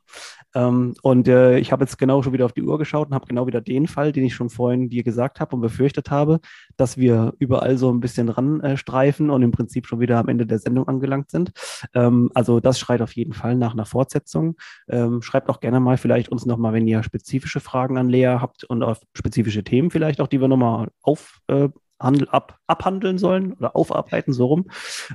Ähm, 0.55 0.95
und 1.03 1.29
äh, 1.29 1.59
ich 1.59 1.73
habe 1.73 1.85
jetzt 1.85 1.99
genau 1.99 2.23
schon 2.23 2.33
wieder 2.33 2.47
auf 2.47 2.53
die 2.53 2.63
Uhr 2.63 2.79
geschaut 2.79 3.09
und 3.09 3.15
habe 3.15 3.27
genau 3.27 3.47
wieder 3.47 3.61
den 3.61 3.87
Fall, 3.87 4.13
den 4.13 4.25
ich 4.25 4.35
schon 4.35 4.51
vorhin 4.51 4.89
dir 4.89 5.03
gesagt 5.03 5.41
habe 5.41 5.55
und 5.55 5.63
befürchtet 5.63 6.11
habe, 6.11 6.41
dass 6.77 6.97
wir 6.97 7.35
überall 7.39 7.79
so 7.79 7.93
ein 7.93 8.01
bisschen 8.01 8.29
ranstreifen 8.29 9.29
äh, 9.29 9.33
und 9.33 9.43
im 9.43 9.53
Prinzip 9.53 9.87
schon 9.87 10.01
wieder 10.01 10.19
am 10.19 10.29
Ende 10.29 10.47
der 10.47 10.59
Sendung 10.59 10.89
angelangt 10.89 11.31
sind. 11.31 11.53
Ähm, 11.95 12.31
also 12.35 12.61
das 12.61 12.79
schreit 12.79 13.03
auf 13.03 13.13
jeden 13.13 13.33
Fall 13.33 13.55
nach 13.55 13.73
einer 13.73 13.87
Fortsetzung. 13.87 14.57
Ähm, 14.89 15.23
schreibt 15.23 15.49
auch 15.49 15.61
gerne 15.61 15.81
mal 15.81 15.97
vielleicht 15.97 16.29
uns 16.31 16.47
nochmal, 16.47 16.73
wenn 16.73 16.89
ihr 16.89 17.03
spezifische 17.03 17.61
Fragen 17.61 17.99
an 17.99 18.09
Lea 18.09 18.37
habt 18.41 18.65
und 18.65 18.83
auf 18.83 19.01
spezifische 19.15 19.65
Themen 19.65 19.91
vielleicht 19.91 20.21
auch, 20.21 20.29
die 20.29 20.41
wir 20.41 20.49
nochmal 20.49 20.89
auf 21.03 21.20
äh, 21.49 21.69
Handel, 22.01 22.29
ab, 22.31 22.59
abhandeln 22.67 23.19
sollen 23.19 23.53
oder 23.55 23.77
aufarbeiten, 23.77 24.33
so 24.33 24.47
rum. 24.47 24.71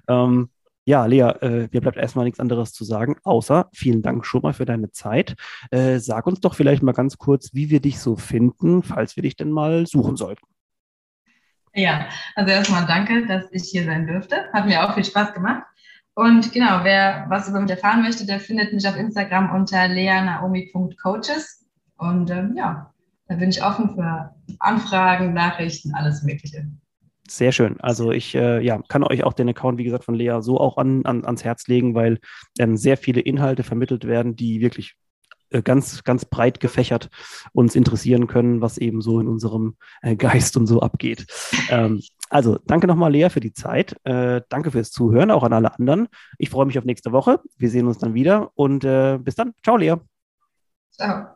Ähm, 0.07 0.49
ja, 0.87 1.05
Lea, 1.07 1.21
äh, 1.41 1.67
mir 1.71 1.81
bleibt 1.81 1.97
erstmal 1.97 2.25
nichts 2.25 2.39
anderes 2.39 2.71
zu 2.71 2.83
sagen, 2.83 3.17
außer 3.23 3.69
vielen 3.73 4.03
Dank 4.03 4.23
schon 4.23 4.41
mal 4.43 4.53
für 4.53 4.65
deine 4.65 4.91
Zeit. 4.91 5.35
Äh, 5.71 5.97
sag 5.97 6.27
uns 6.27 6.41
doch 6.41 6.53
vielleicht 6.53 6.83
mal 6.83 6.91
ganz 6.91 7.17
kurz, 7.17 7.53
wie 7.53 7.71
wir 7.71 7.79
dich 7.79 7.99
so 7.99 8.15
finden, 8.15 8.83
falls 8.83 9.15
wir 9.15 9.23
dich 9.23 9.35
denn 9.35 9.51
mal 9.51 9.87
suchen 9.87 10.15
sollten. 10.15 10.45
Ja, 11.73 12.07
also 12.35 12.51
erstmal 12.51 12.85
danke, 12.85 13.25
dass 13.25 13.51
ich 13.51 13.63
hier 13.63 13.83
sein 13.83 14.05
dürfte. 14.05 14.45
Hat 14.53 14.67
mir 14.67 14.85
auch 14.87 14.93
viel 14.93 15.03
Spaß 15.03 15.33
gemacht. 15.33 15.63
Und 16.13 16.53
genau, 16.53 16.83
wer 16.83 17.25
was 17.29 17.49
über 17.49 17.59
mich 17.59 17.71
erfahren 17.71 18.01
möchte, 18.01 18.25
der 18.25 18.39
findet 18.39 18.71
mich 18.71 18.87
auf 18.87 18.95
Instagram 18.95 19.53
unter 19.53 19.87
leanaomi.coaches. 19.87 21.65
Und 21.97 22.29
ähm, 22.29 22.53
ja, 22.55 22.93
da 23.27 23.35
bin 23.35 23.49
ich 23.49 23.63
offen 23.63 23.95
für 23.95 24.35
Anfragen, 24.59 25.33
Nachrichten, 25.33 25.93
alles 25.93 26.23
Mögliche. 26.23 26.67
Sehr 27.27 27.51
schön. 27.51 27.79
Also 27.79 28.11
ich 28.11 28.35
äh, 28.35 28.61
ja, 28.63 28.79
kann 28.87 29.03
euch 29.03 29.23
auch 29.23 29.33
den 29.33 29.49
Account, 29.49 29.79
wie 29.79 29.83
gesagt, 29.83 30.03
von 30.03 30.13
Lea 30.13 30.37
so 30.41 30.59
auch 30.59 30.77
an, 30.77 31.05
an 31.05 31.25
ans 31.25 31.43
Herz 31.43 31.67
legen, 31.67 31.95
weil 31.95 32.19
ähm, 32.59 32.77
sehr 32.77 32.97
viele 32.97 33.21
Inhalte 33.21 33.63
vermittelt 33.63 34.05
werden, 34.05 34.35
die 34.35 34.61
wirklich 34.61 34.95
äh, 35.49 35.63
ganz, 35.63 36.03
ganz 36.03 36.25
breit 36.25 36.59
gefächert 36.59 37.09
uns 37.51 37.75
interessieren 37.75 38.27
können, 38.27 38.61
was 38.61 38.77
eben 38.77 39.01
so 39.01 39.19
in 39.19 39.27
unserem 39.27 39.75
äh, 40.03 40.15
Geist 40.15 40.55
und 40.55 40.67
so 40.67 40.81
abgeht. 40.81 41.25
Ähm, 41.69 42.01
also 42.29 42.59
danke 42.65 42.85
nochmal, 42.85 43.11
Lea, 43.11 43.29
für 43.29 43.39
die 43.39 43.53
Zeit. 43.53 43.95
Äh, 44.03 44.41
danke 44.49 44.69
fürs 44.69 44.91
Zuhören, 44.91 45.31
auch 45.31 45.43
an 45.43 45.53
alle 45.53 45.73
anderen. 45.73 46.07
Ich 46.37 46.51
freue 46.51 46.67
mich 46.67 46.77
auf 46.77 46.85
nächste 46.85 47.11
Woche. 47.11 47.39
Wir 47.57 47.71
sehen 47.71 47.87
uns 47.87 47.97
dann 47.97 48.13
wieder 48.13 48.51
und 48.53 48.79
bis 48.79 49.35
dann. 49.35 49.53
Ciao, 49.63 49.77
Lea. 49.77 49.95
Ciao. 50.91 51.35